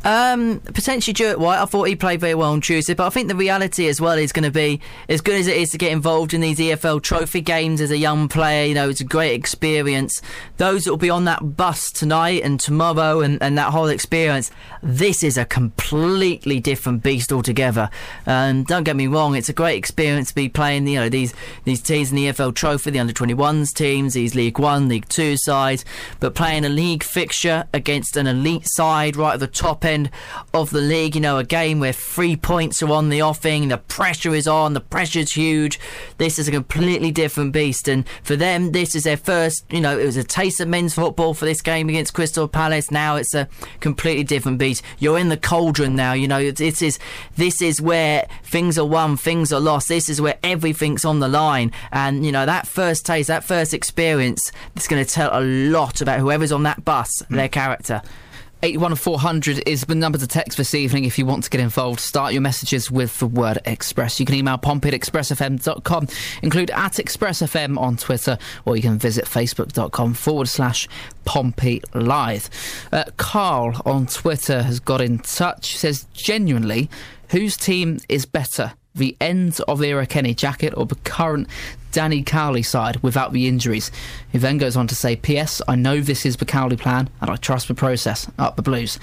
Um, 0.04 0.60
potentially 0.60 1.14
Stuart 1.14 1.40
White. 1.40 1.60
I 1.60 1.64
thought 1.64 1.88
he 1.88 1.96
played 1.96 2.20
very 2.20 2.34
well 2.34 2.52
on 2.52 2.60
Tuesday, 2.60 2.94
but 2.94 3.06
I 3.06 3.10
think 3.10 3.28
the 3.28 3.34
reality 3.34 3.88
as 3.88 4.00
well 4.00 4.16
is 4.16 4.32
going 4.32 4.44
to 4.44 4.50
be 4.50 4.80
as 5.08 5.20
good 5.20 5.34
as 5.34 5.48
it 5.48 5.56
is 5.56 5.70
to 5.70 5.78
get 5.78 5.90
involved 5.90 6.32
in 6.32 6.40
these 6.40 6.58
EFL 6.58 7.02
Trophy 7.02 7.40
games 7.40 7.80
as 7.80 7.90
a 7.90 7.96
young 7.96 8.28
player. 8.28 8.66
You 8.66 8.74
know, 8.74 8.88
it's 8.88 9.00
a 9.00 9.04
great 9.04 9.34
experience. 9.34 10.22
Those 10.56 10.84
that 10.84 10.90
will 10.90 10.98
be 10.98 11.10
on 11.10 11.24
that 11.24 11.56
bus 11.56 11.90
tonight 11.90 12.42
and 12.44 12.60
tomorrow 12.60 13.20
and, 13.20 13.42
and 13.42 13.58
that 13.58 13.72
whole 13.72 13.88
experience, 13.88 14.50
this 14.82 15.24
is 15.24 15.36
a 15.36 15.44
completely 15.44 16.60
different 16.60 17.02
beast 17.02 17.32
altogether. 17.32 17.90
And 18.24 18.66
don't 18.66 18.84
get 18.84 18.96
me 18.96 19.08
wrong, 19.08 19.34
it's 19.34 19.48
a 19.48 19.54
great 19.54 19.76
experience 19.76 20.28
to 20.28 20.34
be 20.34 20.48
playing. 20.48 20.86
You 20.86 21.00
know, 21.00 21.08
these 21.08 21.34
these 21.64 21.82
teams 21.82 22.10
in 22.10 22.16
the 22.16 22.26
EFL 22.26 22.54
Trophy, 22.54 22.90
the 22.90 23.00
under 23.00 23.12
21s 23.12 23.74
teams, 23.74 24.14
these 24.14 24.34
League 24.34 24.58
One, 24.58 24.88
League 24.88 25.08
Two 25.08 25.36
sides, 25.36 25.84
but 26.20 26.36
playing 26.36 26.64
a 26.64 26.68
league 26.68 27.02
fixture 27.02 27.66
against 27.72 28.16
an 28.16 28.26
elite 28.26 28.68
side 28.68 29.16
right 29.16 29.34
at 29.34 29.40
the 29.40 29.46
top 29.46 29.84
end 29.88 30.10
of 30.54 30.70
the 30.70 30.80
league. 30.80 31.14
You 31.14 31.20
know, 31.20 31.38
a 31.38 31.44
game 31.44 31.80
where 31.80 31.92
three 31.92 32.36
points 32.36 32.82
are 32.82 32.90
on 32.90 33.08
the 33.08 33.22
offing, 33.22 33.68
the 33.68 33.78
pressure 33.78 34.34
is 34.34 34.46
on, 34.46 34.74
the 34.74 34.80
pressure's 34.80 35.32
huge. 35.32 35.80
This 36.18 36.38
is 36.38 36.48
a 36.48 36.52
completely 36.52 37.10
different 37.10 37.52
beast, 37.52 37.88
and 37.88 38.08
for 38.22 38.36
them, 38.36 38.72
this 38.72 38.94
is 38.94 39.04
their 39.04 39.16
first. 39.16 39.64
You 39.70 39.80
know, 39.80 39.98
it 39.98 40.04
was 40.04 40.16
a 40.16 40.24
taste 40.24 40.60
of 40.60 40.68
men's 40.68 40.94
football 40.94 41.34
for 41.34 41.44
this 41.44 41.62
game 41.62 41.88
against 41.88 42.14
Crystal 42.14 42.48
Palace. 42.48 42.90
Now 42.90 43.16
it's 43.16 43.34
a 43.34 43.48
completely 43.80 44.24
different 44.24 44.58
beast. 44.58 44.82
You're 44.98 45.18
in 45.18 45.28
the 45.28 45.36
cauldron 45.36 45.96
now. 45.96 46.12
You 46.12 46.28
know, 46.28 46.50
this 46.50 46.82
is 46.82 46.98
this 47.36 47.62
is 47.62 47.80
where 47.80 48.26
things 48.44 48.78
are 48.78 48.86
won, 48.86 49.16
things 49.16 49.52
are 49.52 49.60
lost. 49.60 49.88
This 49.88 50.08
is 50.08 50.20
where 50.20 50.38
everything's 50.42 51.04
on 51.04 51.20
the 51.20 51.28
line, 51.28 51.72
and 51.92 52.24
you 52.24 52.32
know 52.32 52.46
that 52.46 52.66
first 52.66 53.06
taste, 53.06 53.28
that 53.28 53.44
first 53.44 53.74
experience, 53.74 54.52
it's 54.76 54.88
going 54.88 55.04
to 55.04 55.10
tell 55.10 55.30
a 55.32 55.40
lot 55.40 56.00
about 56.00 56.20
whoever's 56.20 56.52
on 56.52 56.62
that 56.64 56.84
bus, 56.84 57.22
mm. 57.22 57.36
their 57.36 57.48
character. 57.48 58.02
81400 58.62 59.68
is 59.68 59.82
the 59.84 59.94
number 59.94 60.18
to 60.18 60.26
text 60.26 60.58
this 60.58 60.74
evening 60.74 61.04
if 61.04 61.18
you 61.18 61.24
want 61.24 61.44
to 61.44 61.50
get 61.50 61.60
involved. 61.60 62.00
Start 62.00 62.32
your 62.32 62.42
messages 62.42 62.90
with 62.90 63.18
the 63.20 63.26
word 63.26 63.58
Express. 63.64 64.18
You 64.18 64.26
can 64.26 64.34
email 64.34 64.58
pompey 64.58 64.88
at 64.88 64.94
expressfm.com, 64.94 66.08
include 66.42 66.70
at 66.72 66.94
expressfm 66.94 67.78
on 67.78 67.96
Twitter, 67.96 68.36
or 68.64 68.76
you 68.76 68.82
can 68.82 68.98
visit 68.98 69.26
facebook.com 69.26 70.14
forward 70.14 70.48
slash 70.48 70.88
Pompey 71.24 71.82
Live. 71.94 72.50
Uh, 72.90 73.04
Carl 73.16 73.80
on 73.84 74.06
Twitter 74.06 74.62
has 74.62 74.80
got 74.80 75.00
in 75.00 75.18
touch, 75.18 75.76
says, 75.76 76.06
genuinely, 76.12 76.90
whose 77.30 77.56
team 77.56 78.00
is 78.08 78.26
better? 78.26 78.72
The 78.98 79.16
end 79.20 79.60
of 79.66 79.78
the 79.78 79.86
era 79.86 80.06
Kenny 80.06 80.34
Jackett 80.34 80.76
or 80.76 80.86
the 80.86 80.96
current 80.96 81.48
Danny 81.92 82.22
Cowley 82.22 82.62
side 82.62 82.96
without 83.02 83.32
the 83.32 83.48
injuries. 83.48 83.90
He 84.30 84.38
then 84.38 84.58
goes 84.58 84.76
on 84.76 84.86
to 84.88 84.94
say, 84.94 85.16
P.S. 85.16 85.62
I 85.66 85.74
know 85.74 86.00
this 86.00 86.26
is 86.26 86.36
the 86.36 86.44
Cowley 86.44 86.76
plan 86.76 87.08
and 87.20 87.30
I 87.30 87.36
trust 87.36 87.68
the 87.68 87.74
process. 87.74 88.30
Up 88.38 88.56
the 88.56 88.62
Blues. 88.62 88.98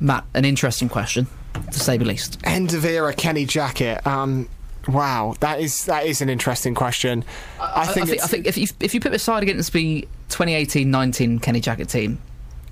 Matt, 0.00 0.24
an 0.34 0.44
interesting 0.44 0.88
question, 0.88 1.26
to 1.72 1.78
say 1.78 1.96
the 1.96 2.04
least. 2.04 2.38
End 2.44 2.74
of 2.74 2.84
era 2.84 3.14
Kenny 3.14 3.46
Jackett. 3.46 4.06
Um, 4.06 4.48
wow, 4.88 5.34
that 5.40 5.60
is 5.60 5.86
that 5.86 6.04
is 6.06 6.20
an 6.20 6.28
interesting 6.28 6.74
question. 6.74 7.24
I, 7.60 7.82
I 7.82 7.86
think, 7.86 8.06
I 8.06 8.10
think, 8.10 8.22
I 8.22 8.26
think 8.26 8.46
if 8.46 8.58
you 8.58 8.66
if 8.80 8.94
you 8.94 9.00
put 9.00 9.12
the 9.12 9.18
side 9.18 9.42
against 9.42 9.72
the 9.72 10.06
2018-19 10.28 11.42
Kenny 11.42 11.60
Jackett 11.60 11.90
team, 11.90 12.20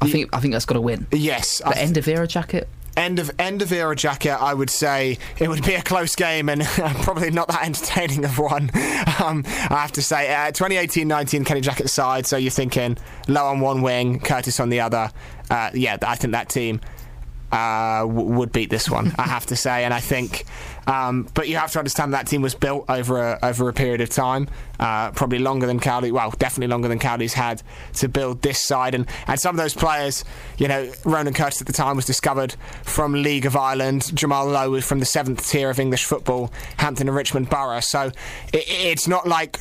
I 0.01 0.11
think 0.11 0.35
I 0.35 0.41
think 0.41 0.53
that's 0.53 0.65
got 0.67 0.75
to 0.75 0.81
win. 0.81 1.07
Yes, 1.13 1.59
the 1.59 1.79
end 1.79 1.97
of 1.97 2.09
era 2.09 2.27
Jackett 2.27 2.67
end 2.97 3.19
of 3.19 3.31
end 3.39 3.63
of 3.63 3.73
era 3.73 3.95
Jackett, 3.97 4.41
I 4.41 4.55
would 4.55 4.71
say 4.71 5.19
it 5.39 5.49
would 5.49 5.65
be 5.65 5.75
a 5.75 5.83
close 5.83 6.15
game 6.17 6.49
and 6.49 6.63
probably 7.03 7.31
not 7.31 7.49
that 7.49 7.65
entertaining 7.65 8.25
of 8.25 8.39
one. 8.39 8.71
Um, 9.23 9.45
I 9.47 9.77
have 9.77 9.93
to 9.93 10.03
say, 10.03 10.33
uh, 10.33 10.51
2018-19 10.53 11.45
Kenny 11.47 11.61
Jackett 11.61 11.89
side. 11.89 12.27
So 12.27 12.37
you're 12.37 12.51
thinking 12.51 12.97
Lowe 13.29 13.47
on 13.47 13.61
one 13.61 13.83
wing, 13.83 14.19
Curtis 14.21 14.59
on 14.59 14.69
the 14.69 14.81
other. 14.81 15.11
Uh, 15.51 15.71
yeah, 15.75 15.97
I 16.03 16.17
think 16.17 16.33
that 16.33 16.49
team 16.49 16.81
uh, 17.53 18.01
w- 18.01 18.31
would 18.31 18.53
beat 18.53 18.71
this 18.71 18.89
one. 18.89 19.15
I 19.19 19.23
have 19.23 19.47
to 19.47 19.57
say, 19.57 19.85
and 19.85 19.93
I 19.95 20.01
think. 20.01 20.45
Um, 20.87 21.29
but 21.35 21.49
you 21.49 21.57
have 21.57 21.73
to 21.73 21.79
understand 21.79 22.15
that 22.15 22.27
team 22.27 22.43
was 22.43 22.55
built 22.55 22.85
over 22.89 23.19
a, 23.19 23.39
over 23.43 23.69
a 23.69 23.73
period 23.73 24.01
of 24.01 24.11
time, 24.11 24.49
uh, 24.81 25.11
probably 25.13 25.39
longer 25.39 25.67
than 25.67 25.81
Cowley. 25.81 26.13
Well, 26.13 26.31
definitely 26.39 26.69
longer 26.69 26.89
than 26.89 26.99
Cowley's 26.99 27.35
had 27.35 27.63
to 27.95 28.09
build 28.09 28.43
this 28.43 28.61
side. 28.61 28.95
And, 28.95 29.07
and 29.27 29.39
some 29.39 29.55
of 29.55 29.63
those 29.63 29.75
players, 29.75 30.25
you 30.59 30.69
know, 30.69 30.91
Ronan 31.05 31.35
Curtis 31.35 31.61
at 31.61 31.67
the 31.67 31.73
time 31.73 31.97
was 31.97 32.05
discovered 32.05 32.55
from 32.83 33.13
League 33.15 33.47
of 33.47 33.57
Ireland. 33.57 34.11
Jamal 34.15 34.47
Lowe 34.47 34.71
was 34.71 34.85
from 34.85 34.99
the 34.99 35.07
seventh 35.07 35.49
tier 35.49 35.71
of 35.71 35.79
English 35.79 36.05
football, 36.05 36.53
Hampton 36.79 37.09
and 37.09 37.17
Richmond 37.17 37.49
Borough. 37.49 37.81
So 37.81 38.11
it, 38.53 38.65
it's 38.69 39.07
not 39.07 39.27
like 39.29 39.61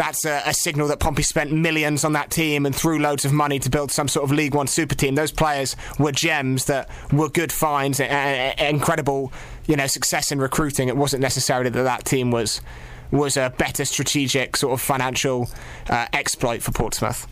that's 0.00 0.24
a, 0.24 0.42
a, 0.46 0.54
signal 0.54 0.88
that 0.88 0.98
Pompey 0.98 1.22
spent 1.22 1.52
millions 1.52 2.06
on 2.06 2.14
that 2.14 2.30
team 2.30 2.64
and 2.64 2.74
threw 2.74 2.98
loads 2.98 3.26
of 3.26 3.34
money 3.34 3.58
to 3.58 3.68
build 3.68 3.92
some 3.92 4.08
sort 4.08 4.24
of 4.24 4.32
League 4.32 4.54
One 4.54 4.66
super 4.66 4.94
team. 4.94 5.14
Those 5.14 5.30
players 5.30 5.76
were 5.98 6.10
gems 6.10 6.64
that 6.64 6.88
were 7.12 7.28
good 7.28 7.52
finds, 7.52 8.00
and, 8.00 8.58
incredible, 8.58 9.30
you 9.66 9.76
know, 9.76 9.86
success 9.86 10.32
in 10.32 10.38
recruiting. 10.40 10.88
It 10.88 10.96
wasn't 10.96 11.20
necessarily 11.20 11.68
that 11.68 11.82
that 11.82 12.06
team 12.06 12.30
was 12.30 12.62
was 13.10 13.36
a 13.36 13.52
better 13.58 13.84
strategic 13.84 14.56
sort 14.56 14.72
of 14.72 14.80
financial 14.80 15.50
uh, 15.90 16.06
exploit 16.14 16.62
for 16.62 16.72
Portsmouth. 16.72 17.26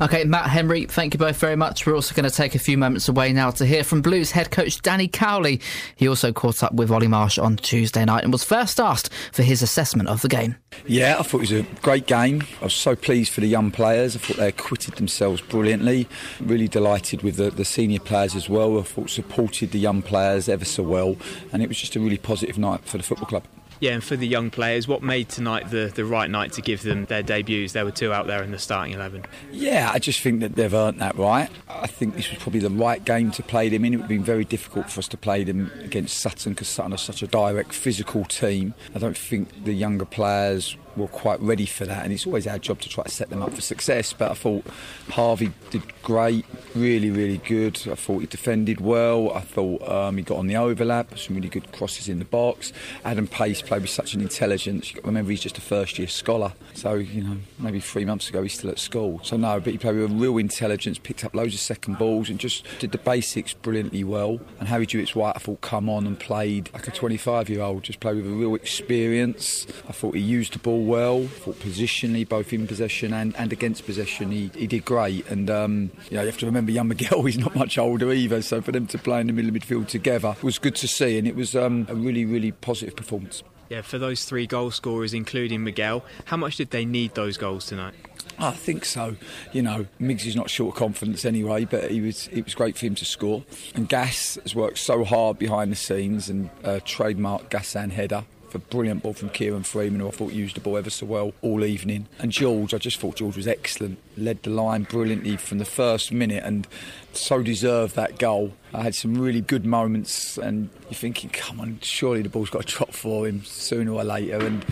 Okay, 0.00 0.24
Matt 0.24 0.48
Henry, 0.48 0.86
thank 0.86 1.12
you 1.12 1.18
both 1.18 1.36
very 1.36 1.56
much. 1.56 1.86
We're 1.86 1.94
also 1.94 2.14
going 2.14 2.28
to 2.28 2.34
take 2.34 2.54
a 2.54 2.58
few 2.58 2.78
moments 2.78 3.08
away 3.08 3.32
now 3.32 3.50
to 3.50 3.66
hear 3.66 3.84
from 3.84 4.00
Blues 4.00 4.30
head 4.30 4.50
coach 4.50 4.80
Danny 4.80 5.08
Cowley. 5.08 5.60
He 5.94 6.08
also 6.08 6.32
caught 6.32 6.62
up 6.62 6.72
with 6.72 6.90
Ollie 6.90 7.06
Marsh 7.06 7.38
on 7.38 7.56
Tuesday 7.56 8.04
night 8.04 8.24
and 8.24 8.32
was 8.32 8.42
first 8.42 8.80
asked 8.80 9.12
for 9.32 9.42
his 9.42 9.62
assessment 9.62 10.08
of 10.08 10.22
the 10.22 10.28
game. 10.28 10.56
Yeah, 10.86 11.16
I 11.18 11.22
thought 11.22 11.38
it 11.38 11.50
was 11.50 11.52
a 11.52 11.62
great 11.82 12.06
game. 12.06 12.42
I 12.60 12.64
was 12.64 12.74
so 12.74 12.96
pleased 12.96 13.32
for 13.32 13.42
the 13.42 13.48
young 13.48 13.70
players. 13.70 14.16
I 14.16 14.20
thought 14.20 14.38
they 14.38 14.48
acquitted 14.48 14.94
themselves 14.94 15.40
brilliantly. 15.42 16.08
Really 16.40 16.68
delighted 16.68 17.22
with 17.22 17.36
the, 17.36 17.50
the 17.50 17.64
senior 17.64 18.00
players 18.00 18.34
as 18.34 18.48
well. 18.48 18.78
I 18.78 18.82
thought 18.82 19.10
supported 19.10 19.72
the 19.72 19.78
young 19.78 20.00
players 20.00 20.48
ever 20.48 20.64
so 20.64 20.82
well, 20.82 21.16
and 21.52 21.62
it 21.62 21.68
was 21.68 21.78
just 21.78 21.96
a 21.96 22.00
really 22.00 22.18
positive 22.18 22.56
night 22.56 22.84
for 22.84 22.96
the 22.96 23.04
football 23.04 23.26
club. 23.26 23.44
Yeah, 23.80 23.92
and 23.92 24.04
for 24.04 24.14
the 24.14 24.26
young 24.26 24.50
players, 24.50 24.86
what 24.86 25.02
made 25.02 25.30
tonight 25.30 25.70
the, 25.70 25.90
the 25.94 26.04
right 26.04 26.30
night 26.30 26.52
to 26.52 26.62
give 26.62 26.82
them 26.82 27.06
their 27.06 27.22
debuts? 27.22 27.72
There 27.72 27.84
were 27.84 27.90
two 27.90 28.12
out 28.12 28.26
there 28.26 28.42
in 28.42 28.50
the 28.50 28.58
starting 28.58 28.92
11. 28.92 29.24
Yeah, 29.50 29.90
I 29.92 29.98
just 29.98 30.20
think 30.20 30.40
that 30.40 30.54
they've 30.54 30.72
earned 30.72 31.00
that 31.00 31.16
right. 31.16 31.48
I 31.66 31.86
think 31.86 32.14
this 32.14 32.28
was 32.30 32.38
probably 32.38 32.60
the 32.60 32.68
right 32.68 33.02
game 33.02 33.30
to 33.32 33.42
play 33.42 33.70
them 33.70 33.86
in. 33.86 33.94
It 33.94 33.96
would 33.96 34.02
have 34.02 34.08
been 34.08 34.22
very 34.22 34.44
difficult 34.44 34.90
for 34.90 34.98
us 34.98 35.08
to 35.08 35.16
play 35.16 35.44
them 35.44 35.72
against 35.82 36.18
Sutton 36.18 36.52
because 36.52 36.68
Sutton 36.68 36.92
are 36.92 36.98
such 36.98 37.22
a 37.22 37.26
direct 37.26 37.72
physical 37.72 38.26
team. 38.26 38.74
I 38.94 38.98
don't 38.98 39.16
think 39.16 39.64
the 39.64 39.72
younger 39.72 40.04
players 40.04 40.76
were 40.96 41.08
quite 41.08 41.40
ready 41.40 41.66
for 41.66 41.84
that, 41.86 42.04
and 42.04 42.12
it's 42.12 42.26
always 42.26 42.46
our 42.46 42.58
job 42.58 42.80
to 42.80 42.88
try 42.88 43.04
to 43.04 43.10
set 43.10 43.30
them 43.30 43.42
up 43.42 43.52
for 43.52 43.60
success. 43.60 44.12
But 44.12 44.30
I 44.30 44.34
thought 44.34 44.64
Harvey 45.10 45.52
did 45.70 45.82
great, 46.02 46.44
really, 46.74 47.10
really 47.10 47.38
good. 47.38 47.80
I 47.90 47.94
thought 47.94 48.20
he 48.20 48.26
defended 48.26 48.80
well. 48.80 49.32
I 49.32 49.40
thought 49.40 49.86
um, 49.88 50.16
he 50.16 50.22
got 50.22 50.38
on 50.38 50.46
the 50.46 50.56
overlap, 50.56 51.18
some 51.18 51.36
really 51.36 51.48
good 51.48 51.70
crosses 51.72 52.08
in 52.08 52.18
the 52.18 52.24
box. 52.24 52.72
Adam 53.04 53.26
Pace 53.26 53.62
played 53.62 53.82
with 53.82 53.90
such 53.90 54.14
an 54.14 54.20
intelligence. 54.20 54.92
remember, 55.04 55.30
he's 55.30 55.40
just 55.40 55.58
a 55.58 55.60
first 55.60 55.98
year 55.98 56.08
scholar, 56.08 56.52
so 56.74 56.94
you 56.94 57.22
know 57.22 57.36
maybe 57.58 57.80
three 57.80 58.04
months 58.04 58.28
ago 58.28 58.42
he's 58.42 58.54
still 58.54 58.70
at 58.70 58.78
school. 58.78 59.20
So 59.22 59.36
no, 59.36 59.60
but 59.60 59.72
he 59.72 59.78
played 59.78 59.96
with 59.96 60.10
a 60.10 60.14
real 60.14 60.38
intelligence, 60.38 60.98
picked 60.98 61.24
up 61.24 61.34
loads 61.34 61.54
of 61.54 61.60
second 61.60 61.98
balls, 61.98 62.28
and 62.28 62.38
just 62.38 62.66
did 62.78 62.92
the 62.92 62.98
basics 62.98 63.52
brilliantly 63.52 64.04
well. 64.04 64.40
And 64.58 64.68
Harry 64.68 64.86
Jewett's 64.86 65.14
White, 65.14 65.36
I 65.36 65.38
thought, 65.38 65.60
come 65.60 65.88
on 65.88 66.06
and 66.06 66.18
played 66.18 66.70
like 66.72 66.88
a 66.88 66.90
25 66.90 67.48
year 67.48 67.62
old, 67.62 67.82
just 67.82 68.00
played 68.00 68.16
with 68.16 68.26
a 68.26 68.30
real 68.30 68.54
experience. 68.54 69.66
I 69.88 69.92
thought 69.92 70.14
he 70.14 70.20
used 70.20 70.54
the 70.54 70.58
ball 70.58 70.84
well, 70.90 71.22
thought 71.26 71.60
positionally, 71.60 72.28
both 72.28 72.52
in 72.52 72.66
possession 72.66 73.12
and, 73.12 73.36
and 73.36 73.52
against 73.52 73.86
possession, 73.86 74.32
he, 74.32 74.50
he 74.56 74.66
did 74.66 74.84
great. 74.84 75.24
And 75.30 75.48
um, 75.48 75.90
you 76.10 76.16
know, 76.16 76.22
you 76.22 76.26
have 76.26 76.38
to 76.38 76.46
remember 76.46 76.72
young 76.72 76.88
Miguel, 76.88 77.22
he's 77.22 77.38
not 77.38 77.54
much 77.54 77.78
older 77.78 78.12
either. 78.12 78.42
So 78.42 78.60
for 78.60 78.72
them 78.72 78.88
to 78.88 78.98
play 78.98 79.20
in 79.20 79.28
the 79.28 79.32
middle 79.32 79.54
of 79.54 79.62
midfield 79.62 79.86
together 79.86 80.34
was 80.42 80.58
good 80.58 80.74
to 80.76 80.88
see, 80.88 81.16
and 81.16 81.28
it 81.28 81.36
was 81.36 81.54
um, 81.54 81.86
a 81.88 81.94
really, 81.94 82.24
really 82.24 82.50
positive 82.50 82.96
performance. 82.96 83.44
Yeah, 83.68 83.82
for 83.82 83.98
those 83.98 84.24
three 84.24 84.48
goal 84.48 84.72
scorers, 84.72 85.14
including 85.14 85.62
Miguel, 85.62 86.04
how 86.24 86.36
much 86.36 86.56
did 86.56 86.70
they 86.70 86.84
need 86.84 87.14
those 87.14 87.36
goals 87.36 87.66
tonight? 87.66 87.94
I 88.36 88.50
think 88.50 88.84
so. 88.84 89.14
You 89.52 89.62
know, 89.62 89.86
Miggs 90.00 90.26
is 90.26 90.34
not 90.34 90.50
short 90.50 90.74
of 90.74 90.78
confidence 90.78 91.24
anyway, 91.24 91.66
but 91.66 91.88
he 91.92 92.00
was 92.00 92.28
it 92.32 92.44
was 92.44 92.54
great 92.56 92.76
for 92.76 92.86
him 92.86 92.96
to 92.96 93.04
score. 93.04 93.44
And 93.76 93.88
Gas 93.88 94.38
has 94.42 94.56
worked 94.56 94.78
so 94.78 95.04
hard 95.04 95.38
behind 95.38 95.70
the 95.70 95.76
scenes 95.76 96.28
and 96.28 96.50
uh, 96.64 96.80
trademark 96.84 97.48
Ghassan 97.48 97.92
header 97.92 98.24
a 98.54 98.58
brilliant 98.58 99.02
ball 99.02 99.12
from 99.12 99.30
Kieran 99.30 99.62
Freeman, 99.62 100.00
who 100.00 100.08
I 100.08 100.10
thought 100.10 100.32
used 100.32 100.56
the 100.56 100.60
ball 100.60 100.76
ever 100.76 100.90
so 100.90 101.06
well 101.06 101.32
all 101.42 101.64
evening. 101.64 102.08
And 102.18 102.32
George, 102.32 102.74
I 102.74 102.78
just 102.78 102.98
thought 102.98 103.16
George 103.16 103.36
was 103.36 103.46
excellent, 103.46 103.98
led 104.16 104.42
the 104.42 104.50
line 104.50 104.84
brilliantly 104.84 105.36
from 105.36 105.58
the 105.58 105.64
first 105.64 106.12
minute 106.12 106.42
and 106.44 106.66
so 107.12 107.42
deserved 107.42 107.96
that 107.96 108.18
goal. 108.18 108.52
I 108.72 108.82
had 108.82 108.94
some 108.94 109.14
really 109.16 109.40
good 109.40 109.66
moments, 109.66 110.38
and 110.38 110.70
you're 110.84 110.94
thinking, 110.94 111.30
come 111.30 111.60
on, 111.60 111.78
surely 111.82 112.22
the 112.22 112.28
ball's 112.28 112.50
got 112.50 112.66
to 112.66 112.76
drop 112.76 112.92
for 112.92 113.26
him 113.26 113.44
sooner 113.44 113.92
or 113.92 114.04
later. 114.04 114.44
And 114.44 114.64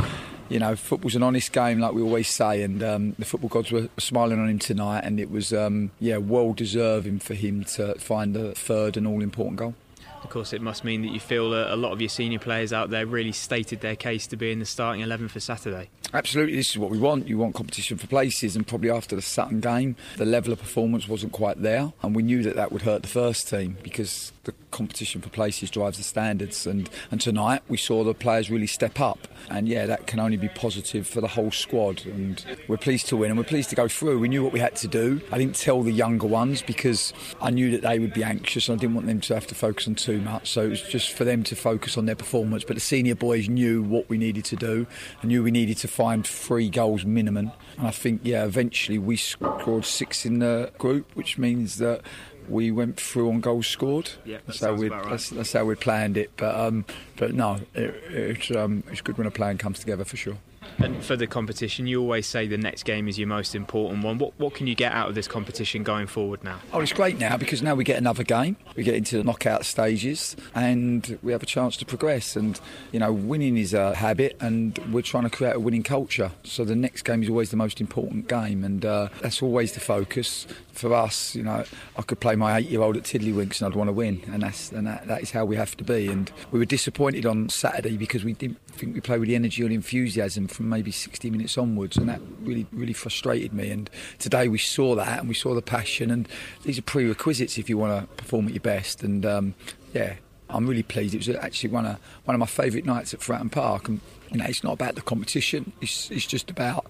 you 0.49 0.59
know, 0.59 0.77
football's 0.77 1.15
an 1.15 1.23
honest 1.23 1.53
game, 1.53 1.79
like 1.79 1.93
we 1.93 2.03
always 2.03 2.29
say, 2.29 2.63
and 2.63 2.83
um, 2.83 3.15
the 3.19 3.25
football 3.25 3.51
gods 3.51 3.71
were 3.71 3.89
smiling 3.99 4.39
on 4.39 4.49
him 4.49 4.59
tonight, 4.59 5.01
and 5.01 5.21
it 5.21 5.31
was, 5.31 5.53
um, 5.53 5.91
yeah, 6.01 6.17
well 6.17 6.53
deserving 6.53 7.19
for 7.19 7.35
him 7.35 7.65
to 7.65 7.95
find 7.97 8.35
the 8.35 8.55
third 8.55 8.97
and 8.97 9.07
all 9.07 9.23
important 9.23 9.59
goal. 9.59 9.75
Of 10.23 10.31
course, 10.31 10.53
it 10.53 10.61
must 10.61 10.85
mean 10.85 11.03
that 11.03 11.13
you 11.13 11.21
feel 11.21 11.55
a, 11.55 11.77
lot 11.77 11.93
of 11.93 12.01
your 12.01 12.09
senior 12.09 12.39
players 12.39 12.73
out 12.73 12.91
there 12.91 13.07
really 13.07 13.33
stated 13.33 13.81
their 13.81 13.97
case 13.97 14.27
to 14.29 14.37
be 14.37 14.51
in 14.51 14.59
the 14.59 14.65
starting 14.65 15.01
11 15.01 15.29
for 15.29 15.41
Saturday. 15.41 15.91
Absolutely, 16.13 16.57
this 16.57 16.71
is 16.71 16.79
what 16.79 16.91
we 16.91 16.99
want. 16.99 17.29
You 17.29 17.39
want 17.39 17.55
competition 17.55 17.99
for 17.99 18.07
places, 18.07 18.57
and 18.57 18.67
probably 18.67 18.91
after 18.91 19.17
the 19.17 19.23
Sutton 19.23 19.61
game, 19.61 19.97
the 20.17 20.25
level 20.25 20.53
of 20.53 20.59
performance 20.59 21.09
wasn't 21.09 21.33
quite 21.33 21.63
there, 21.63 21.93
and 22.03 22.15
we 22.15 22.23
knew 22.23 22.43
that 22.43 22.57
that 22.57 22.73
would 22.73 22.83
hurt 22.83 23.03
the 23.03 23.09
first 23.09 23.49
team 23.49 23.77
because 23.83 24.33
the 24.49 24.55
competition 24.71 25.21
for 25.21 25.29
places 25.29 25.71
drives 25.71 25.99
the 25.99 26.03
standards. 26.03 26.67
And, 26.67 26.89
and 27.11 27.21
tonight 27.21 27.63
we 27.69 27.77
saw 27.77 28.03
the 28.03 28.15
players 28.15 28.51
really 28.51 28.67
step 28.67 28.99
up, 28.99 29.29
and 29.51 29.69
yeah, 29.69 29.87
that 29.87 30.07
can 30.07 30.19
only 30.19 30.37
be 30.37 30.49
positive 30.49 31.07
for 31.07 31.21
the 31.21 31.29
whole 31.29 31.51
squad. 31.51 32.05
And 32.07 32.45
we're 32.67 32.79
pleased 32.79 33.09
to 33.09 33.17
win, 33.17 33.31
and 33.31 33.39
we're 33.39 33.45
pleased 33.45 33.71
to 33.71 33.77
go 33.77 33.89
through. 33.89 34.19
We 34.19 34.29
knew 34.29 34.43
what 34.43 34.53
we 34.53 34.61
had 34.61 34.75
to 34.77 34.89
do. 34.89 35.21
I 35.31 35.39
didn't 35.39 35.57
tell 35.57 35.83
the 35.83 35.93
younger 35.93 36.27
ones 36.27 36.63
because 36.63 37.13
I 37.41 37.51
knew 37.51 37.71
that 37.73 37.83
they 37.83 37.99
would 37.99 38.15
be 38.15 38.25
anxious, 38.25 38.69
and 38.69 38.79
I 38.79 38.81
didn't 38.81 38.95
want 38.95 39.07
them 39.07 39.21
to 39.21 39.35
have 39.35 39.47
to 39.49 39.55
focus 39.55 39.87
on 39.87 39.95
too 39.95 40.21
much. 40.21 40.51
So 40.51 40.63
it 40.63 40.71
was 40.71 40.83
just 40.83 41.13
for 41.13 41.25
them 41.25 41.43
to 41.45 41.57
focus 41.57 41.99
on 41.99 42.07
their 42.07 42.17
performance. 42.17 42.65
But 42.65 42.77
the 42.77 42.81
senior 42.81 43.15
boys 43.15 43.49
knew 43.49 43.83
what 43.83 44.09
we 44.09 44.17
needed 44.17 44.45
to 44.47 44.57
do, 44.57 44.87
and 45.21 45.29
knew 45.29 45.43
we 45.43 45.51
needed 45.51 45.77
to 45.79 45.89
find 45.89 46.27
three 46.27 46.71
goals 46.71 47.05
minimum. 47.05 47.53
And 47.77 47.87
I 47.87 47.91
think 47.91 48.23
yeah, 48.25 48.45
eventually 48.45 48.99
we 48.99 49.17
scored 49.17 49.85
six 49.85 50.25
in 50.25 50.39
the 50.39 50.73
group, 50.79 51.15
which 51.15 51.37
means 51.39 51.79
that 51.79 52.03
we 52.49 52.71
went 52.71 53.01
through 53.01 53.29
on 53.31 53.41
goals 53.41 53.67
scored. 53.67 54.11
Yeah, 54.25 54.39
that's 54.47 54.61
how 54.61 54.75
we 54.75 54.89
right. 54.89 55.09
that's, 55.09 55.31
that's, 55.31 55.53
how 55.53 55.65
we 55.65 55.75
planned 55.75 56.17
it. 56.17 56.31
But 56.37 56.55
um, 56.55 56.85
but 57.17 57.35
no, 57.35 57.61
it, 57.75 57.95
it's 58.11 58.51
um, 58.51 58.83
it's 58.91 59.01
good 59.01 59.19
when 59.19 59.27
a 59.27 59.31
plan 59.31 59.59
comes 59.59 59.79
together 59.79 60.05
for 60.05 60.17
sure. 60.17 60.39
And 60.79 61.05
for 61.05 61.17
the 61.17 61.27
competition, 61.27 61.87
you 61.87 62.01
always 62.01 62.27
say 62.27 62.47
the 62.47 62.59
next 62.59 62.85
game 62.85 63.09
is 63.09 63.19
your 63.19 63.27
most 63.27 63.55
important 63.55 64.05
one. 64.05 64.19
What, 64.19 64.39
what 64.39 64.55
can 64.55 64.67
you 64.67 64.75
get 64.75 64.93
out 64.93 65.09
of 65.09 65.15
this 65.15 65.27
competition 65.27 65.83
going 65.83 66.07
forward 66.07 66.45
now? 66.45 66.61
Oh, 66.73 66.81
it's 66.81 66.93
great 66.93 67.19
now 67.19 67.37
because 67.37 67.63
now 67.63 67.75
we 67.75 67.85
get 67.85 67.99
another 67.99 68.23
game. 68.23 68.57
We 68.77 68.85
get 68.85 68.95
into 68.95 69.19
the 69.19 69.25
knockout 69.25 69.65
stages 69.65 70.37
and 70.55 71.19
we 71.23 71.33
have 71.33 71.43
a 71.43 71.47
chance 71.47 71.77
to 71.79 71.85
progress. 71.87 72.37
And, 72.37 72.61
you 72.93 73.01
know, 73.01 73.13
winning 73.13 73.57
is 73.57 73.75
a 73.75 73.95
habit 73.95 74.37
and 74.41 74.79
we're 74.93 75.03
trying 75.03 75.25
to 75.25 75.31
create 75.31 75.57
a 75.57 75.61
winning 75.61 75.83
culture. 75.83 76.31
So 76.45 76.65
the 76.65 76.77
next 76.77 77.03
game 77.03 77.23
is 77.23 77.29
always 77.29 77.51
the 77.51 77.57
most 77.57 77.81
important 77.81 78.29
game 78.29 78.63
and 78.63 78.85
uh, 78.85 79.09
that's 79.21 79.43
always 79.43 79.73
the 79.73 79.81
focus. 79.81 80.47
For 80.79 80.95
us, 80.95 81.35
you 81.35 81.43
know, 81.43 81.65
I 81.97 82.03
could 82.03 82.21
play 82.21 82.37
my 82.37 82.59
eight 82.59 82.69
year 82.69 82.83
old 82.83 82.97
at 82.97 83.03
Tiddlywinks 83.03 83.61
and 83.61 83.73
I'd 83.73 83.77
want 83.77 83.89
to 83.89 83.93
win. 83.93 84.23
And, 84.33 84.45
that's, 84.45 84.71
and 84.71 84.87
that, 84.87 85.09
that 85.09 85.23
is 85.23 85.33
how 85.33 85.45
we 85.45 85.57
have 85.57 85.77
to 85.79 85.85
be. 85.85 86.07
And 86.07 86.31
we 86.53 86.61
were 86.61 86.65
disappointed 86.65 87.27
on 87.27 87.49
Saturday 87.49 87.97
because 87.97 88.25
we 88.25 88.35
didn't 88.35 88.59
think 88.69 88.95
we 88.95 89.01
played 89.01 89.19
with 89.19 89.29
the 89.29 89.35
energy 89.35 89.65
or 89.65 89.69
enthusiasm 89.69 90.47
from 90.47 90.69
maybe 90.69 90.93
60 90.93 91.31
minutes 91.31 91.59
onwards, 91.59 91.97
and 91.97 92.09
that 92.09 92.21
really, 92.41 92.67
really 92.73 92.93
frustrated 92.93 93.53
me. 93.53 93.71
And 93.71 93.91
today 94.21 94.47
we 94.47 94.59
saw 94.59 94.95
that, 94.95 95.19
and 95.19 95.29
we 95.29 95.35
saw 95.35 95.55
the 95.55 95.63
passion, 95.63 96.11
and 96.11 96.29
these 96.63 96.79
are 96.79 96.83
prerequisites 96.83 97.59
if 97.59 97.69
you 97.69 97.77
want 97.77 98.01
to 98.01 98.15
perform 98.15 98.47
at 98.47 98.55
your 98.55 98.61
best. 98.61 99.03
And 99.03 99.27
um, 99.27 99.55
yeah, 99.93 100.15
I'm 100.49 100.67
really 100.67 100.85
pleased. 100.85 101.15
It 101.15 101.19
was 101.19 101.29
actually 101.29 101.71
one 101.71 101.87
of 101.87 101.99
one 102.25 102.35
of 102.35 102.39
my 102.39 102.47
favourite 102.47 102.87
nights 102.87 103.13
at 103.13 103.21
Fratton 103.21 103.51
Park, 103.51 103.89
and 103.89 104.01
you 104.31 104.39
know, 104.39 104.45
it's 104.45 104.63
not 104.63 104.75
about 104.75 104.95
the 104.95 105.03
competition. 105.03 105.73
It's, 105.81 106.11
it's 106.11 106.27
just 106.27 106.51
about 106.51 106.87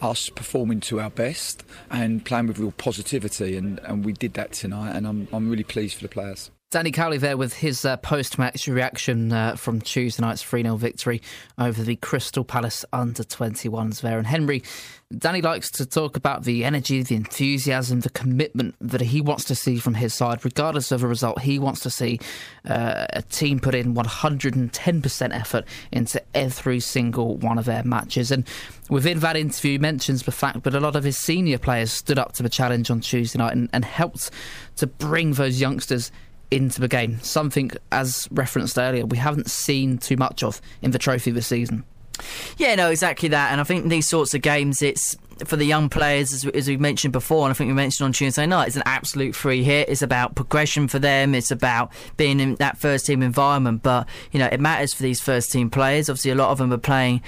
us 0.00 0.28
performing 0.30 0.80
to 0.80 1.00
our 1.00 1.10
best 1.10 1.64
and 1.90 2.24
playing 2.24 2.46
with 2.46 2.58
real 2.58 2.72
positivity, 2.72 3.56
and, 3.56 3.78
and 3.80 4.04
we 4.04 4.12
did 4.12 4.34
that 4.34 4.52
tonight, 4.52 4.94
and 4.96 5.06
I'm, 5.06 5.28
I'm 5.32 5.50
really 5.50 5.64
pleased 5.64 5.96
for 5.96 6.02
the 6.02 6.08
players. 6.08 6.50
Danny 6.70 6.90
Cowley 6.92 7.16
there 7.16 7.38
with 7.38 7.54
his 7.54 7.86
uh, 7.86 7.96
post 7.96 8.38
match 8.38 8.68
reaction 8.68 9.32
uh, 9.32 9.56
from 9.56 9.80
Tuesday 9.80 10.22
night's 10.22 10.42
3 10.42 10.64
0 10.64 10.76
victory 10.76 11.22
over 11.56 11.82
the 11.82 11.96
Crystal 11.96 12.44
Palace 12.44 12.84
under 12.92 13.22
21s 13.22 14.02
there. 14.02 14.18
And 14.18 14.26
Henry, 14.26 14.62
Danny 15.16 15.40
likes 15.40 15.70
to 15.70 15.86
talk 15.86 16.18
about 16.18 16.44
the 16.44 16.66
energy, 16.66 17.02
the 17.02 17.14
enthusiasm, 17.14 18.00
the 18.00 18.10
commitment 18.10 18.74
that 18.82 19.00
he 19.00 19.22
wants 19.22 19.44
to 19.44 19.54
see 19.54 19.78
from 19.78 19.94
his 19.94 20.12
side, 20.12 20.44
regardless 20.44 20.92
of 20.92 21.02
a 21.02 21.08
result. 21.08 21.40
He 21.40 21.58
wants 21.58 21.80
to 21.80 21.90
see 21.90 22.20
uh, 22.68 23.06
a 23.14 23.22
team 23.22 23.60
put 23.60 23.74
in 23.74 23.94
110% 23.94 25.34
effort 25.34 25.64
into 25.90 26.22
every 26.34 26.80
single 26.80 27.38
one 27.38 27.58
of 27.58 27.64
their 27.64 27.82
matches. 27.82 28.30
And 28.30 28.46
within 28.90 29.20
that 29.20 29.38
interview, 29.38 29.72
he 29.72 29.78
mentions 29.78 30.24
the 30.24 30.32
fact 30.32 30.64
that 30.64 30.74
a 30.74 30.80
lot 30.80 30.96
of 30.96 31.04
his 31.04 31.16
senior 31.16 31.56
players 31.56 31.90
stood 31.90 32.18
up 32.18 32.32
to 32.32 32.42
the 32.42 32.50
challenge 32.50 32.90
on 32.90 33.00
Tuesday 33.00 33.38
night 33.38 33.54
and, 33.54 33.70
and 33.72 33.86
helped 33.86 34.30
to 34.76 34.86
bring 34.86 35.32
those 35.32 35.62
youngsters 35.62 36.12
into 36.50 36.80
the 36.80 36.88
game. 36.88 37.20
Something, 37.20 37.70
as 37.92 38.28
referenced 38.30 38.78
earlier, 38.78 39.06
we 39.06 39.18
haven't 39.18 39.50
seen 39.50 39.98
too 39.98 40.16
much 40.16 40.42
of 40.42 40.60
in 40.82 40.92
the 40.92 40.98
trophy 40.98 41.30
this 41.30 41.46
season. 41.46 41.84
Yeah, 42.56 42.74
no, 42.74 42.90
exactly 42.90 43.28
that. 43.28 43.52
And 43.52 43.60
I 43.60 43.64
think 43.64 43.88
these 43.88 44.08
sorts 44.08 44.34
of 44.34 44.42
games, 44.42 44.82
it's 44.82 45.16
for 45.46 45.56
the 45.56 45.64
young 45.64 45.88
players, 45.88 46.32
as, 46.32 46.44
as 46.46 46.68
we 46.68 46.76
mentioned 46.76 47.12
before, 47.12 47.44
and 47.44 47.50
I 47.50 47.54
think 47.54 47.68
we 47.68 47.74
mentioned 47.74 48.06
on 48.06 48.12
Tuesday 48.12 48.46
night, 48.46 48.68
it's 48.68 48.76
an 48.76 48.82
absolute 48.86 49.34
free 49.34 49.62
hit. 49.62 49.88
It's 49.88 50.02
about 50.02 50.34
progression 50.34 50.88
for 50.88 50.98
them. 50.98 51.34
It's 51.34 51.50
about 51.50 51.92
being 52.16 52.40
in 52.40 52.56
that 52.56 52.78
first 52.78 53.06
team 53.06 53.22
environment. 53.22 53.82
But 53.82 54.08
you 54.32 54.38
know, 54.38 54.48
it 54.50 54.60
matters 54.60 54.94
for 54.94 55.02
these 55.02 55.20
first 55.20 55.52
team 55.52 55.70
players. 55.70 56.08
Obviously, 56.08 56.30
a 56.30 56.34
lot 56.34 56.50
of 56.50 56.58
them 56.58 56.72
are 56.72 56.78
playing 56.78 57.22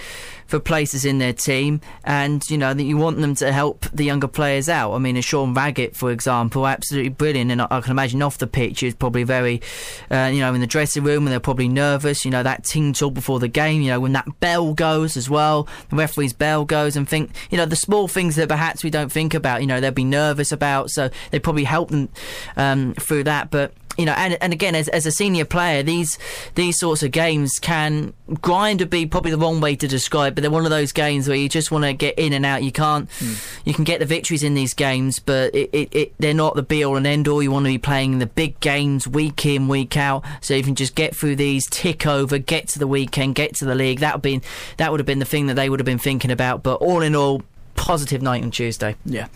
for 0.47 0.59
places 0.59 1.05
in 1.05 1.19
their 1.19 1.33
team, 1.33 1.81
and 2.05 2.49
you 2.51 2.59
know 2.59 2.75
that 2.75 2.83
you 2.83 2.97
want 2.97 3.19
them 3.19 3.35
to 3.37 3.53
help 3.53 3.87
the 3.93 4.05
younger 4.05 4.29
players 4.29 4.69
out. 4.69 4.93
I 4.93 4.99
mean, 4.99 5.17
a 5.17 5.23
Sean 5.23 5.55
Raggett, 5.55 5.95
for 5.95 6.11
example, 6.11 6.67
absolutely 6.67 7.11
brilliant, 7.11 7.51
and 7.51 7.63
I, 7.63 7.69
I 7.71 7.81
can 7.81 7.93
imagine 7.93 8.21
off 8.23 8.39
the 8.39 8.47
pitch 8.47 8.83
is 8.83 8.95
probably 8.95 9.23
very, 9.23 9.63
uh, 10.11 10.31
you 10.33 10.41
know, 10.41 10.53
in 10.53 10.61
the 10.61 10.67
dressing 10.67 11.05
room 11.05 11.27
and 11.27 11.33
they're 11.33 11.41
probably 11.41 11.69
nervous. 11.69 12.25
You 12.25 12.31
know, 12.31 12.43
that 12.43 12.65
talk 12.95 13.15
before 13.15 13.39
the 13.39 13.49
game. 13.49 13.83
You 13.83 13.91
know, 13.91 14.01
when 14.01 14.13
that 14.13 14.41
bell 14.41 14.75
goes 14.75 15.17
as 15.17 15.31
well, 15.31 15.69
the 15.89 15.97
referee's 15.97 16.33
bell 16.33 16.65
goes, 16.65 16.97
and 16.97 17.09
think, 17.09 17.31
you 17.51 17.57
know, 17.57 17.67
the 17.67 17.77
small 17.77 18.00
things 18.09 18.37
that 18.37 18.49
perhaps 18.49 18.85
we 18.85 18.91
don't 18.91 19.11
think 19.11 19.35
about. 19.35 19.61
You 19.61 19.67
know, 19.67 19.81
they'll 19.81 19.91
be 19.91 20.05
nervous 20.05 20.53
about, 20.53 20.91
so 20.91 21.11
they 21.31 21.39
probably 21.39 21.65
help 21.65 21.91
them 21.91 22.09
um, 22.57 22.95
through 22.95 23.25
that, 23.25 23.51
but 23.51 23.73
you 24.01 24.07
know, 24.07 24.13
and, 24.13 24.39
and 24.41 24.53
again, 24.53 24.75
as, 24.75 24.89
as 24.89 25.05
a 25.05 25.11
senior 25.11 25.45
player, 25.45 25.83
these 25.83 26.19
these 26.55 26.79
sorts 26.79 27.03
of 27.03 27.11
games 27.11 27.59
can 27.59 28.15
grind 28.41 28.81
would 28.81 28.89
be 28.89 29.05
probably 29.05 29.31
the 29.31 29.39
wrong 29.39 29.61
way 29.61 29.77
to 29.77 29.89
describe, 29.89 30.35
but 30.35 30.43
they're 30.43 30.51
one 30.51 30.65
of 30.65 30.71
those 30.71 30.93
games 30.93 31.29
where 31.29 31.37
you 31.37 31.49
just 31.49 31.71
want 31.71 31.85
to 31.85 31.93
get 31.93 32.19
in 32.19 32.33
and 32.33 32.47
out. 32.47 32.63
You 32.63 32.73
can't, 32.73 33.11
mm. 33.11 33.61
you 33.65 33.75
can 33.75 33.85
get 33.85 34.01
the 34.01 34.07
victories 34.07 34.43
in 34.43 34.55
these 34.55 34.75
games, 34.75 35.19
but 35.19 35.55
it, 35.55 35.69
it, 35.73 35.95
it, 35.95 36.15
they're 36.19 36.33
not 36.33 36.55
the 36.55 36.63
be 36.63 36.85
all 36.85 36.97
and 36.97 37.07
end 37.07 37.29
all. 37.29 37.43
You 37.43 37.51
want 37.51 37.65
to 37.67 37.71
be 37.71 37.79
playing 37.79 38.21
the 38.21 38.27
big 38.27 38.59
games 38.61 39.07
week 39.09 39.45
in, 39.45 39.69
week 39.69 39.97
out, 39.97 40.25
so 40.41 40.55
you 40.55 40.63
can 40.63 40.77
just 40.77 40.95
get 40.95 41.15
through 41.15 41.37
these, 41.37 41.67
tick 41.69 42.07
over, 42.07 42.39
get 42.39 42.69
to 42.69 42.79
the 42.79 42.87
weekend, 42.87 43.35
get 43.35 43.55
to 43.57 43.65
the 43.65 43.75
league. 43.75 44.01
That 44.01 44.15
would 44.15 44.23
be 44.23 44.41
that 44.77 44.91
would 44.91 45.01
have 45.01 45.07
been 45.07 45.19
the 45.19 45.25
thing 45.25 45.47
that 45.49 45.55
they 45.55 45.69
would 45.69 45.81
have 45.81 45.85
been 45.87 45.99
thinking 45.99 46.31
about. 46.31 46.63
But 46.63 46.77
all 46.77 47.03
in 47.03 47.15
all, 47.15 47.43
positive 47.81 48.21
night 48.21 48.43
on 48.43 48.51
Tuesday. 48.51 48.95
Yeah, 49.07 49.29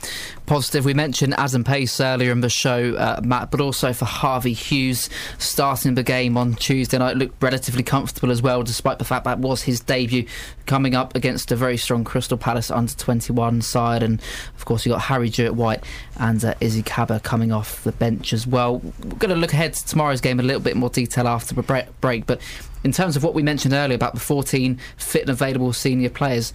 positive. 0.45 0.85
We 0.85 0.93
mentioned 0.93 1.33
Adam 1.39 1.65
Pace 1.65 1.99
earlier 1.99 2.31
in 2.31 2.43
the 2.43 2.51
show, 2.51 2.95
uh, 2.95 3.19
Matt, 3.25 3.51
but 3.51 3.59
also 3.59 3.95
for 3.95 4.05
Harvey 4.05 4.53
Hughes 4.53 5.09
starting 5.39 5.95
the 5.95 6.03
game 6.03 6.37
on 6.37 6.53
Tuesday 6.53 6.99
night 6.99 7.17
looked 7.17 7.43
relatively 7.43 7.83
comfortable 7.83 8.31
as 8.31 8.43
well, 8.43 8.63
despite 8.63 8.99
the 8.99 9.05
fact 9.07 9.25
that 9.25 9.39
was 9.39 9.63
his 9.63 9.81
debut 9.81 10.27
coming 10.67 10.95
up 10.95 11.17
against 11.17 11.53
a 11.53 11.57
very 11.57 11.79
strong 11.79 12.05
Crystal 12.05 12.37
Palace 12.37 12.71
under 12.71 12.93
21 12.93 13.63
side. 13.63 14.03
And 14.03 14.21
of 14.57 14.67
course, 14.67 14.85
you 14.85 14.93
got 14.93 15.01
Harry 15.01 15.31
Jewett 15.31 15.55
White 15.55 15.83
and 16.19 16.45
uh, 16.45 16.53
Izzy 16.61 16.83
Cabba 16.83 17.21
coming 17.21 17.51
off 17.51 17.83
the 17.83 17.93
bench 17.93 18.35
as 18.35 18.47
well. 18.47 18.81
We're 19.03 19.17
going 19.17 19.35
to 19.35 19.37
look 19.37 19.55
ahead 19.55 19.73
to 19.73 19.87
tomorrow's 19.87 20.21
game 20.21 20.39
in 20.39 20.45
a 20.45 20.47
little 20.47 20.63
bit 20.63 20.77
more 20.77 20.91
detail 20.91 21.27
after 21.27 21.55
the 21.55 21.87
break, 22.03 22.27
but 22.27 22.43
in 22.85 22.93
terms 22.93 23.17
of 23.17 23.25
what 23.25 23.33
we 23.33 23.43
mentioned 23.43 23.73
earlier 23.73 23.97
about 23.97 24.13
the 24.13 24.21
14 24.21 24.79
fit 24.99 25.23
and 25.23 25.31
available 25.31 25.73
senior 25.73 26.11
players, 26.11 26.53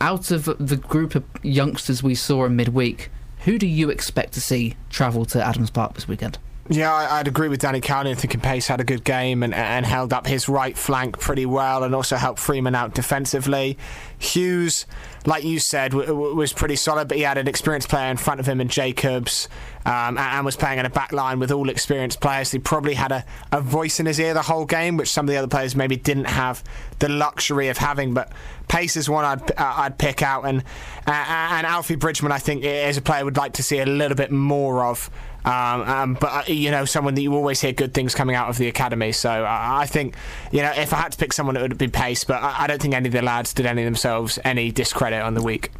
out 0.00 0.30
of 0.30 0.44
the 0.58 0.76
group 0.76 1.14
of 1.14 1.24
youngsters 1.42 2.02
we 2.02 2.14
saw 2.14 2.44
in 2.44 2.56
midweek, 2.56 3.10
who 3.40 3.58
do 3.58 3.66
you 3.66 3.90
expect 3.90 4.32
to 4.34 4.40
see 4.40 4.76
travel 4.90 5.24
to 5.26 5.42
Adams 5.42 5.70
Park 5.70 5.94
this 5.94 6.08
weekend? 6.08 6.38
Yeah, 6.68 6.92
I, 6.92 7.18
would 7.18 7.28
agree 7.28 7.48
with 7.48 7.60
Danny 7.60 7.80
Cowley. 7.80 8.10
I 8.10 8.14
think 8.14 8.42
Pace 8.42 8.66
had 8.66 8.80
a 8.80 8.84
good 8.84 9.04
game 9.04 9.44
and, 9.44 9.54
and 9.54 9.86
held 9.86 10.12
up 10.12 10.26
his 10.26 10.48
right 10.48 10.76
flank 10.76 11.18
pretty 11.18 11.46
well 11.46 11.84
and 11.84 11.94
also 11.94 12.16
helped 12.16 12.40
Freeman 12.40 12.74
out 12.74 12.92
defensively. 12.92 13.78
Hughes, 14.18 14.84
like 15.26 15.44
you 15.44 15.60
said, 15.60 15.92
w- 15.92 16.08
w- 16.08 16.34
was 16.34 16.52
pretty 16.52 16.74
solid, 16.74 17.06
but 17.06 17.18
he 17.18 17.22
had 17.22 17.38
an 17.38 17.46
experienced 17.46 17.88
player 17.88 18.10
in 18.10 18.16
front 18.16 18.40
of 18.40 18.46
him 18.46 18.60
in 18.60 18.68
Jacobs 18.68 19.48
um, 19.84 20.18
and, 20.18 20.18
and, 20.18 20.44
was 20.44 20.56
playing 20.56 20.80
in 20.80 20.86
a 20.86 20.90
back 20.90 21.12
line 21.12 21.38
with 21.38 21.52
all 21.52 21.68
experienced 21.68 22.20
players. 22.20 22.50
He 22.50 22.58
probably 22.58 22.94
had 22.94 23.12
a, 23.12 23.24
a 23.52 23.60
voice 23.60 24.00
in 24.00 24.06
his 24.06 24.18
ear 24.18 24.34
the 24.34 24.42
whole 24.42 24.64
game, 24.64 24.96
which 24.96 25.10
some 25.10 25.26
of 25.26 25.30
the 25.30 25.36
other 25.36 25.46
players 25.46 25.76
maybe 25.76 25.96
didn't 25.96 26.24
have 26.24 26.64
the 26.98 27.08
luxury 27.08 27.68
of 27.68 27.78
having. 27.78 28.12
But 28.12 28.32
Pace 28.66 28.96
is 28.96 29.08
one 29.08 29.24
I'd, 29.24 29.52
uh, 29.52 29.74
I'd 29.76 29.98
pick 29.98 30.22
out, 30.22 30.44
and 30.44 30.64
uh, 31.06 31.12
and 31.12 31.66
Alfie 31.66 31.94
Bridgman, 31.94 32.32
I 32.32 32.38
think, 32.38 32.64
is 32.64 32.96
a 32.96 33.02
player 33.02 33.24
would 33.24 33.36
like 33.36 33.52
to 33.54 33.62
see 33.62 33.78
a 33.78 33.86
little 33.86 34.16
bit 34.16 34.32
more 34.32 34.84
of. 34.84 35.08
Um, 35.46 35.82
um, 35.82 36.14
but 36.14 36.48
uh, 36.48 36.52
you 36.52 36.72
know, 36.72 36.84
someone 36.84 37.14
that 37.14 37.22
you 37.22 37.32
always 37.32 37.60
hear 37.60 37.72
good 37.72 37.94
things 37.94 38.14
coming 38.16 38.34
out 38.34 38.48
of 38.48 38.58
the 38.58 38.66
academy. 38.66 39.12
So 39.12 39.30
uh, 39.30 39.48
I 39.48 39.86
think 39.86 40.16
you 40.50 40.60
know, 40.60 40.72
if 40.72 40.92
I 40.92 40.96
had 40.96 41.12
to 41.12 41.18
pick 41.18 41.32
someone, 41.32 41.56
it 41.56 41.62
would 41.62 41.78
be 41.78 41.86
Pace. 41.86 42.24
But 42.24 42.42
I, 42.42 42.64
I 42.64 42.66
don't 42.66 42.82
think 42.82 42.94
any 42.94 43.06
of 43.06 43.12
the 43.12 43.22
lads 43.22 43.54
did 43.54 43.64
any 43.64 43.84
themselves 43.84 44.40
any 44.44 44.72
discredit 44.72 45.22
on 45.22 45.34
the 45.34 45.42
week. 45.42 45.70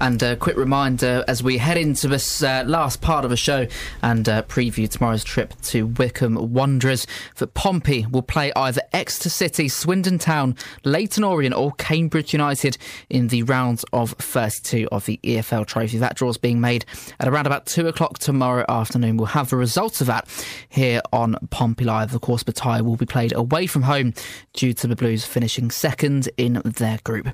And 0.00 0.22
a 0.22 0.36
quick 0.36 0.56
reminder 0.56 1.24
as 1.26 1.42
we 1.42 1.58
head 1.58 1.76
into 1.76 2.06
this 2.06 2.42
uh, 2.42 2.62
last 2.66 3.00
part 3.00 3.24
of 3.24 3.30
the 3.30 3.36
show 3.36 3.66
and 4.02 4.28
uh, 4.28 4.42
preview 4.42 4.88
tomorrow's 4.88 5.24
trip 5.24 5.54
to 5.62 5.86
Wycombe 5.86 6.52
Wanderers 6.52 7.06
that 7.36 7.54
Pompey 7.54 8.06
will 8.06 8.22
play 8.22 8.52
either 8.54 8.80
Exeter 8.92 9.28
City, 9.28 9.68
Swindon 9.68 10.18
Town, 10.18 10.54
Leyton 10.84 11.24
Orient, 11.24 11.54
or 11.54 11.72
Cambridge 11.72 12.32
United 12.32 12.78
in 13.10 13.28
the 13.28 13.42
rounds 13.42 13.84
of 13.92 14.12
32 14.12 14.88
of 14.92 15.06
the 15.06 15.18
EFL 15.24 15.66
Trophy. 15.66 15.98
That 15.98 16.14
draw 16.14 16.28
is 16.28 16.38
being 16.38 16.60
made 16.60 16.84
at 17.18 17.26
around 17.26 17.46
about 17.46 17.66
2 17.66 17.88
o'clock 17.88 18.18
tomorrow 18.18 18.64
afternoon. 18.68 19.16
We'll 19.16 19.26
have 19.26 19.50
the 19.50 19.56
results 19.56 20.00
of 20.00 20.06
that 20.06 20.28
here 20.68 21.00
on 21.12 21.36
Pompey 21.50 21.84
Live. 21.84 22.14
Of 22.14 22.20
course, 22.20 22.44
the 22.44 22.52
tie 22.52 22.80
will 22.80 22.96
be 22.96 23.06
played 23.06 23.32
away 23.32 23.66
from 23.66 23.82
home 23.82 24.14
due 24.52 24.72
to 24.74 24.86
the 24.86 24.94
Blues 24.94 25.24
finishing 25.24 25.70
second 25.70 26.28
in 26.36 26.62
their 26.64 26.98
group. 27.02 27.28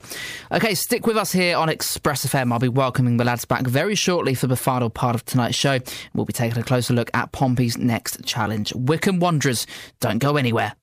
Okay, 0.50 0.74
stick 0.74 1.06
with 1.06 1.16
us 1.16 1.32
here 1.32 1.56
on 1.58 1.68
Express 1.68 2.24
FM. 2.24 2.53
I'll 2.54 2.60
be 2.60 2.68
welcoming 2.68 3.16
the 3.16 3.24
lads 3.24 3.44
back 3.44 3.66
very 3.66 3.96
shortly 3.96 4.34
for 4.34 4.46
the 4.46 4.54
final 4.54 4.88
part 4.88 5.16
of 5.16 5.24
tonight's 5.24 5.56
show. 5.56 5.80
We'll 6.14 6.24
be 6.24 6.32
taking 6.32 6.56
a 6.56 6.62
closer 6.62 6.94
look 6.94 7.10
at 7.12 7.32
Pompey's 7.32 7.76
next 7.76 8.24
challenge. 8.24 8.72
Wycombe 8.76 9.18
Wanderers, 9.18 9.66
don't 9.98 10.18
go 10.18 10.36
anywhere. 10.36 10.74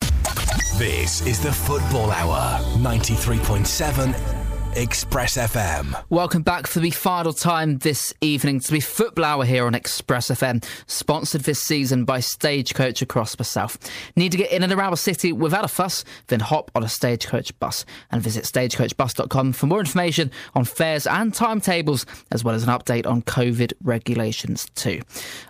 This 0.75 1.25
is 1.25 1.41
the 1.41 1.53
Football 1.53 2.11
Hour, 2.11 2.59
93.7 2.79 4.50
Express 4.75 5.35
FM. 5.35 6.01
Welcome 6.09 6.43
back 6.43 6.65
for 6.65 6.79
the 6.79 6.91
final 6.91 7.33
time 7.33 7.79
this 7.79 8.13
evening 8.21 8.61
to 8.61 8.71
be 8.71 8.79
Football 8.79 9.25
Hour 9.25 9.43
here 9.43 9.65
on 9.65 9.75
Express 9.75 10.29
FM, 10.29 10.63
sponsored 10.87 11.41
this 11.41 11.61
season 11.61 12.05
by 12.05 12.21
Stagecoach 12.21 13.01
across 13.01 13.35
the 13.35 13.43
south. 13.43 13.77
Need 14.15 14.31
to 14.31 14.37
get 14.37 14.49
in 14.49 14.63
and 14.63 14.71
around 14.71 14.91
the 14.91 14.97
city 14.97 15.33
without 15.33 15.65
a 15.65 15.67
fuss? 15.67 16.05
Then 16.27 16.39
hop 16.39 16.71
on 16.73 16.83
a 16.83 16.87
Stagecoach 16.87 17.57
bus 17.59 17.83
and 18.11 18.21
visit 18.21 18.45
stagecoachbus.com 18.45 19.51
for 19.51 19.67
more 19.67 19.81
information 19.81 20.31
on 20.55 20.63
fares 20.63 21.05
and 21.05 21.33
timetables, 21.33 22.05
as 22.31 22.45
well 22.45 22.55
as 22.55 22.63
an 22.63 22.69
update 22.69 23.05
on 23.05 23.23
COVID 23.23 23.73
regulations 23.83 24.67
too. 24.75 25.01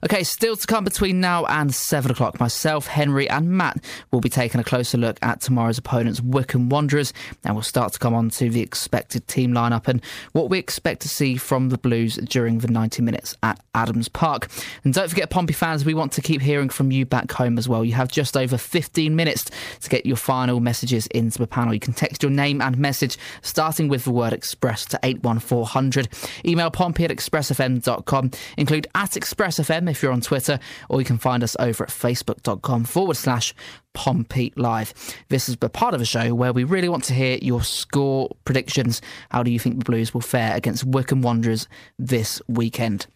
Okay, 0.03 0.24
still 0.24 0.55
to 0.55 0.65
come 0.65 0.84
between 0.84 1.19
now 1.22 1.45
and 1.45 1.76
7 1.76 2.09
o'clock. 2.09 2.39
Myself, 2.39 2.88
Henry, 2.88 3.30
and 3.30 3.51
Matt 3.51 3.86
will 4.09 4.22
be 4.22 4.30
taking 4.30 4.59
a 4.59 4.63
closer 4.63 4.97
look 4.97 5.19
at 5.22 5.41
tomorrow's 5.41 5.78
opponents, 5.78 6.22
Wycombe 6.22 6.69
Wanderers, 6.69 7.13
and 7.43 7.53
we'll 7.53 7.61
start 7.61 7.93
to 7.93 7.99
come 7.99 8.15
on 8.15 8.32
to 8.32 8.49
the 8.49 8.61
expected 8.61 9.11
expected 9.12 9.28
team 9.28 9.51
lineup 9.51 9.88
and 9.88 10.01
what 10.32 10.49
we 10.49 10.57
expect 10.57 11.01
to 11.01 11.09
see 11.09 11.36
from 11.36 11.70
the 11.70 11.78
Blues 11.78 12.16
during 12.16 12.59
the 12.59 12.68
90 12.68 13.01
minutes 13.01 13.36
at 13.43 13.59
Adams 13.76 14.07
Park. 14.07 14.47
And 14.84 14.93
don't 14.93 15.09
forget, 15.09 15.30
Pompey 15.30 15.53
fans, 15.53 15.84
we 15.84 15.93
want 15.93 16.14
to 16.14 16.22
keep 16.22 16.41
hearing 16.41 16.70
from 16.70 16.91
you 16.91 17.05
back 17.05 17.32
home 17.32 17.57
as 17.57 17.68
well. 17.68 17.84
You 17.84 17.93
have 17.93 18.09
just 18.09 18.38
over 18.38 18.57
15 18.57 19.16
minutes 19.16 19.49
to 19.82 19.89
get 19.89 20.05
your 20.05 20.16
final 20.16 20.59
messages 20.59 21.07
into 21.07 21.39
the 21.39 21.47
panel. 21.47 21.74
You 21.74 21.80
can 21.80 21.93
text 21.93 22.24
your 22.24 22.32
name 22.32 22.62
and 22.62 22.78
message 22.78 23.18
starting 23.41 23.89
with 23.89 24.05
the 24.05 24.12
word 24.12 24.34
express 24.34 24.86
to 24.86 24.99
81400. 25.03 26.07
Email 26.45 26.72
pompey 26.72 27.03
at 27.03 27.12
expressfm.com. 27.12 28.32
Include 28.57 28.88
at 28.95 29.12
expressfm 29.12 29.89
if 29.89 30.01
you're 30.01 30.14
on 30.14 30.22
Twitter, 30.22 30.59
or 30.89 31.01
you 31.01 31.05
can 31.05 31.18
find 31.18 31.43
us 31.43 31.55
over 31.59 31.84
at 31.84 31.89
facebook.com 31.89 32.86
forward 32.86 33.18
slash 33.18 33.53
Pompey 33.93 34.53
Live. 34.55 34.93
This 35.29 35.49
is 35.49 35.57
the 35.57 35.69
part 35.69 35.93
of 35.93 35.99
the 35.99 36.05
show 36.05 36.33
where 36.33 36.53
we 36.53 36.63
really 36.63 36.89
want 36.89 37.03
to 37.05 37.13
hear 37.13 37.37
your 37.41 37.63
score 37.63 38.29
predictions. 38.45 39.01
How 39.29 39.43
do 39.43 39.51
you 39.51 39.59
think 39.59 39.79
the 39.79 39.85
Blues 39.85 40.13
will 40.13 40.21
fare 40.21 40.55
against 40.55 40.83
Wycombe 40.83 41.21
Wanderers 41.21 41.67
this 41.97 42.41
weekend? 42.47 43.07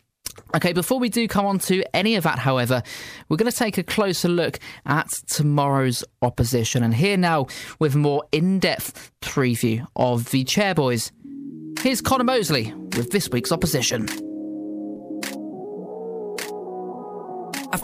Okay, 0.55 0.73
before 0.73 0.99
we 0.99 1.09
do 1.09 1.28
come 1.28 1.45
on 1.45 1.59
to 1.59 1.84
any 1.95 2.15
of 2.15 2.23
that, 2.23 2.39
however, 2.39 2.84
we're 3.30 3.38
going 3.38 3.51
to 3.51 3.57
take 3.57 3.78
a 3.78 3.84
closer 3.84 4.28
look 4.28 4.59
at 4.86 5.09
tomorrow's 5.28 6.03
opposition. 6.21 6.84
And 6.84 6.93
here 6.93 7.17
now, 7.17 7.47
with 7.80 7.95
more 7.95 8.23
in 8.32 8.59
depth 8.59 9.11
preview 9.21 9.86
of 9.95 10.32
the 10.32 10.43
Chairboys, 10.43 11.11
here's 11.80 12.01
Connor 12.01 12.23
Mosley 12.26 12.73
with 12.95 13.11
this 13.11 13.30
week's 13.30 13.51
opposition. 13.51 14.07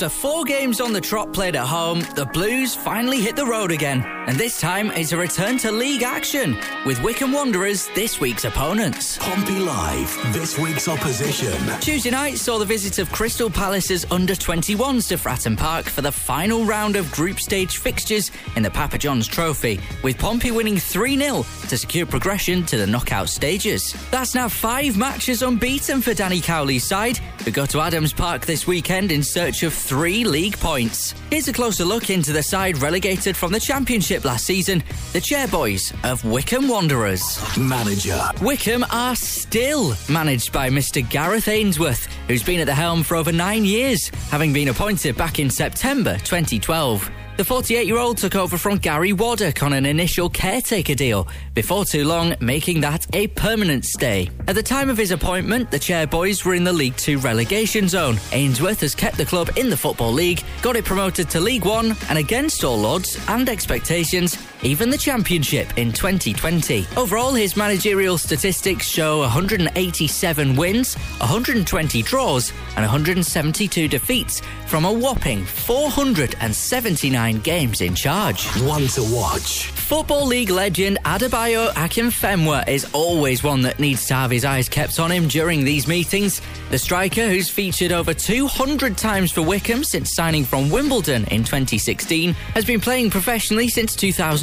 After 0.01 0.17
four 0.17 0.45
games 0.45 0.81
on 0.81 0.93
the 0.93 0.99
trot 0.99 1.31
played 1.31 1.55
at 1.55 1.67
home, 1.67 1.99
the 2.15 2.25
Blues 2.33 2.73
finally 2.73 3.21
hit 3.21 3.35
the 3.35 3.45
road 3.45 3.69
again. 3.69 4.03
And 4.25 4.35
this 4.35 4.59
time 4.59 4.89
it's 4.89 5.11
a 5.11 5.17
return 5.17 5.59
to 5.59 5.71
league 5.71 6.01
action 6.01 6.57
with 6.87 6.99
Wycombe 7.03 7.33
Wanderers 7.33 7.87
this 7.93 8.19
week's 8.19 8.43
opponents. 8.43 9.19
Pompey 9.19 9.59
Live, 9.59 10.33
this 10.33 10.57
week's 10.57 10.87
opposition. 10.87 11.53
Tuesday 11.81 12.09
night 12.09 12.39
saw 12.39 12.57
the 12.57 12.65
visit 12.65 12.97
of 12.97 13.11
Crystal 13.11 13.47
Palace's 13.47 14.03
under 14.09 14.33
21s 14.33 15.07
to 15.09 15.17
Fratton 15.17 15.55
Park 15.55 15.85
for 15.85 16.01
the 16.01 16.11
final 16.11 16.65
round 16.65 16.95
of 16.95 17.11
group 17.11 17.39
stage 17.39 17.77
fixtures 17.77 18.31
in 18.55 18.63
the 18.63 18.71
Papa 18.71 18.97
John's 18.97 19.27
Trophy, 19.27 19.79
with 20.01 20.17
Pompey 20.17 20.49
winning 20.49 20.77
3 20.77 21.15
0 21.15 21.45
to 21.67 21.77
secure 21.77 22.07
progression 22.07 22.65
to 22.65 22.77
the 22.77 22.87
knockout 22.87 23.29
stages. 23.29 23.95
That's 24.09 24.33
now 24.33 24.49
five 24.49 24.97
matches 24.97 25.43
unbeaten 25.43 26.01
for 26.01 26.15
Danny 26.15 26.41
Cowley's 26.41 26.87
side, 26.87 27.17
who 27.17 27.51
go 27.51 27.67
to 27.67 27.81
Adams 27.81 28.13
Park 28.13 28.47
this 28.47 28.65
weekend 28.65 29.11
in 29.11 29.21
search 29.21 29.61
of 29.61 29.73
three 29.91 30.23
league 30.23 30.57
points. 30.57 31.13
Here's 31.29 31.49
a 31.49 31.51
closer 31.51 31.83
look 31.83 32.09
into 32.09 32.31
the 32.31 32.41
side 32.41 32.77
relegated 32.77 33.35
from 33.35 33.51
the 33.51 33.59
Championship 33.59 34.23
last 34.23 34.45
season, 34.45 34.81
the 35.11 35.19
Chairboys 35.19 35.93
of 36.09 36.23
Wycombe 36.23 36.69
Wanderers. 36.69 37.37
Manager. 37.57 38.17
Wycombe 38.41 38.85
are 38.89 39.17
still 39.17 39.93
managed 40.07 40.53
by 40.53 40.69
Mr. 40.69 41.07
Gareth 41.09 41.49
Ainsworth, 41.49 42.05
who's 42.29 42.41
been 42.41 42.61
at 42.61 42.67
the 42.67 42.73
helm 42.73 43.03
for 43.03 43.17
over 43.17 43.33
nine 43.33 43.65
years, 43.65 44.07
having 44.29 44.53
been 44.53 44.69
appointed 44.69 45.17
back 45.17 45.39
in 45.39 45.49
September 45.49 46.13
2012. 46.19 47.11
The 47.41 47.45
48 47.45 47.87
year 47.87 47.97
old 47.97 48.19
took 48.19 48.35
over 48.35 48.55
from 48.55 48.77
Gary 48.77 49.13
Waddock 49.13 49.63
on 49.63 49.73
an 49.73 49.87
initial 49.87 50.29
caretaker 50.29 50.93
deal, 50.93 51.27
before 51.55 51.85
too 51.85 52.05
long 52.05 52.35
making 52.39 52.81
that 52.81 53.07
a 53.15 53.25
permanent 53.29 53.83
stay. 53.83 54.29
At 54.47 54.53
the 54.53 54.61
time 54.61 54.91
of 54.91 54.97
his 54.99 55.09
appointment, 55.09 55.71
the 55.71 55.79
Chairboys 55.79 56.45
were 56.45 56.53
in 56.53 56.63
the 56.63 56.71
League 56.71 56.97
Two 56.97 57.17
relegation 57.17 57.89
zone. 57.89 58.19
Ainsworth 58.31 58.81
has 58.81 58.93
kept 58.93 59.17
the 59.17 59.25
club 59.25 59.49
in 59.57 59.71
the 59.71 59.75
Football 59.75 60.11
League, 60.11 60.43
got 60.61 60.75
it 60.75 60.85
promoted 60.85 61.31
to 61.31 61.39
League 61.39 61.65
One, 61.65 61.95
and 62.09 62.19
against 62.19 62.63
all 62.63 62.85
odds 62.85 63.19
and 63.27 63.49
expectations, 63.49 64.37
even 64.63 64.89
the 64.89 64.97
Championship 64.97 65.77
in 65.77 65.91
2020. 65.91 66.85
Overall, 66.97 67.33
his 67.33 67.57
managerial 67.57 68.17
statistics 68.17 68.87
show 68.87 69.19
187 69.19 70.55
wins, 70.55 70.95
120 70.95 72.01
draws, 72.03 72.51
and 72.75 72.83
172 72.83 73.87
defeats 73.87 74.41
from 74.67 74.85
a 74.85 74.91
whopping 74.91 75.43
479 75.45 77.39
games 77.39 77.81
in 77.81 77.95
charge. 77.95 78.45
One 78.61 78.87
to 78.87 79.03
watch. 79.03 79.67
Football 79.91 80.25
League 80.25 80.49
legend 80.49 80.97
Adebayo 81.03 81.67
Akinfenwa 81.71 82.65
is 82.67 82.87
always 82.93 83.43
one 83.43 83.61
that 83.63 83.79
needs 83.79 84.05
to 84.05 84.13
have 84.13 84.31
his 84.31 84.45
eyes 84.45 84.69
kept 84.69 84.99
on 84.99 85.11
him 85.11 85.27
during 85.27 85.65
these 85.65 85.85
meetings. 85.85 86.41
The 86.69 86.77
striker, 86.77 87.27
who's 87.27 87.49
featured 87.49 87.91
over 87.91 88.13
200 88.13 88.97
times 88.97 89.33
for 89.33 89.41
Wycombe 89.41 89.83
since 89.83 90.15
signing 90.15 90.45
from 90.45 90.69
Wimbledon 90.69 91.25
in 91.25 91.43
2016, 91.43 92.31
has 92.53 92.63
been 92.63 92.79
playing 92.79 93.09
professionally 93.09 93.67
since 93.67 93.93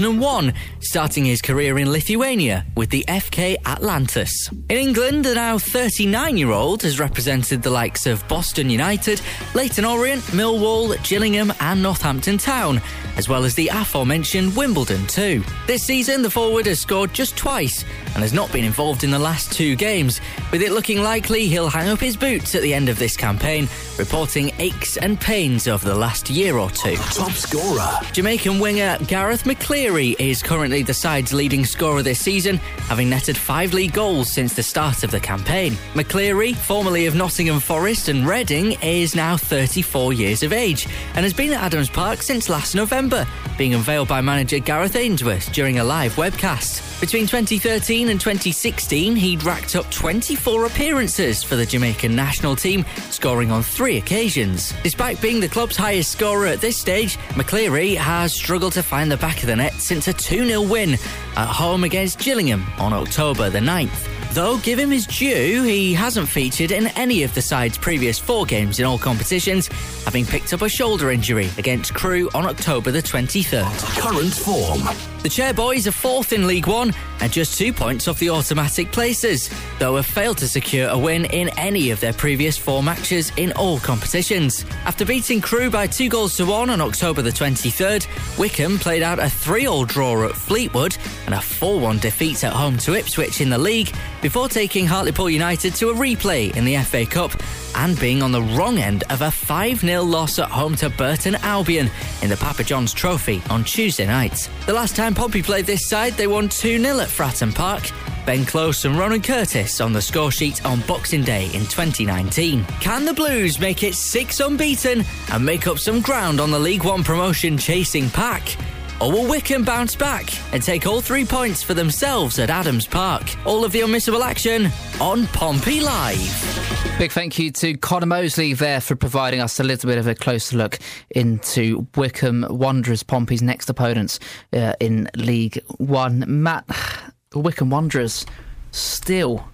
2001, 0.09 0.55
starting 0.81 1.27
his 1.27 1.43
career 1.43 1.79
in 1.79 1.93
Lithuania 1.93 2.65
with 2.77 2.89
the 2.89 3.05
FK 3.09 3.57
Atlantas. 3.67 4.49
In 4.71 4.79
England, 4.79 5.27
the 5.27 5.35
now 5.35 5.59
39 5.59 6.39
year 6.39 6.51
old 6.51 6.83
has 6.83 6.99
represented 6.99 7.63
the 7.63 7.69
likes 7.69 8.07
of 8.07 8.27
Boston 8.27 8.71
United, 8.71 9.21
Leyton 9.55 9.85
Orient, 9.85 10.23
Millwall, 10.33 10.97
Gillingham, 11.07 11.53
and 11.61 11.83
Northampton 11.83 12.39
Town, 12.39 12.81
as 13.19 13.29
well 13.29 13.45
as 13.45 13.55
the 13.55 13.69
aforementioned 13.69 14.57
Wimbledon 14.57 15.07
too. 15.09 15.43
This 15.67 15.85
season, 15.85 16.23
the 16.23 16.31
forward 16.31 16.65
has 16.65 16.81
scored 16.81 17.13
just 17.13 17.37
twice 17.37 17.85
and 18.15 18.23
has 18.23 18.33
not 18.33 18.51
been 18.51 18.65
involved 18.65 19.05
in 19.05 19.11
the 19.11 19.19
last 19.19 19.53
two 19.53 19.77
games, 19.77 20.23
with 20.51 20.63
it 20.63 20.73
looking 20.73 21.03
likely 21.03 21.49
he'll 21.49 21.69
hang 21.69 21.91
up 21.91 22.01
his 22.01 22.17
boots 22.17 22.55
at 22.55 22.63
the 22.63 22.73
end 22.73 22.89
of 22.89 22.99
this 22.99 23.15
campaign, 23.15 23.69
reporting 23.99 24.53
aches 24.59 24.97
and 24.97 25.21
pains 25.21 25.69
over 25.69 25.87
the 25.87 25.95
last 25.95 26.31
year 26.31 26.57
or 26.57 26.71
two. 26.71 26.97
Top 26.97 27.33
scorer. 27.33 27.91
Jamaican 28.13 28.59
winger 28.59 28.97
Gareth 29.07 29.45
McCleary 29.45 29.98
is 29.99 30.43
currently 30.43 30.83
the 30.83 30.95
side's 30.95 31.33
leading 31.33 31.65
scorer 31.65 32.03
this 32.03 32.21
season, 32.21 32.59
having 32.89 33.11
netted 33.11 33.37
five 33.37 33.75
league 33.75 33.93
goals 33.93 34.33
since 34.33 34.55
the 34.55 34.63
start 34.63 35.03
of 35.03 35.11
the 35.11 35.19
campaign. 35.19 35.73
McCleary, 35.95 36.55
formerly 36.55 37.07
of 37.07 37.15
Nottingham 37.15 37.59
Forest 37.59 38.09
and 38.09 38.27
Reading, 38.27 38.73
is 38.81 39.17
now 39.17 39.37
34 39.37 40.13
years 40.13 40.43
of 40.43 40.53
age 40.53 40.87
and 41.15 41.25
has 41.25 41.33
been 41.33 41.53
at 41.53 41.63
Adams 41.63 41.91
Park 41.91 42.23
since 42.23 42.49
last 42.49 42.75
November, 42.75 43.27
being 43.57 43.75
unveiled 43.75 44.09
by 44.09 44.21
manager 44.21 44.59
Gareth 44.59 44.95
Ainsworth 44.95 45.53
during 45.53 45.81
a 45.81 45.85
live 45.85 46.15
webcast. 46.15 46.88
Between 47.01 47.29
2013 47.29 48.09
and 48.09 48.21
2016, 48.21 49.15
he'd 49.15 49.45
racked 49.45 49.77
up 49.77 49.89
24 49.93 50.67
appearances 50.67 51.45
for 51.45 51.55
the 51.55 51.65
Jamaican 51.65 52.17
national 52.17 52.57
team, 52.57 52.85
scoring 53.11 53.53
on 53.53 53.63
three 53.63 53.99
occasions. 53.99 54.75
Despite 54.83 55.23
being 55.23 55.39
the 55.39 55.49
club's 55.49 55.77
highest 55.77 56.11
scorer 56.11 56.47
at 56.47 56.61
this 56.61 56.77
stage, 56.77 57.17
McCleary 57.35 57.97
has 57.97 58.35
struggled 58.35 58.73
to 58.73 58.83
find 58.83 59.13
the 59.13 59.17
back 59.17 59.43
of 59.43 59.47
the 59.47 59.55
net 59.55 59.75
since 59.75 60.09
a 60.09 60.13
2 60.13 60.45
0 60.45 60.63
win 60.63 60.95
at 61.37 61.47
home 61.47 61.85
against 61.85 62.19
Gillingham 62.19 62.67
on 62.79 62.93
October 62.93 63.49
the 63.49 63.61
9th. 63.61 64.09
Though, 64.35 64.59
give 64.59 64.79
him 64.79 64.91
his 64.91 65.07
due, 65.07 65.63
he 65.63 65.95
hasn't 65.95 66.29
featured 66.29 66.73
in 66.73 66.89
any 66.89 67.23
of 67.23 67.33
the 67.33 67.43
side's 67.43 67.79
previous 67.79 68.19
four 68.19 68.45
games 68.45 68.81
in 68.81 68.85
all 68.85 68.99
competitions, 68.99 69.69
having 70.05 70.27
picked 70.27 70.53
up 70.53 70.63
a 70.63 70.69
shoulder 70.69 71.13
injury 71.13 71.49
against 71.59 71.95
Crewe 71.95 72.29
on 72.35 72.45
October 72.45 72.91
the 72.91 73.03
23rd. 73.03 74.01
Current 74.01 74.35
form. 74.35 75.18
The 75.23 75.29
Chairboys 75.29 75.89
are 75.89 75.93
fourth 75.93 76.33
in 76.33 76.47
League 76.47 76.69
One 76.69 76.95
and 77.21 77.33
just 77.33 77.59
two 77.59 77.73
points 77.73 78.07
off 78.07 78.21
the 78.21 78.31
automatic 78.31 78.93
places, 78.93 79.51
though 79.81 79.97
have 79.97 80.07
failed 80.07 80.39
to 80.39 80.47
secure 80.47 80.89
a 80.89 80.97
win 80.97 81.25
in 81.25 81.49
any 81.59 81.91
of 81.91 81.99
their 81.99 82.13
previous 82.13 82.57
four 82.57 82.85
matches 82.85 83.33
in 83.37 83.51
all 83.53 83.81
competitions. 83.81 84.65
After 84.85 85.05
beating 85.05 85.41
Crewe 85.41 85.71
by 85.71 85.89
two 85.89 86.09
goals 86.09 86.37
to 86.37 86.47
one 86.47 86.71
on 86.71 86.81
October 86.81 87.21
the 87.21 87.31
23rd, 87.31 88.07
Wycombe 88.39 88.79
played 88.79 89.03
out 89.03 89.19
a 89.19 89.29
3 89.29 89.67
all 89.67 89.85
draw 89.85 90.25
at 90.25 90.37
Fleetwood 90.37 90.97
and 91.27 91.35
a 91.35 91.41
4 91.41 91.81
1 91.81 91.99
defeat 91.99 92.45
at 92.45 92.53
home 92.53 92.79
to 92.79 92.95
Ipswich 92.95 93.41
in 93.41 93.51
the 93.51 93.59
league 93.59 93.93
before 94.23 94.49
taking 94.49 94.87
Hartlepool 94.87 95.31
United 95.31 95.75
to 95.75 95.91
a 95.91 95.95
replay 95.95 96.57
in 96.57 96.65
the 96.65 96.77
FA 96.85 97.05
Cup 97.05 97.33
and 97.79 97.99
being 98.01 98.23
on 98.23 98.33
the 98.33 98.43
wrong 98.43 98.79
end 98.79 99.05
of 99.09 99.23
a 99.23 99.31
5 99.31 99.81
0 99.81 100.03
loss 100.03 100.39
at 100.39 100.51
home 100.51 100.75
to 100.77 100.91
Burton 100.91 101.37
Albion 101.37 101.89
in 102.23 102.29
the 102.29 102.37
Papa 102.37 102.65
John's 102.65 102.93
Trophy 102.93 103.41
on 103.51 103.63
Tuesday 103.65 104.07
night. 104.07 104.51
The 104.67 104.73
last 104.73 104.97
time 104.97 105.15
Pompey 105.15 105.43
played 105.43 105.65
this 105.65 105.89
side, 105.89 106.15
they 106.15 106.27
won 106.27 106.49
2 106.49 106.81
0 106.83 106.99
at 106.99 107.09
Fratton 107.09 107.55
Park. 107.55 107.91
Ben 108.27 108.45
Close 108.45 108.85
and 108.85 108.99
Ronan 108.99 109.23
Curtis 109.23 109.81
on 109.81 109.93
the 109.93 110.03
score 110.03 110.31
sheet 110.31 110.63
on 110.67 110.81
Boxing 110.83 111.23
Day 111.23 111.47
in 111.47 111.63
2019. 111.63 112.65
Can 112.81 113.05
the 113.05 113.15
Blues 113.15 113.59
make 113.59 113.83
it 113.83 113.95
six 113.95 114.41
unbeaten 114.41 115.03
and 115.33 115.45
make 115.45 115.67
up 115.67 115.79
some 115.79 116.03
ground 116.03 116.41
on 116.41 116.51
the 116.51 116.59
League 116.59 116.85
One 116.85 117.03
promotion 117.03 117.57
chasing 117.57 118.11
pack? 118.11 118.57
Or 119.01 119.13
will 119.13 119.29
Wycombe 119.29 119.65
bounce 119.65 119.95
back 119.95 120.29
and 120.53 120.61
take 120.61 120.85
all 120.85 121.01
three 121.01 121.25
points 121.25 121.63
for 121.63 121.73
themselves 121.73 122.39
at 122.41 122.51
Adams 122.51 122.87
Park? 122.87 123.23
All 123.47 123.65
of 123.65 123.71
the 123.71 123.81
unmissable 123.81 124.23
action 124.23 124.69
on 125.01 125.29
Pompey 125.29 125.81
Live. 125.81 126.97
Big 126.99 127.13
thank 127.13 127.39
you 127.39 127.53
to 127.53 127.77
Connor 127.77 128.07
Mosley 128.07 128.55
there 128.55 128.81
for 128.81 128.97
providing 128.97 129.41
us 129.41 129.61
a 129.61 129.63
little 129.63 129.89
bit 129.89 129.99
of 129.99 130.09
a 130.09 130.17
closer 130.17 130.57
look 130.57 130.81
into 131.11 131.87
Wycombe 131.95 132.45
Wanderers, 132.51 133.05
Pompey's 133.05 133.41
next 133.41 133.71
opponents 133.71 134.19
uh, 134.53 134.75
in 134.81 135.09
League 135.15 135.63
One. 135.77 136.25
Matt, 136.27 136.65
Wycombe 137.35 137.71
Wanderers 137.71 138.27
still, 138.73 139.49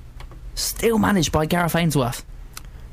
still 0.55 0.99
managed 0.99 1.33
by 1.33 1.45
Gareth 1.45 1.77
Ainsworth. 1.77 2.25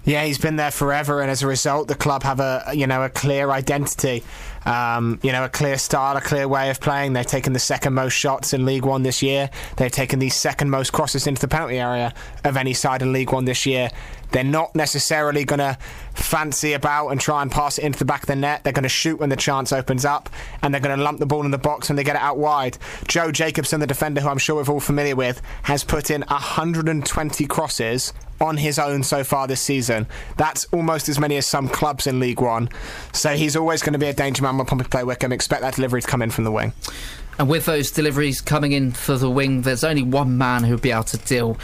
Yeah, 0.03 0.25
he's 0.25 0.39
been 0.39 0.55
there 0.55 0.71
forever, 0.71 1.21
and 1.21 1.29
as 1.29 1.43
a 1.43 1.47
result, 1.47 1.87
the 1.87 1.95
club 1.95 2.23
have 2.23 2.39
a 2.39 2.71
you 2.73 2.87
know 2.87 3.03
a 3.03 3.09
clear 3.09 3.51
identity, 3.51 4.23
um, 4.65 5.19
you 5.21 5.31
know 5.31 5.45
a 5.45 5.49
clear 5.49 5.77
style, 5.77 6.17
a 6.17 6.21
clear 6.21 6.47
way 6.47 6.71
of 6.71 6.79
playing. 6.79 7.13
They've 7.13 7.25
taken 7.25 7.53
the 7.53 7.59
second 7.59 7.93
most 7.93 8.13
shots 8.13 8.51
in 8.51 8.65
League 8.65 8.83
One 8.83 9.03
this 9.03 9.21
year. 9.21 9.51
They've 9.77 9.91
taken 9.91 10.17
the 10.17 10.29
second 10.29 10.71
most 10.71 10.91
crosses 10.91 11.27
into 11.27 11.41
the 11.41 11.47
penalty 11.47 11.77
area 11.77 12.15
of 12.43 12.57
any 12.57 12.73
side 12.73 13.03
in 13.03 13.13
League 13.13 13.31
One 13.31 13.45
this 13.45 13.67
year. 13.67 13.91
They're 14.31 14.43
not 14.43 14.73
necessarily 14.75 15.43
going 15.43 15.59
to 15.59 15.77
fancy 16.13 16.73
about 16.73 17.09
and 17.09 17.19
try 17.19 17.41
and 17.41 17.51
pass 17.51 17.77
it 17.77 17.83
into 17.83 17.99
the 17.99 18.05
back 18.05 18.23
of 18.23 18.27
the 18.27 18.35
net. 18.35 18.63
They're 18.63 18.73
going 18.73 18.83
to 18.83 18.89
shoot 18.89 19.19
when 19.19 19.29
the 19.29 19.35
chance 19.35 19.71
opens 19.71 20.03
up, 20.03 20.31
and 20.63 20.73
they're 20.73 20.81
going 20.81 20.97
to 20.97 21.03
lump 21.03 21.19
the 21.19 21.27
ball 21.27 21.45
in 21.45 21.51
the 21.51 21.59
box 21.59 21.89
when 21.89 21.95
they 21.95 22.03
get 22.03 22.15
it 22.15 22.23
out 22.23 22.39
wide. 22.39 22.79
Joe 23.07 23.31
Jacobson, 23.31 23.81
the 23.81 23.87
defender 23.87 24.21
who 24.21 24.29
I'm 24.29 24.39
sure 24.39 24.55
we're 24.55 24.73
all 24.73 24.79
familiar 24.79 25.15
with, 25.15 25.43
has 25.63 25.83
put 25.83 26.09
in 26.09 26.21
120 26.21 27.45
crosses 27.45 28.13
on 28.41 28.57
his 28.57 28.79
own 28.79 29.03
so 29.03 29.23
far 29.23 29.47
this 29.47 29.61
season. 29.61 30.07
That's 30.37 30.65
almost 30.71 31.07
as 31.09 31.19
many 31.19 31.37
as 31.37 31.45
some 31.45 31.69
clubs 31.69 32.07
in 32.07 32.19
League 32.19 32.41
One. 32.41 32.69
So 33.13 33.35
he's 33.35 33.55
always 33.55 33.81
going 33.81 33.93
to 33.93 33.99
be 33.99 34.07
a 34.07 34.13
danger 34.13 34.43
man 34.43 34.57
when 34.57 34.65
Pompey 34.65 34.85
play 34.85 35.03
Wycombe. 35.03 35.31
Expect 35.31 35.61
that 35.61 35.75
delivery 35.75 36.01
to 36.01 36.07
come 36.07 36.21
in 36.21 36.31
from 36.31 36.43
the 36.43 36.51
wing. 36.51 36.73
And 37.39 37.49
with 37.49 37.65
those 37.65 37.91
deliveries 37.91 38.41
coming 38.41 38.71
in 38.71 38.91
for 38.91 39.17
the 39.17 39.29
wing, 39.29 39.61
there's 39.61 39.83
only 39.83 40.03
one 40.03 40.37
man 40.37 40.63
who'll 40.63 40.77
be 40.77 40.91
able 40.91 41.03
to 41.05 41.17
deal 41.17 41.57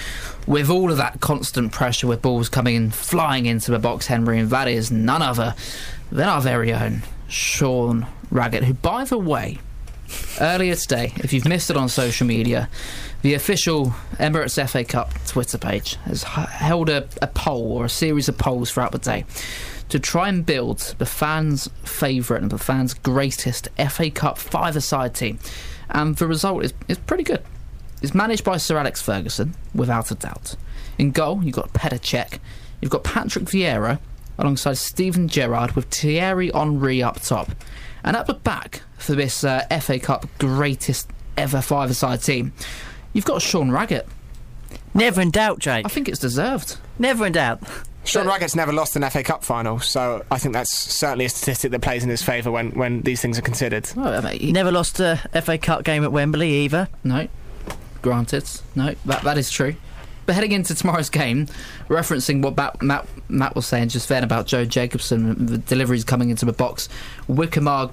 with 0.48 0.70
all 0.70 0.90
of 0.90 0.98
that 0.98 1.20
constant 1.20 1.72
pressure 1.72 2.08
with 2.08 2.22
balls 2.22 2.50
coming 2.50 2.76
in, 2.76 2.90
flying 2.90 3.46
into 3.46 3.72
the 3.72 3.80
box, 3.80 4.08
Henry, 4.08 4.40
and 4.40 4.50
that 4.50 4.68
is 4.68 4.92
none 4.92 5.22
other 5.22 5.56
than 6.12 6.28
our 6.28 6.42
very 6.42 6.74
own 6.74 7.04
Sean 7.28 8.08
Raggett, 8.32 8.64
who, 8.64 8.74
by 8.74 9.04
the 9.04 9.18
way, 9.18 9.60
earlier 10.40 10.76
today, 10.76 11.14
if 11.18 11.34
you've 11.34 11.48
missed 11.48 11.70
it 11.70 11.78
on 11.78 11.90
social 11.90 12.26
media, 12.26 12.70
the 13.22 13.34
official 13.34 13.88
Emirates 14.14 14.70
FA 14.70 14.84
Cup 14.84 15.14
Twitter 15.26 15.58
page 15.58 15.96
has 16.06 16.24
held 16.24 16.90
a, 16.90 17.08
a 17.22 17.28
poll 17.28 17.72
or 17.74 17.86
a 17.86 17.90
series 17.90 18.30
of 18.30 18.38
polls 18.38 18.72
throughout 18.72 18.92
the 18.92 19.00
day 19.00 19.26
to 19.90 20.00
try 20.00 20.28
and 20.28 20.46
build 20.46 20.96
the 20.98 21.06
fans' 21.06 21.70
favourite 21.84 22.42
and 22.42 22.52
the 22.52 22.58
fans' 22.58 22.94
greatest 22.94 23.70
FA 23.90 24.10
Cup 24.10 24.38
five-a-side 24.38 25.16
team. 25.16 25.40
And 25.90 26.16
the 26.18 26.28
result 26.28 26.66
is, 26.66 26.74
is 26.88 26.98
pretty 26.98 27.24
good. 27.24 27.42
It's 28.02 28.14
managed 28.14 28.44
by 28.44 28.58
Sir 28.58 28.78
Alex 28.78 29.02
Ferguson, 29.02 29.56
without 29.74 30.12
a 30.12 30.16
doubt. 30.16 30.56
In 30.98 31.12
goal, 31.12 31.44
you've 31.44 31.56
got 31.56 31.74
Petr 31.74 32.40
you've 32.82 32.92
got 32.92 33.04
Patrick 33.04 33.46
Vieira, 33.46 34.00
alongside 34.38 34.78
Steven 34.78 35.28
Gerrard, 35.28 35.72
with 35.72 35.86
Thierry 35.86 36.52
Henry 36.54 37.02
up 37.02 37.22
top. 37.22 37.50
And 38.04 38.16
at 38.16 38.28
the 38.28 38.34
back 38.34 38.82
for 38.98 39.14
this 39.14 39.44
uh, 39.44 39.66
FA 39.82 40.00
Cup 40.00 40.28
greatest 40.38 41.10
ever 41.38 41.62
five-a-side 41.62 42.22
team, 42.22 42.54
you've 43.18 43.26
got 43.26 43.42
Sean 43.42 43.72
Raggett. 43.72 44.08
Never 44.94 45.22
in 45.22 45.32
doubt, 45.32 45.58
Jake. 45.58 45.86
I 45.86 45.90
think 45.90 46.08
it's 46.08 46.20
deserved. 46.20 46.78
Never 47.00 47.26
in 47.26 47.34
doubt. 47.34 47.64
Sean 48.06 48.28
Raggett's 48.28 48.56
never 48.56 48.72
lost 48.72 48.96
an 48.96 49.10
FA 49.10 49.24
Cup 49.24 49.44
final, 49.44 49.80
so 49.80 50.24
I 50.32 50.38
think 50.38 50.54
that's 50.54 50.72
certainly 50.72 51.26
a 51.26 51.30
statistic 51.30 51.72
that 51.72 51.82
plays 51.82 52.04
in 52.04 52.10
his 52.10 52.22
favour 52.22 52.52
when, 52.52 52.72
when 52.72 53.02
these 53.02 53.20
things 53.20 53.40
are 53.40 53.42
considered. 53.42 53.90
Well, 53.96 54.14
I 54.14 54.32
mean, 54.32 54.40
He 54.40 54.52
never 54.52 54.72
lost 54.72 55.00
a 55.00 55.18
FA 55.44 55.58
Cup 55.58 55.84
game 55.84 56.04
at 56.04 56.12
Wembley 56.12 56.52
either. 56.52 56.88
No, 57.04 57.28
granted. 58.04 58.46
No, 58.76 58.96
that 59.06 59.24
that 59.24 59.38
is 59.38 59.50
true. 59.50 59.76
But 60.28 60.36
heading 60.36 60.52
into 60.52 60.76
tomorrow's 60.76 61.10
game, 61.10 61.48
referencing 61.88 62.42
what 62.42 62.56
Matt, 62.56 62.82
Matt, 62.82 63.08
Matt 63.30 63.56
was 63.56 63.66
saying 63.66 63.90
just 63.90 64.10
then 64.10 64.24
about 64.24 64.46
Joe 64.46 64.64
Jacobson, 64.64 65.46
the 65.46 65.58
deliveries 65.58 66.04
coming 66.04 66.30
into 66.30 66.46
the 66.46 66.54
box, 66.54 66.88
Wycombe 67.28 67.68
are 67.68 67.90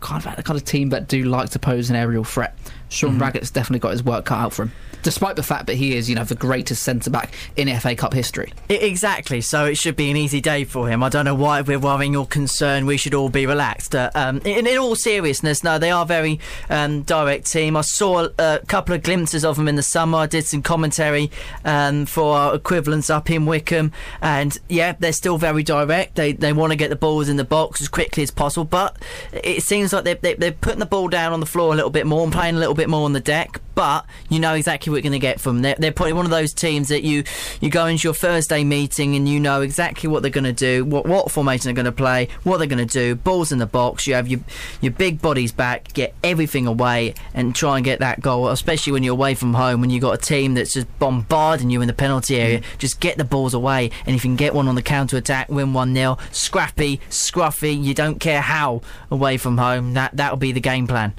kind 0.00 0.24
of 0.24 0.36
the 0.36 0.42
kind 0.42 0.56
of 0.58 0.64
team 0.64 0.90
that 0.90 1.08
do 1.08 1.24
like 1.24 1.50
to 1.50 1.58
pose 1.58 1.90
an 1.90 1.96
aerial 1.96 2.24
threat. 2.24 2.56
Sean 2.88 3.16
Mhm. 3.16 3.20
Raggett's 3.20 3.50
definitely 3.50 3.80
got 3.80 3.90
his 3.92 4.02
work 4.02 4.24
cut 4.24 4.38
out 4.38 4.52
for 4.52 4.62
him. 4.64 4.72
Despite 5.02 5.36
the 5.36 5.42
fact 5.42 5.66
that 5.66 5.74
he 5.74 5.96
is, 5.96 6.08
you 6.08 6.16
know, 6.16 6.24
the 6.24 6.34
greatest 6.34 6.82
centre 6.82 7.10
back 7.10 7.32
in 7.56 7.68
FA 7.80 7.94
Cup 7.94 8.12
history. 8.12 8.52
Exactly. 8.68 9.40
So 9.40 9.64
it 9.64 9.76
should 9.76 9.96
be 9.96 10.10
an 10.10 10.16
easy 10.16 10.40
day 10.40 10.64
for 10.64 10.88
him. 10.88 11.02
I 11.02 11.08
don't 11.08 11.24
know 11.24 11.34
why 11.34 11.60
we're 11.60 11.78
worrying 11.78 12.16
or 12.16 12.26
concerned. 12.26 12.86
We 12.86 12.96
should 12.96 13.14
all 13.14 13.28
be 13.28 13.46
relaxed. 13.46 13.94
Uh, 13.94 14.10
um, 14.14 14.38
in, 14.44 14.66
in 14.66 14.78
all 14.78 14.96
seriousness, 14.96 15.62
no, 15.64 15.78
they 15.78 15.90
are 15.90 16.02
a 16.02 16.06
very 16.06 16.40
um, 16.68 17.02
direct 17.02 17.50
team. 17.50 17.76
I 17.76 17.82
saw 17.82 18.28
a 18.38 18.60
couple 18.66 18.94
of 18.94 19.02
glimpses 19.02 19.44
of 19.44 19.56
them 19.56 19.68
in 19.68 19.76
the 19.76 19.82
summer. 19.82 20.18
I 20.18 20.26
did 20.26 20.46
some 20.46 20.62
commentary 20.62 21.30
um, 21.64 22.06
for 22.06 22.36
our 22.36 22.54
equivalents 22.54 23.10
up 23.10 23.30
in 23.30 23.46
Wycombe, 23.46 23.92
and 24.20 24.56
yeah, 24.68 24.94
they're 24.98 25.12
still 25.12 25.38
very 25.38 25.62
direct. 25.62 26.16
They 26.16 26.32
they 26.32 26.52
want 26.52 26.72
to 26.72 26.76
get 26.76 26.90
the 26.90 26.96
balls 26.96 27.28
in 27.28 27.36
the 27.36 27.44
box 27.44 27.80
as 27.80 27.88
quickly 27.88 28.22
as 28.22 28.30
possible, 28.30 28.64
but 28.64 28.96
it 29.32 29.62
seems 29.62 29.92
like 29.92 30.04
they're, 30.04 30.34
they're 30.34 30.52
putting 30.52 30.80
the 30.80 30.86
ball 30.86 31.08
down 31.08 31.32
on 31.32 31.40
the 31.40 31.46
floor 31.46 31.72
a 31.72 31.76
little 31.76 31.90
bit 31.90 32.06
more 32.06 32.22
and 32.22 32.32
playing 32.32 32.56
a 32.56 32.58
little 32.58 32.74
bit 32.74 32.88
more 32.88 33.04
on 33.04 33.12
the 33.12 33.20
deck. 33.20 33.60
But 33.78 34.06
you 34.28 34.40
know 34.40 34.54
exactly 34.54 34.90
what 34.90 34.96
you're 34.96 35.02
going 35.02 35.12
to 35.12 35.20
get 35.20 35.40
from 35.40 35.58
them. 35.58 35.62
They're, 35.62 35.76
they're 35.78 35.92
probably 35.92 36.14
one 36.14 36.24
of 36.24 36.32
those 36.32 36.52
teams 36.52 36.88
that 36.88 37.04
you 37.04 37.22
you 37.60 37.70
go 37.70 37.86
into 37.86 38.08
your 38.08 38.12
Thursday 38.12 38.64
meeting 38.64 39.14
and 39.14 39.28
you 39.28 39.38
know 39.38 39.60
exactly 39.60 40.10
what 40.10 40.22
they're 40.22 40.32
going 40.32 40.42
to 40.42 40.52
do, 40.52 40.84
what 40.84 41.06
what 41.06 41.30
formation 41.30 41.66
they're 41.66 41.80
going 41.80 41.84
to 41.84 41.92
play, 41.92 42.26
what 42.42 42.58
they're 42.58 42.66
going 42.66 42.84
to 42.84 42.92
do. 42.92 43.14
Balls 43.14 43.52
in 43.52 43.60
the 43.60 43.66
box. 43.66 44.08
You 44.08 44.14
have 44.14 44.26
your 44.26 44.40
your 44.80 44.90
big 44.90 45.22
bodies 45.22 45.52
back, 45.52 45.92
get 45.92 46.12
everything 46.24 46.66
away, 46.66 47.14
and 47.34 47.54
try 47.54 47.76
and 47.76 47.84
get 47.84 48.00
that 48.00 48.20
goal. 48.20 48.48
Especially 48.48 48.92
when 48.92 49.04
you're 49.04 49.12
away 49.12 49.36
from 49.36 49.54
home, 49.54 49.80
when 49.80 49.90
you've 49.90 50.02
got 50.02 50.14
a 50.14 50.26
team 50.26 50.54
that's 50.54 50.72
just 50.72 50.88
bombarding 50.98 51.70
you 51.70 51.80
in 51.80 51.86
the 51.86 51.94
penalty 51.94 52.34
area. 52.34 52.58
Mm. 52.58 52.78
Just 52.78 52.98
get 52.98 53.16
the 53.16 53.24
balls 53.24 53.54
away, 53.54 53.92
and 54.06 54.16
if 54.16 54.24
you 54.24 54.30
can 54.30 54.34
get 54.36 54.54
one 54.54 54.66
on 54.66 54.74
the 54.74 54.82
counter 54.82 55.16
attack, 55.16 55.50
win 55.50 55.72
one 55.72 55.94
0 55.94 56.18
Scrappy, 56.32 57.00
scruffy. 57.10 57.80
You 57.80 57.94
don't 57.94 58.18
care 58.18 58.40
how 58.40 58.82
away 59.08 59.36
from 59.36 59.56
home. 59.56 59.94
That 59.94 60.16
that'll 60.16 60.36
be 60.36 60.50
the 60.50 60.60
game 60.60 60.88
plan. 60.88 61.14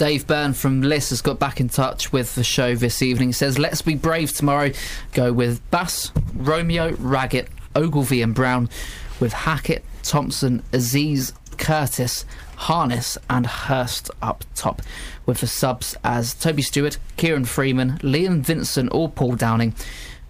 Dave 0.00 0.26
Byrne 0.26 0.54
from 0.54 0.80
Liss 0.80 1.10
has 1.10 1.20
got 1.20 1.38
back 1.38 1.60
in 1.60 1.68
touch 1.68 2.10
with 2.10 2.34
the 2.34 2.42
show 2.42 2.74
this 2.74 3.02
evening. 3.02 3.28
He 3.28 3.32
says, 3.34 3.58
Let's 3.58 3.82
be 3.82 3.96
brave 3.96 4.32
tomorrow. 4.32 4.70
Go 5.12 5.30
with 5.30 5.60
Bass, 5.70 6.10
Romeo, 6.34 6.92
Raggett, 6.92 7.48
Ogilvie, 7.76 8.22
and 8.22 8.34
Brown, 8.34 8.70
with 9.20 9.34
Hackett, 9.34 9.84
Thompson, 10.02 10.62
Azeez, 10.72 11.34
Curtis, 11.58 12.24
Harness, 12.56 13.18
and 13.28 13.46
Hirst 13.46 14.10
up 14.22 14.42
top, 14.54 14.80
with 15.26 15.42
the 15.42 15.46
subs 15.46 15.94
as 16.02 16.32
Toby 16.32 16.62
Steward, 16.62 16.96
Kieran 17.18 17.44
Freeman, 17.44 17.98
Liam 17.98 18.40
Vincent, 18.40 18.88
or 18.94 19.10
Paul 19.10 19.36
Downing. 19.36 19.74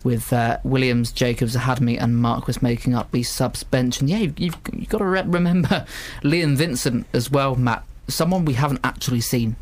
With 0.03 0.33
uh, 0.33 0.59
Williams, 0.65 1.13
Jacobs, 1.13 1.55
Ahadme, 1.55 2.03
and 2.03 2.17
Marquis 2.17 2.55
making 2.61 2.97
up 2.97 3.13
the 3.13 3.23
subs 3.23 3.63
bench, 3.63 4.01
and 4.01 4.11
yeah, 4.11 4.19
you've, 4.19 4.37
you've, 4.41 4.57
you've 4.73 4.89
got 4.89 4.99
to 4.99 5.05
re- 5.05 5.23
remember 5.25 5.87
Liam 6.23 6.57
Vincent 6.57 7.07
as 7.13 7.31
well, 7.31 7.55
Matt. 7.55 7.85
Someone 8.11 8.45
we 8.45 8.55
haven't 8.55 8.81
actually 8.85 9.21
seen 9.21 9.57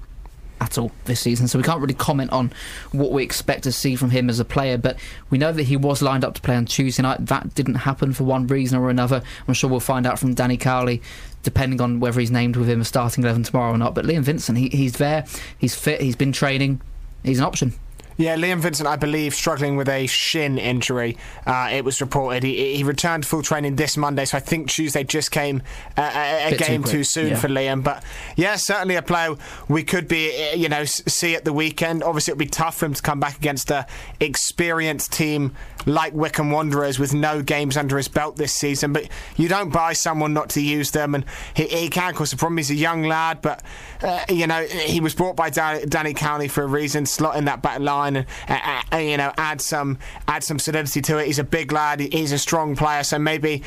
at 0.60 0.76
all 0.76 0.90
this 1.04 1.20
season, 1.20 1.46
so 1.46 1.56
we 1.56 1.62
can't 1.62 1.80
really 1.80 1.94
comment 1.94 2.32
on 2.32 2.52
what 2.90 3.12
we 3.12 3.22
expect 3.22 3.62
to 3.62 3.70
see 3.70 3.94
from 3.94 4.10
him 4.10 4.28
as 4.28 4.40
a 4.40 4.44
player. 4.44 4.76
But 4.76 4.98
we 5.30 5.38
know 5.38 5.52
that 5.52 5.62
he 5.62 5.76
was 5.76 6.02
lined 6.02 6.24
up 6.24 6.34
to 6.34 6.40
play 6.40 6.56
on 6.56 6.66
Tuesday 6.66 7.02
night. 7.02 7.26
That 7.26 7.54
didn't 7.54 7.76
happen 7.76 8.12
for 8.12 8.24
one 8.24 8.48
reason 8.48 8.76
or 8.76 8.90
another. 8.90 9.22
I'm 9.46 9.54
sure 9.54 9.70
we'll 9.70 9.78
find 9.78 10.04
out 10.04 10.18
from 10.18 10.34
Danny 10.34 10.56
Cowley, 10.56 11.00
depending 11.44 11.80
on 11.80 12.00
whether 12.00 12.18
he's 12.18 12.32
named 12.32 12.56
with 12.56 12.68
him 12.68 12.80
a 12.80 12.84
starting 12.84 13.22
eleven 13.22 13.44
tomorrow 13.44 13.72
or 13.72 13.78
not. 13.78 13.94
But 13.94 14.04
Liam 14.04 14.22
Vincent, 14.22 14.58
he, 14.58 14.68
he's 14.70 14.94
there, 14.94 15.24
he's 15.56 15.76
fit, 15.76 16.00
he's 16.00 16.16
been 16.16 16.32
training, 16.32 16.80
he's 17.22 17.38
an 17.38 17.44
option. 17.44 17.74
Yeah, 18.18 18.36
Liam 18.36 18.58
Vincent, 18.58 18.88
I 18.88 18.96
believe, 18.96 19.32
struggling 19.32 19.76
with 19.76 19.88
a 19.88 20.08
shin 20.08 20.58
injury. 20.58 21.16
Uh, 21.46 21.70
it 21.72 21.84
was 21.84 22.00
reported 22.00 22.42
he, 22.42 22.74
he 22.74 22.82
returned 22.82 23.22
to 23.22 23.28
full 23.28 23.42
training 23.42 23.76
this 23.76 23.96
Monday, 23.96 24.24
so 24.24 24.36
I 24.36 24.40
think 24.40 24.68
Tuesday 24.68 25.04
just 25.04 25.30
came 25.30 25.62
a, 25.96 26.48
a 26.48 26.50
too 26.50 26.56
game 26.56 26.82
quick, 26.82 26.92
too, 26.92 27.04
soon 27.04 27.28
yeah. 27.28 27.36
for 27.36 27.46
Liam. 27.46 27.84
But 27.84 28.02
yeah, 28.34 28.56
certainly 28.56 28.96
a 28.96 29.02
player 29.02 29.36
we 29.68 29.84
could 29.84 30.08
be, 30.08 30.50
uh, 30.50 30.56
you 30.56 30.68
know, 30.68 30.84
see 30.84 31.36
at 31.36 31.44
the 31.44 31.52
weekend. 31.52 32.02
Obviously, 32.02 32.32
it'll 32.32 32.40
be 32.40 32.46
tough 32.46 32.78
for 32.78 32.86
him 32.86 32.94
to 32.94 33.02
come 33.02 33.20
back 33.20 33.36
against 33.36 33.70
a 33.70 33.86
experienced 34.18 35.12
team 35.12 35.54
like 35.86 36.12
Wycombe 36.12 36.50
Wanderers 36.50 36.98
with 36.98 37.14
no 37.14 37.42
games 37.42 37.76
under 37.76 37.96
his 37.96 38.08
belt 38.08 38.36
this 38.36 38.52
season. 38.52 38.92
But 38.92 39.08
you 39.36 39.48
don't 39.48 39.70
buy 39.70 39.92
someone 39.92 40.34
not 40.34 40.50
to 40.50 40.60
use 40.60 40.90
them, 40.90 41.14
and 41.14 41.24
he, 41.54 41.66
he 41.66 41.88
can 41.88 42.14
cause 42.14 42.32
a 42.32 42.36
problem. 42.36 42.58
He's 42.58 42.70
a 42.70 42.74
young 42.74 43.04
lad, 43.04 43.42
but 43.42 43.62
uh, 44.02 44.24
you 44.28 44.46
know 44.46 44.64
he 44.64 45.00
was 45.00 45.14
brought 45.14 45.36
by 45.36 45.50
Danny 45.50 46.14
Cowley 46.14 46.48
for 46.48 46.62
a 46.62 46.66
reason, 46.66 47.06
slot 47.06 47.36
in 47.36 47.44
that 47.46 47.62
back 47.62 47.80
line, 47.80 48.07
and 48.16 48.26
uh, 48.48 48.82
uh, 48.92 48.96
you 48.96 49.16
know 49.16 49.32
add 49.36 49.60
some 49.60 49.98
add 50.26 50.42
some 50.42 50.58
solidity 50.58 51.00
to 51.02 51.18
it. 51.18 51.26
He's 51.26 51.38
a 51.38 51.44
big 51.44 51.72
lad. 51.72 52.00
He's 52.00 52.32
a 52.32 52.38
strong 52.38 52.76
player, 52.76 53.02
so 53.02 53.18
maybe. 53.18 53.62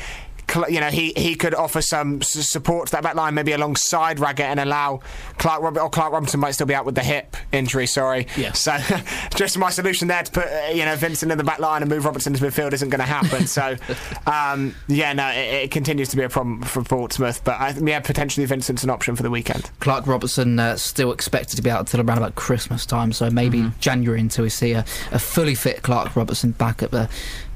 You 0.68 0.80
know, 0.80 0.88
he, 0.88 1.12
he 1.16 1.34
could 1.34 1.54
offer 1.54 1.82
some 1.82 2.22
support 2.22 2.86
to 2.88 2.92
that 2.92 3.02
back 3.02 3.14
line, 3.14 3.34
maybe 3.34 3.52
alongside 3.52 4.20
Raggett, 4.20 4.46
and 4.46 4.60
allow 4.60 5.00
Clark 5.38 5.62
Rob- 5.62 5.78
or 5.78 5.90
Clark 5.90 6.12
Robinson 6.12 6.40
might 6.40 6.52
still 6.52 6.66
be 6.66 6.74
out 6.74 6.84
with 6.84 6.94
the 6.94 7.02
hip 7.02 7.36
injury. 7.52 7.86
Sorry. 7.86 8.26
Yeah. 8.36 8.52
So, 8.52 8.76
just 9.34 9.58
my 9.58 9.70
solution 9.70 10.08
there 10.08 10.22
to 10.22 10.30
put 10.30 10.46
uh, 10.46 10.70
you 10.72 10.84
know 10.84 10.96
Vincent 10.96 11.32
in 11.32 11.38
the 11.38 11.44
back 11.44 11.58
line 11.58 11.82
and 11.82 11.90
move 11.90 12.04
Robertson 12.04 12.34
to 12.34 12.44
midfield 12.44 12.72
isn't 12.72 12.90
going 12.90 13.00
to 13.00 13.04
happen. 13.04 13.46
so, 13.46 13.76
um, 14.26 14.74
yeah, 14.88 15.12
no, 15.12 15.28
it, 15.28 15.64
it 15.64 15.70
continues 15.70 16.08
to 16.08 16.16
be 16.16 16.22
a 16.22 16.28
problem 16.28 16.62
for 16.62 16.82
Portsmouth. 16.82 17.42
But 17.44 17.60
I, 17.60 17.70
yeah, 17.70 18.00
potentially 18.00 18.46
Vincent's 18.46 18.84
an 18.84 18.90
option 18.90 19.16
for 19.16 19.22
the 19.22 19.30
weekend. 19.30 19.70
Clark 19.80 20.06
Robertson 20.06 20.58
uh, 20.58 20.76
still 20.76 21.12
expected 21.12 21.56
to 21.56 21.62
be 21.62 21.70
out 21.70 21.80
until 21.80 22.00
around 22.00 22.18
about 22.18 22.34
Christmas 22.34 22.86
time, 22.86 23.12
so 23.12 23.30
maybe 23.30 23.70
January 23.80 24.20
until 24.20 24.44
we 24.44 24.50
see 24.50 24.72
a, 24.72 24.84
a 25.10 25.18
fully 25.18 25.54
fit 25.54 25.82
Clark 25.82 26.14
Robertson 26.16 26.52
back 26.52 26.82
at 26.82 26.90
the 26.90 27.08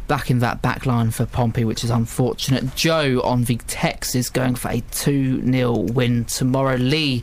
back 0.07 0.31
in 0.31 0.39
that 0.41 0.63
back 0.63 0.87
line 0.87 1.11
for 1.11 1.27
Pompey, 1.27 1.65
which 1.65 1.85
is 1.85 1.91
unfortunate. 1.91 2.75
Joe 2.75 3.21
on 3.23 3.45
the 3.45 3.57
text 3.67 4.15
is 4.15 4.31
going 4.31 4.55
for 4.55 4.71
a 4.71 4.81
2 4.93 5.43
0 5.43 5.73
win 5.73 6.25
tomorrow. 6.25 6.77
Lee 6.77 7.23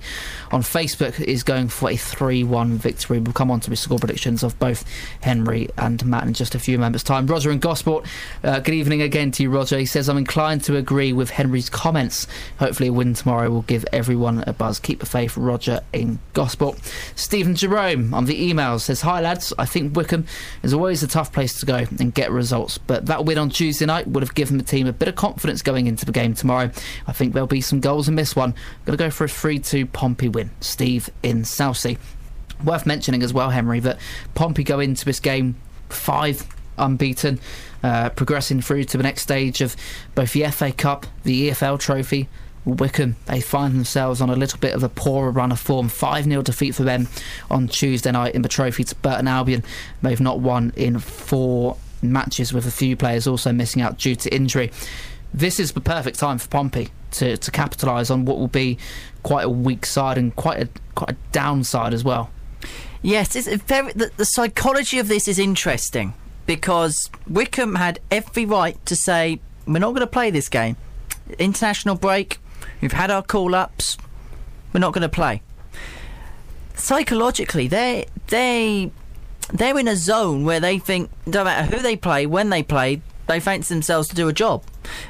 on 0.51 0.61
Facebook 0.61 1.19
is 1.19 1.43
going 1.43 1.67
for 1.67 1.89
a 1.89 1.97
3 1.97 2.43
1 2.43 2.77
victory. 2.77 3.19
We'll 3.19 3.33
come 3.33 3.51
on 3.51 3.59
to 3.61 3.69
the 3.69 3.75
score 3.75 3.99
predictions 3.99 4.43
of 4.43 4.57
both 4.59 4.85
Henry 5.21 5.69
and 5.77 6.05
Matt 6.05 6.25
in 6.25 6.33
just 6.33 6.55
a 6.55 6.59
few 6.59 6.77
moments' 6.77 7.03
time. 7.03 7.27
Roger 7.27 7.51
in 7.51 7.59
Gosport, 7.59 8.05
uh, 8.43 8.59
good 8.59 8.75
evening 8.75 9.01
again 9.01 9.31
to 9.31 9.43
you, 9.43 9.49
Roger. 9.49 9.77
He 9.77 9.85
says, 9.85 10.09
I'm 10.09 10.17
inclined 10.17 10.63
to 10.65 10.77
agree 10.77 11.13
with 11.13 11.29
Henry's 11.29 11.69
comments. 11.69 12.27
Hopefully, 12.59 12.89
a 12.89 12.93
win 12.93 13.13
tomorrow 13.13 13.49
will 13.49 13.63
give 13.63 13.85
everyone 13.91 14.43
a 14.47 14.53
buzz. 14.53 14.79
Keep 14.79 14.99
the 14.99 15.05
faith, 15.05 15.37
Roger 15.37 15.81
in 15.91 16.19
Gosport. 16.33 16.79
Stephen 17.15 17.55
Jerome 17.55 18.13
on 18.13 18.25
the 18.25 18.49
email 18.49 18.79
says, 18.79 19.01
Hi 19.01 19.21
lads, 19.21 19.53
I 19.57 19.65
think 19.65 19.95
Wycombe 19.95 20.25
is 20.61 20.73
always 20.73 21.03
a 21.03 21.07
tough 21.07 21.31
place 21.31 21.59
to 21.59 21.65
go 21.65 21.85
and 21.99 22.13
get 22.13 22.31
results, 22.31 22.72
but 22.77 23.05
that 23.07 23.25
win 23.25 23.37
on 23.37 23.49
Tuesday 23.49 23.85
night 23.85 24.07
would 24.07 24.23
have 24.23 24.35
given 24.35 24.57
the 24.57 24.63
team 24.63 24.87
a 24.87 24.93
bit 24.93 25.07
of 25.07 25.15
confidence 25.15 25.61
going 25.61 25.87
into 25.87 26.05
the 26.05 26.11
game 26.11 26.33
tomorrow. 26.33 26.71
I 27.07 27.11
think 27.11 27.33
there'll 27.33 27.47
be 27.47 27.61
some 27.61 27.79
goals 27.79 28.07
in 28.07 28.15
this 28.15 28.35
one. 28.35 28.51
Going 28.85 28.97
to 28.97 29.03
go 29.03 29.09
for 29.09 29.25
a 29.25 29.29
3 29.29 29.59
2 29.59 29.85
Pompey 29.87 30.29
win. 30.29 30.51
Steve 30.59 31.09
in 31.21 31.43
Southsea. 31.45 31.97
Worth 32.63 32.85
mentioning 32.85 33.23
as 33.23 33.33
well, 33.33 33.49
Henry, 33.49 33.79
that 33.81 33.99
Pompey 34.35 34.63
go 34.63 34.79
into 34.79 35.05
this 35.05 35.19
game 35.19 35.55
five 35.89 36.47
unbeaten, 36.77 37.39
uh, 37.83 38.09
progressing 38.09 38.61
through 38.61 38.85
to 38.85 38.97
the 38.97 39.03
next 39.03 39.21
stage 39.21 39.61
of 39.61 39.75
both 40.15 40.33
the 40.33 40.45
FA 40.47 40.71
Cup, 40.71 41.05
the 41.23 41.49
EFL 41.49 41.79
Trophy. 41.79 42.29
Wycombe, 42.65 43.17
they 43.25 43.41
find 43.41 43.75
themselves 43.75 44.21
on 44.21 44.29
a 44.29 44.35
little 44.35 44.57
bit 44.57 44.73
of 44.73 44.83
a 44.83 44.89
poorer 44.89 45.31
run 45.31 45.51
of 45.51 45.59
form. 45.59 45.89
5 45.89 46.23
0 46.23 46.41
defeat 46.43 46.73
for 46.73 46.83
them 46.83 47.09
on 47.51 47.67
Tuesday 47.67 48.11
night 48.11 48.35
in 48.35 48.41
the 48.41 48.47
trophy 48.47 48.85
to 48.85 48.95
Burton 48.95 49.27
Albion. 49.27 49.63
They've 50.01 50.19
not 50.19 50.39
won 50.39 50.71
in 50.77 50.99
four 50.99 51.75
matches, 52.11 52.53
with 52.53 52.65
a 52.65 52.71
few 52.71 52.95
players 52.95 53.27
also 53.27 53.51
missing 53.51 53.81
out 53.81 53.97
due 53.97 54.15
to 54.15 54.33
injury. 54.33 54.71
This 55.33 55.59
is 55.59 55.71
the 55.71 55.81
perfect 55.81 56.19
time 56.19 56.37
for 56.37 56.47
Pompey 56.47 56.89
to, 57.11 57.37
to 57.37 57.51
capitalise 57.51 58.09
on 58.09 58.25
what 58.25 58.37
will 58.37 58.47
be 58.47 58.77
quite 59.23 59.45
a 59.45 59.49
weak 59.49 59.85
side 59.85 60.17
and 60.17 60.35
quite 60.35 60.61
a 60.61 60.69
quite 60.95 61.11
a 61.11 61.15
downside 61.31 61.93
as 61.93 62.03
well. 62.03 62.29
Yes, 63.01 63.35
very, 63.47 63.91
the, 63.93 64.11
the 64.15 64.25
psychology 64.25 64.99
of 64.99 65.07
this 65.07 65.27
is 65.27 65.37
interesting 65.37 66.13
because 66.45 67.09
Wycombe 67.27 67.75
had 67.75 67.99
every 68.11 68.45
right 68.45 68.83
to 68.85 68.95
say 68.95 69.41
we're 69.65 69.79
not 69.79 69.89
going 69.89 70.01
to 70.01 70.07
play 70.07 70.29
this 70.29 70.49
game. 70.49 70.77
International 71.39 71.95
break. 71.95 72.39
We've 72.81 72.93
had 72.93 73.11
our 73.11 73.21
call 73.21 73.55
ups. 73.55 73.97
We're 74.71 74.79
not 74.79 74.93
going 74.93 75.03
to 75.03 75.09
play. 75.09 75.41
Psychologically, 76.75 77.67
they 77.67 78.07
they 78.27 78.91
they're 79.51 79.77
in 79.77 79.87
a 79.87 79.95
zone 79.95 80.45
where 80.45 80.59
they 80.59 80.79
think 80.79 81.09
no 81.25 81.43
matter 81.43 81.75
who 81.75 81.81
they 81.81 81.95
play, 81.95 82.25
when 82.25 82.49
they 82.49 82.63
play, 82.63 83.01
they 83.27 83.39
fancy 83.39 83.73
themselves 83.73 84.07
to 84.09 84.15
do 84.15 84.27
a 84.27 84.33
job. 84.33 84.63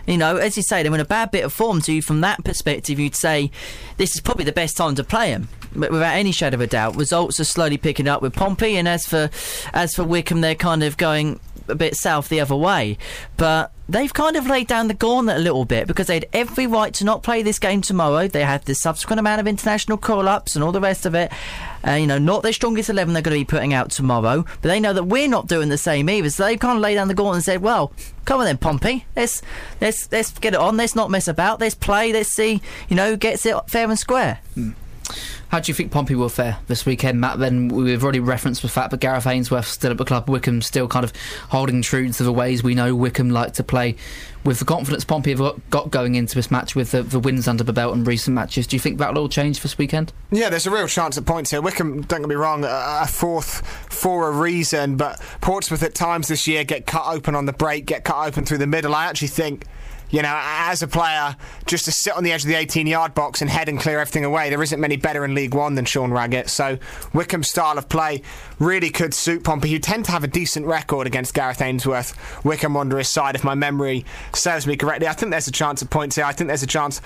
You 0.05 0.17
know, 0.17 0.37
as 0.37 0.55
you 0.55 0.63
say, 0.63 0.83
they're 0.83 0.93
in 0.93 0.99
a 0.99 1.05
bad 1.05 1.31
bit 1.31 1.43
of 1.43 1.51
form. 1.51 1.81
So 1.81 1.99
from 2.01 2.21
that 2.21 2.43
perspective, 2.43 2.99
you'd 2.99 3.15
say 3.15 3.51
this 3.97 4.15
is 4.15 4.21
probably 4.21 4.45
the 4.45 4.51
best 4.51 4.77
time 4.77 4.95
to 4.95 5.03
play 5.03 5.31
them. 5.31 5.49
But 5.75 5.91
without 5.91 6.15
any 6.15 6.31
shadow 6.31 6.55
of 6.55 6.61
a 6.61 6.67
doubt, 6.67 6.95
results 6.95 7.39
are 7.39 7.45
slowly 7.45 7.77
picking 7.77 8.07
up 8.07 8.21
with 8.21 8.35
Pompey, 8.35 8.75
and 8.75 8.87
as 8.87 9.07
for 9.07 9.31
as 9.73 9.95
for 9.95 10.03
Wycombe, 10.03 10.41
they're 10.41 10.53
kind 10.53 10.83
of 10.83 10.97
going 10.97 11.39
a 11.67 11.75
bit 11.75 11.95
south 11.95 12.29
the 12.29 12.39
other 12.39 12.55
way. 12.55 12.97
But 13.37 13.71
they've 13.87 14.13
kind 14.13 14.35
of 14.35 14.47
laid 14.47 14.67
down 14.67 14.87
the 14.87 14.93
gauntlet 14.93 15.37
a 15.37 15.41
little 15.41 15.65
bit 15.65 15.87
because 15.87 16.07
they 16.07 16.15
had 16.15 16.25
every 16.33 16.67
right 16.67 16.93
to 16.93 17.05
not 17.05 17.23
play 17.23 17.41
this 17.41 17.59
game 17.59 17.81
tomorrow. 17.81 18.27
They 18.27 18.43
had 18.43 18.63
the 18.63 18.75
subsequent 18.75 19.19
amount 19.19 19.41
of 19.41 19.47
international 19.47 19.97
call 19.97 20.27
ups 20.27 20.55
and 20.55 20.63
all 20.63 20.71
the 20.71 20.81
rest 20.81 21.05
of 21.05 21.15
it. 21.15 21.31
Uh, 21.85 21.91
you 21.91 22.07
know, 22.07 22.17
not 22.17 22.43
their 22.43 22.53
strongest 22.53 22.89
11 22.89 23.13
they're 23.13 23.21
going 23.21 23.37
to 23.37 23.41
be 23.41 23.45
putting 23.45 23.73
out 23.73 23.91
tomorrow, 23.91 24.45
but 24.61 24.69
they 24.69 24.79
know 24.79 24.93
that 24.93 25.03
we're 25.03 25.27
not 25.27 25.47
doing 25.47 25.69
the 25.69 25.77
same 25.77 26.09
either. 26.09 26.29
So 26.29 26.45
they've 26.45 26.59
kind 26.59 26.77
of 26.77 26.81
laid 26.81 26.95
down 26.95 27.09
the 27.09 27.13
gauntlet 27.13 27.35
and 27.35 27.43
said, 27.43 27.61
well, 27.61 27.91
come 28.25 28.39
on 28.39 28.45
then, 28.45 28.57
Pompey. 28.57 29.05
Let's, 29.15 29.41
let's, 29.81 30.09
let's 30.11 30.31
get 30.31 30.53
it 30.53 30.59
on. 30.59 30.77
Let's 30.77 30.95
not 30.95 31.11
mess 31.11 31.27
about. 31.27 31.59
Let's 31.59 31.75
play. 31.75 32.13
Let's 32.13 32.33
see, 32.33 32.61
you 32.87 32.95
know, 32.95 33.11
who 33.11 33.17
gets 33.17 33.45
it 33.45 33.55
fair 33.67 33.89
and 33.89 33.99
square. 33.99 34.39
How 35.49 35.59
do 35.59 35.69
you 35.69 35.75
think 35.75 35.91
Pompey 35.91 36.15
will 36.15 36.29
fare 36.29 36.57
this 36.67 36.85
weekend, 36.85 37.21
Matt? 37.21 37.37
Then 37.37 37.67
we've 37.67 38.03
already 38.03 38.19
referenced 38.19 38.61
the 38.63 38.69
fact 38.69 38.91
that 38.91 38.99
Gareth 38.99 39.27
Ainsworth 39.27 39.67
still 39.67 39.91
at 39.91 39.97
the 39.97 40.05
club, 40.05 40.29
Wycombe 40.29 40.61
still 40.61 40.87
kind 40.87 41.03
of 41.03 41.13
holding 41.49 41.81
true 41.81 42.11
to 42.11 42.23
the 42.23 42.33
ways 42.33 42.63
we 42.63 42.73
know 42.73 42.95
Wycombe 42.95 43.29
like 43.29 43.53
to 43.53 43.63
play. 43.63 43.95
With 44.43 44.59
the 44.59 44.65
confidence 44.65 45.05
Pompey 45.05 45.33
have 45.33 45.69
got 45.69 45.89
going 45.89 46.15
into 46.15 46.35
this 46.35 46.51
match 46.51 46.75
with 46.75 46.91
the, 46.91 47.01
the 47.01 47.19
wins 47.19 47.47
under 47.47 47.63
the 47.63 47.71
belt 47.71 47.95
in 47.95 48.03
recent 48.03 48.33
matches, 48.35 48.67
do 48.67 48.75
you 48.75 48.79
think 48.79 48.97
that'll 48.97 49.19
all 49.19 49.29
change 49.29 49.61
this 49.61 49.77
weekend? 49.77 50.11
Yeah, 50.31 50.49
there's 50.49 50.67
a 50.67 50.71
real 50.71 50.87
chance 50.87 51.17
at 51.17 51.25
points 51.25 51.51
here. 51.51 51.61
Wycombe, 51.61 52.01
don't 52.01 52.21
get 52.21 52.27
me 52.27 52.35
wrong, 52.35 52.65
a 52.65 53.07
fourth 53.07 53.65
for 53.89 54.27
a 54.27 54.31
reason, 54.31 54.97
but 54.97 55.21
Portsmouth 55.39 55.83
at 55.83 55.95
times 55.95 56.27
this 56.27 56.47
year 56.47 56.63
get 56.63 56.85
cut 56.85 57.05
open 57.07 57.35
on 57.35 57.45
the 57.45 57.53
break, 57.53 57.85
get 57.85 58.03
cut 58.03 58.27
open 58.27 58.43
through 58.43 58.57
the 58.57 58.67
middle. 58.67 58.93
I 58.95 59.05
actually 59.05 59.29
think 59.29 59.65
you 60.13 60.21
know, 60.21 60.39
as 60.39 60.83
a 60.83 60.87
player, 60.87 61.35
just 61.65 61.85
to 61.85 61.91
sit 61.91 62.13
on 62.13 62.23
the 62.23 62.31
edge 62.31 62.43
of 62.43 62.47
the 62.47 62.53
18 62.53 62.85
yard 62.85 63.15
box 63.15 63.41
and 63.41 63.49
head 63.49 63.67
and 63.67 63.79
clear 63.79 63.99
everything 63.99 64.23
away, 64.23 64.51
there 64.51 64.61
isn't 64.61 64.79
many 64.79 64.95
better 64.95 65.25
in 65.25 65.33
League 65.33 65.55
One 65.55 65.73
than 65.73 65.85
Sean 65.85 66.11
Raggett. 66.11 66.51
So 66.51 66.77
Wycombe's 67.13 67.49
style 67.49 67.79
of 67.79 67.89
play 67.89 68.21
really 68.59 68.91
could 68.91 69.15
suit 69.15 69.43
Pompey, 69.43 69.71
who 69.71 69.79
tend 69.79 70.05
to 70.05 70.11
have 70.11 70.23
a 70.23 70.27
decent 70.27 70.67
record 70.67 71.07
against 71.07 71.33
Gareth 71.33 71.63
Ainsworth, 71.63 72.45
Wycombe 72.45 72.75
Wanderers 72.75 73.09
side, 73.09 73.33
if 73.33 73.43
my 73.43 73.55
memory 73.55 74.05
serves 74.35 74.67
me 74.67 74.75
correctly. 74.75 75.07
I 75.07 75.13
think 75.13 75.31
there's 75.31 75.47
a 75.47 75.51
chance 75.51 75.81
of 75.81 75.89
points 75.89 76.15
here. 76.15 76.25
I 76.25 76.31
think 76.31 76.47
there's 76.47 76.61
a 76.61 76.67
chance 76.67 77.01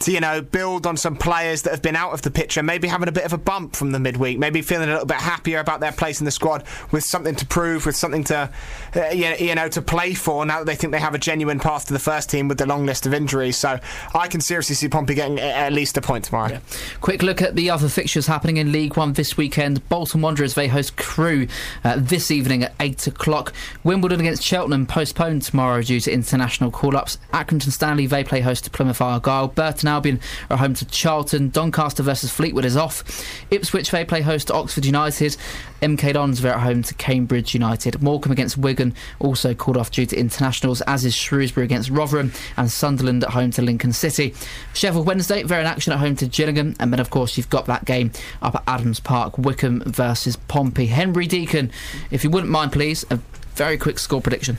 to, 0.00 0.12
you 0.12 0.20
know, 0.20 0.40
build 0.40 0.86
on 0.86 0.96
some 0.96 1.16
players 1.16 1.62
that 1.62 1.70
have 1.70 1.82
been 1.82 1.96
out 1.96 2.12
of 2.12 2.22
the 2.22 2.30
picture, 2.30 2.62
maybe 2.62 2.88
having 2.88 3.08
a 3.08 3.12
bit 3.12 3.24
of 3.24 3.32
a 3.32 3.38
bump 3.38 3.74
from 3.74 3.92
the 3.92 3.98
midweek, 3.98 4.38
maybe 4.38 4.62
feeling 4.62 4.88
a 4.88 4.92
little 4.92 5.06
bit 5.06 5.18
happier 5.18 5.58
about 5.58 5.80
their 5.80 5.92
place 5.92 6.20
in 6.20 6.24
the 6.24 6.30
squad 6.30 6.64
with 6.90 7.04
something 7.04 7.34
to 7.34 7.46
prove, 7.46 7.86
with 7.86 7.96
something 7.96 8.24
to, 8.24 8.50
uh, 8.96 9.08
you 9.10 9.54
know, 9.54 9.68
to 9.68 9.82
play 9.82 10.14
for 10.14 10.44
now 10.46 10.58
that 10.58 10.66
they 10.66 10.74
think 10.74 10.92
they 10.92 11.00
have 11.00 11.14
a 11.14 11.18
genuine 11.18 11.58
path 11.58 11.86
to 11.86 11.92
the 11.92 11.98
first 11.98 12.30
team 12.30 12.48
with 12.48 12.58
the 12.58 12.66
long 12.66 12.86
list 12.86 13.06
of 13.06 13.14
injuries. 13.14 13.56
So 13.56 13.78
I 14.14 14.28
can 14.28 14.40
seriously 14.40 14.74
see 14.74 14.88
Pompey 14.88 15.14
getting 15.14 15.40
at 15.40 15.72
least 15.72 15.96
a 15.96 16.00
point 16.00 16.24
tomorrow. 16.24 16.52
Yeah. 16.52 16.60
Quick 17.00 17.22
look 17.22 17.42
at 17.42 17.56
the 17.56 17.70
other 17.70 17.88
fixtures 17.88 18.26
happening 18.26 18.58
in 18.58 18.72
League 18.72 18.96
One 18.96 19.12
this 19.14 19.36
weekend. 19.36 19.86
Bolton 19.88 20.20
Wanderers, 20.20 20.54
they 20.54 20.68
host 20.68 20.96
Crewe 20.96 21.48
uh, 21.84 21.96
this 21.98 22.30
evening 22.30 22.62
at 22.62 22.74
8 22.80 23.08
o'clock. 23.08 23.52
Wimbledon 23.82 24.20
against 24.20 24.42
Cheltenham 24.42 24.86
postponed 24.86 25.42
tomorrow 25.42 25.82
due 25.82 26.00
to 26.00 26.12
international 26.12 26.70
call 26.70 26.96
ups. 26.96 27.18
Accrington 27.32 27.72
Stanley, 27.72 28.06
they 28.06 28.24
play 28.24 28.40
host 28.40 28.64
to 28.64 28.70
Plymouth 28.70 29.00
Argyle. 29.00 29.48
Burton 29.48 29.87
Albion 29.88 30.20
are 30.50 30.56
home 30.56 30.74
to 30.74 30.84
Charlton. 30.84 31.50
Doncaster 31.50 32.02
versus 32.02 32.30
Fleetwood 32.30 32.64
is 32.64 32.76
off. 32.76 33.04
Ipswich, 33.50 33.90
they 33.90 34.04
play 34.04 34.20
host 34.20 34.48
to 34.48 34.54
Oxford 34.54 34.84
United. 34.84 35.36
MK 35.82 36.14
Dons 36.14 36.44
are 36.44 36.48
at 36.48 36.60
home 36.60 36.82
to 36.82 36.94
Cambridge 36.94 37.54
United. 37.54 38.02
Morecambe 38.02 38.32
against 38.32 38.58
Wigan 38.58 38.94
also 39.20 39.54
called 39.54 39.76
off 39.76 39.90
due 39.90 40.06
to 40.06 40.16
internationals, 40.16 40.80
as 40.82 41.04
is 41.04 41.14
Shrewsbury 41.14 41.64
against 41.64 41.90
Rotherham 41.90 42.32
and 42.56 42.70
Sunderland 42.70 43.24
at 43.24 43.30
home 43.30 43.50
to 43.52 43.62
Lincoln 43.62 43.92
City. 43.92 44.34
Sheffield 44.74 45.06
Wednesday, 45.06 45.42
they're 45.42 45.60
in 45.60 45.66
action 45.66 45.92
at 45.92 45.98
home 45.98 46.16
to 46.16 46.26
Gillingham. 46.26 46.74
And 46.80 46.92
then, 46.92 47.00
of 47.00 47.10
course, 47.10 47.36
you've 47.36 47.50
got 47.50 47.66
that 47.66 47.84
game 47.84 48.12
up 48.42 48.56
at 48.56 48.64
Adams 48.66 49.00
Park, 49.00 49.38
Wycombe 49.38 49.82
versus 49.86 50.36
Pompey. 50.36 50.86
Henry 50.86 51.26
Deacon, 51.26 51.70
if 52.10 52.24
you 52.24 52.30
wouldn't 52.30 52.50
mind, 52.50 52.72
please, 52.72 53.04
a 53.10 53.20
very 53.54 53.78
quick 53.78 53.98
score 53.98 54.20
prediction. 54.20 54.58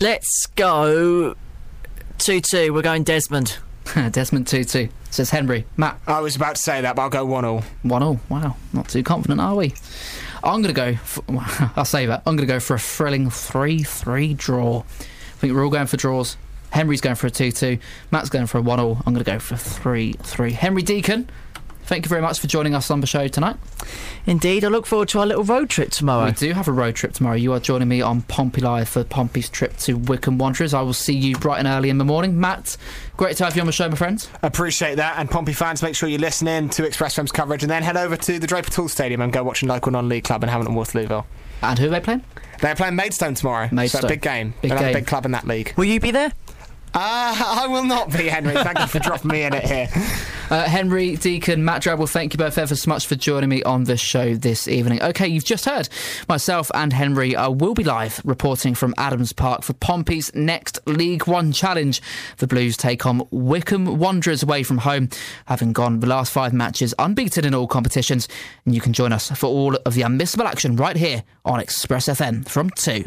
Let's 0.00 0.46
go 0.56 1.34
2 2.18 2.40
2. 2.40 2.72
We're 2.72 2.82
going 2.82 3.02
Desmond. 3.02 3.58
Desmond 4.10 4.46
2 4.46 4.64
2. 4.64 4.88
Says 5.10 5.30
Henry. 5.30 5.64
Matt. 5.76 5.98
I 6.06 6.20
was 6.20 6.36
about 6.36 6.56
to 6.56 6.62
say 6.62 6.80
that, 6.82 6.96
but 6.96 7.02
I'll 7.02 7.10
go 7.10 7.24
1 7.24 7.44
0. 7.44 7.62
1 7.82 8.02
0. 8.02 8.20
Wow. 8.28 8.56
Not 8.72 8.88
too 8.88 9.02
confident, 9.02 9.40
are 9.40 9.54
we? 9.54 9.74
I'm 10.44 10.62
going 10.62 10.64
to 10.64 10.72
go. 10.72 10.96
For, 10.96 11.24
I'll 11.76 11.84
say 11.84 12.06
that. 12.06 12.22
I'm 12.26 12.36
going 12.36 12.46
to 12.46 12.52
go 12.52 12.60
for 12.60 12.74
a 12.74 12.78
thrilling 12.78 13.30
3 13.30 13.82
3 13.82 14.34
draw. 14.34 14.80
I 14.80 15.38
think 15.38 15.54
we're 15.54 15.64
all 15.64 15.70
going 15.70 15.86
for 15.86 15.96
draws. 15.96 16.36
Henry's 16.70 17.00
going 17.00 17.16
for 17.16 17.28
a 17.28 17.30
2 17.30 17.52
2. 17.52 17.78
Matt's 18.10 18.28
going 18.28 18.46
for 18.46 18.58
a 18.58 18.62
1 18.62 18.78
0. 18.78 19.02
I'm 19.06 19.14
going 19.14 19.24
to 19.24 19.30
go 19.30 19.38
for 19.38 19.56
3 19.56 20.12
3. 20.12 20.52
Henry 20.52 20.82
Deacon. 20.82 21.28
Thank 21.86 22.04
you 22.04 22.08
very 22.08 22.20
much 22.20 22.40
for 22.40 22.48
joining 22.48 22.74
us 22.74 22.90
on 22.90 23.00
the 23.00 23.06
show 23.06 23.28
tonight. 23.28 23.56
Indeed, 24.26 24.64
I 24.64 24.68
look 24.68 24.86
forward 24.86 25.08
to 25.10 25.20
our 25.20 25.26
little 25.26 25.44
road 25.44 25.70
trip 25.70 25.92
tomorrow. 25.92 26.24
We 26.26 26.32
do 26.32 26.52
have 26.52 26.66
a 26.66 26.72
road 26.72 26.96
trip 26.96 27.12
tomorrow. 27.12 27.36
You 27.36 27.52
are 27.52 27.60
joining 27.60 27.86
me 27.86 28.02
on 28.02 28.22
Pompey 28.22 28.60
Live 28.60 28.88
for 28.88 29.04
Pompey's 29.04 29.48
trip 29.48 29.76
to 29.78 29.94
Wycombe 29.94 30.36
Wanderers. 30.36 30.74
I 30.74 30.82
will 30.82 30.92
see 30.92 31.14
you 31.14 31.36
bright 31.36 31.60
and 31.60 31.68
early 31.68 31.88
in 31.88 31.98
the 31.98 32.04
morning. 32.04 32.40
Matt, 32.40 32.76
great 33.16 33.36
to 33.36 33.44
have 33.44 33.54
you 33.54 33.60
on 33.60 33.66
the 33.66 33.72
show, 33.72 33.88
my 33.88 33.94
friends. 33.94 34.28
Appreciate 34.42 34.96
that. 34.96 35.16
And 35.18 35.30
Pompey 35.30 35.52
fans, 35.52 35.80
make 35.80 35.94
sure 35.94 36.08
you 36.08 36.18
listen 36.18 36.48
in 36.48 36.68
to 36.70 36.84
Express 36.84 37.14
FM's 37.16 37.30
coverage 37.30 37.62
and 37.62 37.70
then 37.70 37.84
head 37.84 37.96
over 37.96 38.16
to 38.16 38.40
the 38.40 38.48
Draper 38.48 38.70
Tool 38.70 38.88
Stadium 38.88 39.20
and 39.20 39.32
go 39.32 39.44
watch 39.44 39.62
a 39.62 39.66
local 39.66 39.92
non-league 39.92 40.24
club 40.24 40.42
in 40.42 40.48
Hamilton 40.48 40.74
Waterlooville. 40.74 41.24
And 41.62 41.78
who 41.78 41.86
are 41.86 41.90
they 41.90 42.00
playing? 42.00 42.24
They're 42.60 42.74
playing 42.74 42.96
Maidstone 42.96 43.34
tomorrow. 43.34 43.68
Maidstone. 43.70 44.02
So 44.02 44.08
big 44.08 44.22
game. 44.22 44.54
Big 44.60 44.72
game. 44.72 44.92
big 44.92 45.06
club 45.06 45.24
in 45.24 45.30
that 45.30 45.46
league. 45.46 45.72
Will 45.76 45.84
you 45.84 46.00
be 46.00 46.10
there? 46.10 46.32
Uh, 46.94 47.60
I 47.62 47.66
will 47.68 47.84
not 47.84 48.10
be, 48.12 48.28
Henry. 48.28 48.54
Thank 48.54 48.78
you 48.78 48.86
for 48.86 48.98
dropping 48.98 49.30
me 49.30 49.42
in 49.42 49.54
it 49.54 49.64
here. 49.64 49.88
Uh, 50.48 50.62
Henry 50.62 51.16
Deacon, 51.16 51.64
Matt 51.64 51.82
Drabble, 51.82 52.08
thank 52.08 52.32
you 52.32 52.38
both 52.38 52.56
ever 52.56 52.76
so 52.76 52.88
much 52.88 53.08
for 53.08 53.16
joining 53.16 53.48
me 53.48 53.64
on 53.64 53.82
the 53.82 53.96
show 53.96 54.34
this 54.36 54.68
evening. 54.68 55.02
Okay, 55.02 55.26
you've 55.26 55.44
just 55.44 55.64
heard 55.64 55.88
myself 56.28 56.70
and 56.72 56.92
Henry 56.92 57.34
uh, 57.34 57.50
will 57.50 57.74
be 57.74 57.82
live 57.82 58.20
reporting 58.24 58.76
from 58.76 58.94
Adams 58.96 59.32
Park 59.32 59.64
for 59.64 59.72
Pompey's 59.72 60.32
next 60.36 60.78
League 60.86 61.26
One 61.26 61.50
challenge. 61.50 62.00
The 62.36 62.46
Blues 62.46 62.76
take 62.76 63.06
on 63.06 63.26
Wycombe 63.32 63.98
Wanderers 63.98 64.44
away 64.44 64.62
from 64.62 64.78
home, 64.78 65.08
having 65.46 65.72
gone 65.72 65.98
the 65.98 66.06
last 66.06 66.30
five 66.30 66.52
matches 66.52 66.94
unbeaten 66.96 67.44
in 67.44 67.52
all 67.52 67.66
competitions. 67.66 68.28
And 68.66 68.72
you 68.72 68.80
can 68.80 68.92
join 68.92 69.12
us 69.12 69.32
for 69.32 69.48
all 69.48 69.74
of 69.84 69.94
the 69.94 70.02
unmissable 70.02 70.44
action 70.46 70.76
right 70.76 70.96
here 70.96 71.24
on 71.44 71.58
Express 71.58 72.06
FM 72.06 72.48
from 72.48 72.70
2. 72.70 73.04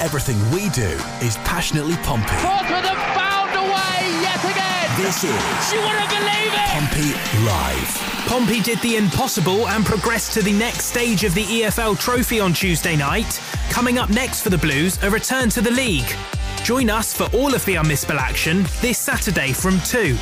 Everything 0.00 0.38
we 0.52 0.68
do 0.68 0.86
is 1.26 1.36
passionately 1.38 1.96
Pompey. 2.04 2.67
Portsmouth 2.68 2.84
have 2.84 3.16
found 3.16 3.50
a 3.56 3.62
way 3.62 4.20
yet 4.20 4.44
again. 4.44 5.02
This 5.02 5.24
is 5.24 5.72
You 5.72 5.80
wouldn't 5.80 6.10
believe 6.10 6.52
it. 6.52 6.68
Pompey 6.68 7.12
Live. 7.46 8.26
Pompey 8.28 8.60
did 8.60 8.78
the 8.80 8.96
impossible 8.96 9.66
and 9.68 9.86
progressed 9.86 10.34
to 10.34 10.42
the 10.42 10.52
next 10.52 10.84
stage 10.84 11.24
of 11.24 11.34
the 11.34 11.44
EFL 11.44 11.98
Trophy 11.98 12.40
on 12.40 12.52
Tuesday 12.52 12.94
night. 12.94 13.40
Coming 13.70 13.98
up 13.98 14.10
next 14.10 14.42
for 14.42 14.50
the 14.50 14.58
Blues, 14.58 15.02
a 15.02 15.08
return 15.10 15.48
to 15.50 15.62
the 15.62 15.70
league. 15.70 16.14
Join 16.62 16.90
us 16.90 17.14
for 17.14 17.24
all 17.34 17.54
of 17.54 17.64
the 17.64 17.76
unmissable 17.76 18.18
action 18.18 18.66
this 18.82 18.98
Saturday 18.98 19.52
from 19.52 19.80
2. 19.80 20.16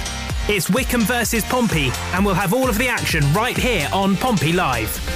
It's 0.49 0.70
Wycombe 0.70 1.03
versus 1.03 1.44
Pompey, 1.44 1.90
and 2.14 2.24
we'll 2.24 2.34
have 2.34 2.55
all 2.55 2.68
of 2.68 2.78
the 2.78 2.86
action 2.86 3.24
right 3.32 3.57
here 3.57 3.88
on 3.92 4.16
Pompey 4.16 4.53
Live. 4.53 5.16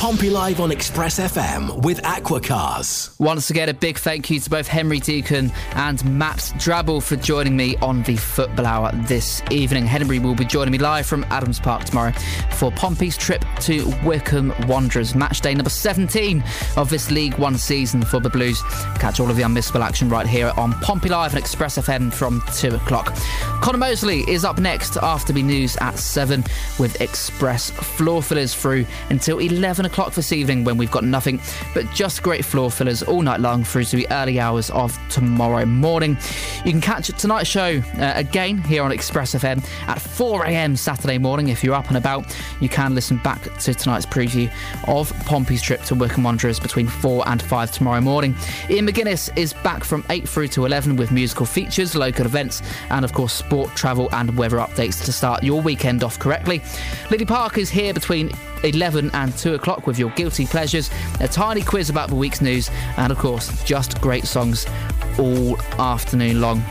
Pompey 0.00 0.30
Live 0.30 0.60
on 0.60 0.72
Express 0.72 1.20
FM 1.20 1.82
with 1.82 2.00
Aquacars. 2.04 3.20
Once 3.20 3.50
again, 3.50 3.68
a 3.68 3.74
big 3.74 3.98
thank 3.98 4.30
you 4.30 4.40
to 4.40 4.48
both 4.48 4.66
Henry 4.66 4.98
Deacon 4.98 5.52
and 5.74 6.02
Matt 6.18 6.38
Drabble 6.56 7.02
for 7.02 7.16
joining 7.16 7.54
me 7.54 7.76
on 7.82 8.02
the 8.04 8.16
Football 8.16 8.64
Hour 8.64 8.92
this 9.06 9.42
evening. 9.50 9.84
Henry 9.84 10.18
will 10.18 10.34
be 10.34 10.46
joining 10.46 10.72
me 10.72 10.78
live 10.78 11.04
from 11.04 11.22
Adams 11.24 11.60
Park 11.60 11.84
tomorrow 11.84 12.12
for 12.52 12.72
Pompey's 12.72 13.14
trip 13.14 13.44
to 13.60 13.92
Wycombe 14.02 14.54
Wanderers. 14.66 15.14
Match 15.14 15.42
day 15.42 15.52
number 15.52 15.68
17 15.68 16.42
of 16.78 16.88
this 16.88 17.10
League 17.10 17.34
One 17.34 17.58
season 17.58 18.00
for 18.00 18.20
the 18.20 18.30
Blues. 18.30 18.62
Catch 18.98 19.20
all 19.20 19.28
of 19.28 19.36
the 19.36 19.42
unmissable 19.42 19.84
action 19.84 20.08
right 20.08 20.26
here 20.26 20.50
on 20.56 20.72
Pompey 20.80 21.10
Live 21.10 21.32
and 21.32 21.38
Express 21.38 21.76
FM 21.76 22.10
from 22.10 22.42
2 22.54 22.74
o'clock. 22.74 23.14
Connor 23.60 23.76
Mosley 23.76 24.20
is 24.20 24.46
up 24.46 24.58
next 24.58 24.96
after 24.96 25.34
the 25.34 25.42
news 25.42 25.76
at 25.82 25.98
7 25.98 26.42
with 26.78 26.98
Express 27.02 27.68
floor 27.68 28.22
fillers 28.22 28.54
through 28.54 28.86
until 29.10 29.40
11 29.40 29.84
o'clock 29.84 29.89
this 30.14 30.32
evening 30.32 30.64
when 30.64 30.76
we've 30.76 30.90
got 30.90 31.04
nothing 31.04 31.38
but 31.74 31.90
just 31.92 32.22
great 32.22 32.44
floor 32.44 32.70
fillers 32.70 33.02
all 33.02 33.20
night 33.22 33.38
long 33.38 33.62
through 33.62 33.84
to 33.84 33.96
the 33.96 34.06
early 34.10 34.40
hours 34.40 34.70
of 34.70 34.98
tomorrow 35.08 35.66
morning. 35.66 36.16
You 36.64 36.72
can 36.72 36.80
catch 36.80 37.08
tonight's 37.18 37.48
show 37.48 37.82
uh, 37.98 38.12
again 38.14 38.58
here 38.58 38.82
on 38.82 38.92
Express 38.92 39.34
FM 39.34 39.62
at 39.88 39.98
4am 39.98 40.78
Saturday 40.78 41.18
morning. 41.18 41.48
If 41.48 41.62
you're 41.62 41.74
up 41.74 41.88
and 41.88 41.96
about, 41.96 42.34
you 42.60 42.68
can 42.68 42.94
listen 42.94 43.18
back 43.18 43.42
to 43.58 43.74
tonight's 43.74 44.06
preview 44.06 44.50
of 44.88 45.12
Pompey's 45.26 45.60
trip 45.60 45.82
to 45.82 45.94
Wycombe 45.94 46.24
Wanderers 46.24 46.58
between 46.58 46.88
4 46.88 47.28
and 47.28 47.42
5 47.42 47.72
tomorrow 47.72 48.00
morning. 48.00 48.34
Ian 48.70 48.86
McGuinness 48.86 49.36
is 49.36 49.52
back 49.52 49.84
from 49.84 50.04
8 50.08 50.28
through 50.28 50.48
to 50.48 50.64
11 50.64 50.96
with 50.96 51.12
musical 51.12 51.44
features, 51.44 51.94
local 51.94 52.24
events, 52.24 52.62
and 52.90 53.04
of 53.04 53.12
course 53.12 53.32
sport, 53.32 53.74
travel, 53.76 54.08
and 54.12 54.36
weather 54.36 54.58
updates 54.58 55.04
to 55.04 55.12
start 55.12 55.42
your 55.42 55.60
weekend 55.60 56.02
off 56.02 56.18
correctly. 56.18 56.62
Lily 57.10 57.26
Park 57.26 57.58
is 57.58 57.68
here 57.68 57.92
between 57.92 58.30
11 58.64 59.10
and 59.14 59.36
2 59.36 59.54
o'clock 59.54 59.86
with 59.86 59.98
your 59.98 60.10
guilty 60.10 60.46
pleasures, 60.46 60.90
a 61.20 61.28
tiny 61.28 61.62
quiz 61.62 61.90
about 61.90 62.08
the 62.08 62.14
week's 62.14 62.40
news, 62.40 62.70
and 62.96 63.12
of 63.12 63.18
course, 63.18 63.62
just 63.64 64.00
great 64.00 64.24
songs 64.24 64.66
all 65.18 65.60
afternoon 65.78 66.40
long. 66.40 66.62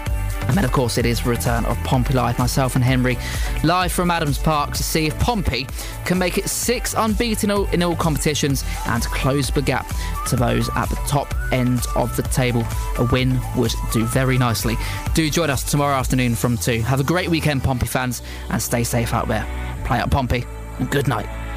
And 0.49 0.57
then, 0.57 0.65
of 0.65 0.71
course, 0.71 0.97
it 0.97 1.05
is 1.05 1.21
the 1.21 1.29
return 1.29 1.63
of 1.65 1.77
Pompey 1.83 2.15
Live, 2.15 2.39
myself 2.39 2.73
and 2.73 2.83
Henry, 2.83 3.19
live 3.63 3.91
from 3.91 4.09
Adams 4.09 4.39
Park 4.39 4.73
to 4.73 4.83
see 4.83 5.05
if 5.05 5.19
Pompey 5.19 5.67
can 6.05 6.17
make 6.17 6.39
it 6.39 6.49
six 6.49 6.95
unbeaten 6.97 7.51
in 7.71 7.83
all, 7.83 7.95
competitions 7.95 8.63
and 8.87 9.03
close 9.03 9.51
the 9.51 9.61
gap 9.61 9.87
to 10.25 10.35
those 10.35 10.67
at 10.75 10.89
the 10.89 10.95
top 11.07 11.35
end 11.51 11.81
of 11.95 12.15
the 12.15 12.23
table. 12.23 12.65
A 12.97 13.07
win 13.11 13.39
would 13.57 13.73
do 13.93 14.05
very 14.05 14.39
nicely. 14.39 14.75
Do 15.13 15.29
join 15.29 15.51
us 15.51 15.69
tomorrow 15.69 15.95
afternoon 15.95 16.33
from 16.33 16.57
2. 16.57 16.81
Have 16.81 16.99
a 16.99 17.03
great 17.03 17.29
weekend, 17.29 17.63
Pompey 17.63 17.85
fans, 17.85 18.23
and 18.49 18.59
stay 18.59 18.83
safe 18.83 19.13
out 19.13 19.27
there. 19.27 19.45
Play 19.85 19.99
up, 19.99 20.09
Pompey, 20.09 20.45
and 20.79 20.89
good 20.89 21.07
night. 21.07 21.49